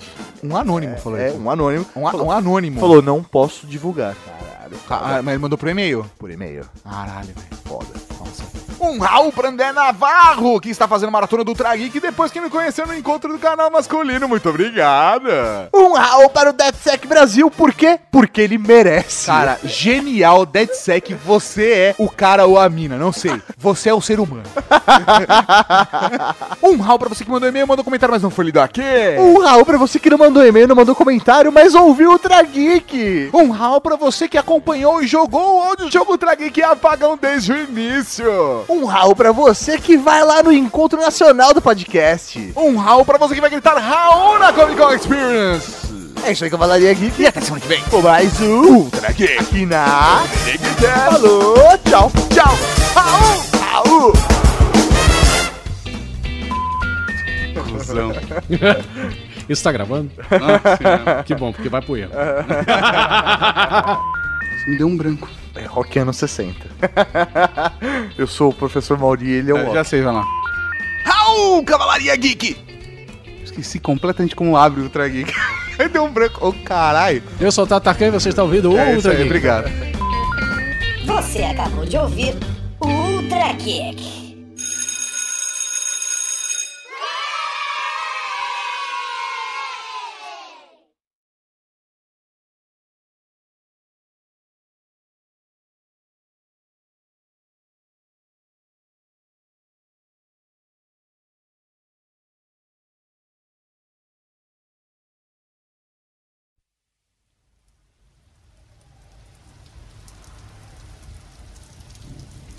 Um 0.42 0.56
anônimo 0.56 0.96
falou 0.98 1.18
É, 1.18 1.28
isso. 1.28 1.38
um 1.38 1.50
anônimo. 1.50 1.86
Um, 1.94 2.08
a- 2.08 2.16
um 2.16 2.30
anônimo. 2.32 2.80
Falou, 2.80 3.00
não 3.02 3.22
posso 3.22 3.66
divulgar. 3.66 4.16
Caralho. 4.88 5.16
Ah, 5.18 5.22
mas 5.22 5.34
ele 5.34 5.42
mandou 5.42 5.58
por 5.58 5.68
e-mail. 5.68 6.04
Por 6.18 6.30
e-mail. 6.30 6.64
Caralho, 6.82 7.28
velho. 7.28 7.60
Foda. 7.64 8.09
Um 8.80 8.98
Raul 8.98 9.30
pra 9.30 9.50
André 9.50 9.72
Navarro, 9.72 10.58
que 10.58 10.70
está 10.70 10.88
fazendo 10.88 11.12
maratona 11.12 11.44
do 11.44 11.54
Trageek 11.54 12.00
depois 12.00 12.32
que 12.32 12.40
me 12.40 12.48
conheceu 12.48 12.86
no 12.86 12.94
encontro 12.94 13.30
do 13.30 13.38
canal 13.38 13.70
masculino. 13.70 14.26
Muito 14.26 14.48
obrigada. 14.48 15.68
Um 15.74 15.92
Raul 15.92 16.30
para 16.30 16.50
o 16.50 16.52
DeadSec 16.52 17.06
Brasil, 17.06 17.50
por 17.50 17.74
quê? 17.74 18.00
Porque 18.10 18.40
ele 18.40 18.56
merece. 18.56 19.26
Cara, 19.26 19.58
genial, 19.62 20.46
DeadSec, 20.46 21.12
você 21.14 21.72
é 21.72 21.94
o 21.98 22.08
cara 22.08 22.46
ou 22.46 22.58
a 22.58 22.68
mina, 22.68 22.96
não 22.96 23.12
sei. 23.12 23.40
Você 23.58 23.90
é 23.90 23.94
o 23.94 24.00
ser 24.00 24.18
humano. 24.18 24.44
um 26.62 26.78
Raul 26.78 26.98
pra 26.98 27.08
você 27.10 27.24
que 27.24 27.30
mandou 27.30 27.48
e-mail, 27.48 27.66
mandou 27.66 27.84
comentário, 27.84 28.14
mas 28.14 28.22
não 28.22 28.30
foi 28.30 28.46
lido 28.46 28.60
aqui. 28.60 28.82
Um 29.18 29.40
Raul 29.40 29.66
pra 29.66 29.76
você 29.76 29.98
que 29.98 30.08
não 30.08 30.18
mandou 30.18 30.46
e-mail, 30.46 30.66
não 30.66 30.76
mandou 30.76 30.94
comentário, 30.94 31.52
mas 31.52 31.74
ouviu 31.74 32.12
o 32.12 32.18
Trageek. 32.18 33.30
Um 33.34 33.50
Raul 33.50 33.80
pra 33.80 33.96
você 33.96 34.26
que 34.26 34.38
acompanhou 34.38 35.02
e 35.02 35.06
jogou 35.06 35.58
o 35.58 35.62
áudio 35.62 35.90
jogo 35.90 36.16
Trageek 36.16 36.60
e 36.60 36.62
apagão 36.62 37.18
desde 37.20 37.52
o 37.52 37.56
início. 37.56 38.64
Um 38.70 38.84
Raul 38.84 39.16
pra 39.16 39.32
você 39.32 39.78
que 39.78 39.96
vai 39.96 40.24
lá 40.24 40.44
no 40.44 40.52
Encontro 40.52 41.00
Nacional 41.00 41.52
do 41.52 41.60
Podcast. 41.60 42.52
Um 42.56 42.76
Raul 42.76 43.04
pra 43.04 43.18
você 43.18 43.34
que 43.34 43.40
vai 43.40 43.50
gritar 43.50 43.76
Raul 43.76 44.38
na 44.38 44.52
Comic 44.52 44.80
Con 44.80 44.94
Experience. 44.94 45.90
É 46.24 46.30
isso 46.30 46.44
aí, 46.44 46.50
Cavalaria 46.50 46.94
Geek. 46.94 47.20
E 47.20 47.26
até 47.26 47.40
semana 47.40 47.60
que 47.60 47.66
vem. 47.66 47.82
Com 47.90 48.00
mais 48.00 48.40
um 48.40 48.76
Ultra 48.76 49.10
Geek. 49.10 49.38
aqui 49.38 49.66
na... 49.66 50.22
Falou. 51.10 51.56
Tchau. 51.84 52.12
Tchau. 52.32 52.56
Raul. 52.94 53.42
Raul. 53.60 54.12
Isso 59.48 59.64
tá 59.64 59.72
gravando? 59.72 60.12
que 61.26 61.34
bom, 61.34 61.52
porque 61.52 61.68
vai 61.68 61.82
pro 61.82 61.96
erro. 61.96 62.12
Me 64.68 64.78
deu 64.78 64.86
um 64.86 64.96
branco. 64.96 65.28
É 65.62 65.66
Rock 65.66 65.98
anos 65.98 66.16
60. 66.16 66.54
Eu 68.16 68.26
sou 68.26 68.50
o 68.50 68.54
professor 68.54 68.98
Mauri 68.98 69.26
e 69.26 69.32
ele 69.32 69.50
é 69.50 69.54
o 69.54 69.58
É, 69.58 69.72
já 69.74 69.84
sei, 69.84 70.02
vai 70.02 70.12
lá. 70.14 70.24
Raul, 71.04 71.62
Cavalaria 71.64 72.14
Geek! 72.16 72.56
Esqueci 73.44 73.78
completamente 73.78 74.34
como 74.34 74.56
abre 74.56 74.80
o 74.80 74.84
Ultra 74.84 75.08
Geek. 75.08 75.32
Deu 75.92 76.04
um 76.04 76.12
branco. 76.12 76.46
Ô, 76.46 76.52
caralho. 76.52 77.22
Eu 77.40 77.50
sou 77.50 77.64
o 77.64 77.66
Tato 77.66 77.84
Tarkan 77.84 78.08
e 78.08 78.10
você 78.10 78.28
está 78.28 78.42
ouvindo 78.42 78.70
o 78.72 78.78
É 78.78 78.94
Ultra 78.94 79.12
aí, 79.12 79.16
Geek. 79.18 79.28
obrigado. 79.28 79.70
Você 81.06 81.42
acabou 81.42 81.84
de 81.84 81.96
ouvir 81.96 82.34
Ultra 82.80 83.54
Kick. 83.54 84.19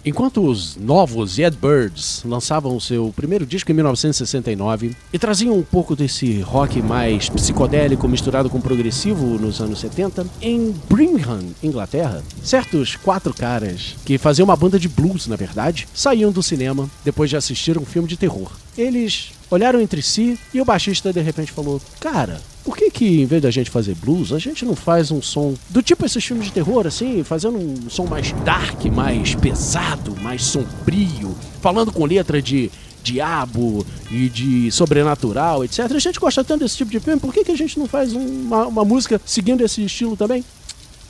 Enquanto 0.04 0.44
os 0.44 0.76
novos 0.78 1.38
Yardbirds 1.38 2.24
lançavam 2.26 2.80
seu 2.80 3.14
primeiro 3.16 3.46
disco 3.46 3.72
em 3.72 3.76
1969 3.76 4.96
e 5.14 5.20
traziam 5.20 5.56
um 5.56 5.62
pouco 5.62 5.96
desse 5.96 6.42
rock 6.42 6.82
mais 6.82 7.30
psicodélico 7.30 8.08
misturado 8.08 8.50
com 8.50 8.60
progressivo 8.60 9.38
nos 9.38 9.62
anos 9.62 9.80
70, 9.80 10.26
em 10.42 10.74
Birmingham, 10.90 11.44
Inglaterra, 11.62 12.24
certos 12.44 12.96
quatro 12.96 13.32
caras 13.32 13.96
que 14.04 14.18
faziam 14.18 14.46
uma 14.46 14.56
banda 14.56 14.80
de 14.80 14.90
blues, 14.90 15.28
na 15.28 15.36
verdade, 15.36 15.88
saíam 15.94 16.32
do 16.32 16.42
cinema 16.42 16.90
depois 17.06 17.30
de 17.30 17.38
assistir 17.38 17.78
um 17.78 17.86
filme 17.86 18.08
de 18.08 18.18
terror. 18.18 18.52
Eles 18.76 19.32
olharam 19.52 19.80
entre 19.80 20.02
si 20.02 20.40
e 20.52 20.60
o 20.60 20.66
baixista 20.66 21.14
de 21.14 21.22
repente 21.22 21.52
falou: 21.52 21.80
Cara, 22.00 22.42
por 22.64 22.78
que 22.78 22.92
que 22.92 23.22
em 23.22 23.26
vez 23.26 23.42
da 23.42 23.50
gente 23.52 23.70
fazer 23.70 23.96
blues, 23.96 24.32
a 24.32 24.40
gente 24.40 24.64
não 24.66 24.76
faz 24.76 25.10
um 25.12 25.22
som 25.22 25.54
do 25.70 25.82
tipo 25.82 26.06
esses 26.06 26.24
filmes 26.24 26.46
de 26.48 26.54
terror, 26.54 26.86
assim, 26.86 27.24
fazendo 27.24 27.58
um 27.58 27.90
som 27.90 28.06
mais 28.06 28.32
dark, 28.44 28.86
mais 28.86 29.34
pesado, 29.36 30.16
mais 30.22 30.44
sombrio, 30.44 31.36
falando 31.62 31.92
com 31.92 32.06
letra 32.06 32.42
de 32.42 32.70
diabo 33.04 33.86
e 34.12 34.30
de 34.30 34.72
sobrenatural, 34.72 35.64
etc. 35.66 35.80
A 35.92 36.00
gente 36.00 36.20
gosta 36.20 36.44
tanto 36.44 36.60
desse 36.64 36.78
tipo 36.78 36.92
de 36.92 37.00
filme, 37.00 37.20
por 37.20 37.34
que, 37.34 37.44
que 37.44 37.52
a 37.52 37.58
gente 37.58 37.80
não 37.80 37.88
faz 37.88 38.14
um- 38.14 38.20
uma, 38.44 38.68
uma 38.68 38.86
música 38.86 39.20
seguindo 39.26 39.62
esse 39.66 39.84
estilo 39.84 40.16
também? 40.16 40.46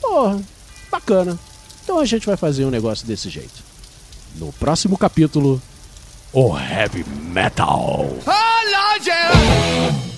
Porra, 0.00 0.40
bacana. 0.90 1.38
Então 1.84 1.98
a 1.98 2.04
gente 2.06 2.24
vai 2.26 2.36
fazer 2.36 2.64
um 2.64 2.70
negócio 2.70 3.06
desse 3.06 3.28
jeito. 3.28 3.62
No 4.36 4.50
próximo 4.54 4.96
capítulo, 4.96 5.60
o 6.32 6.56
Heavy 6.58 7.04
Metal. 7.30 8.08
Gente! 9.02 10.11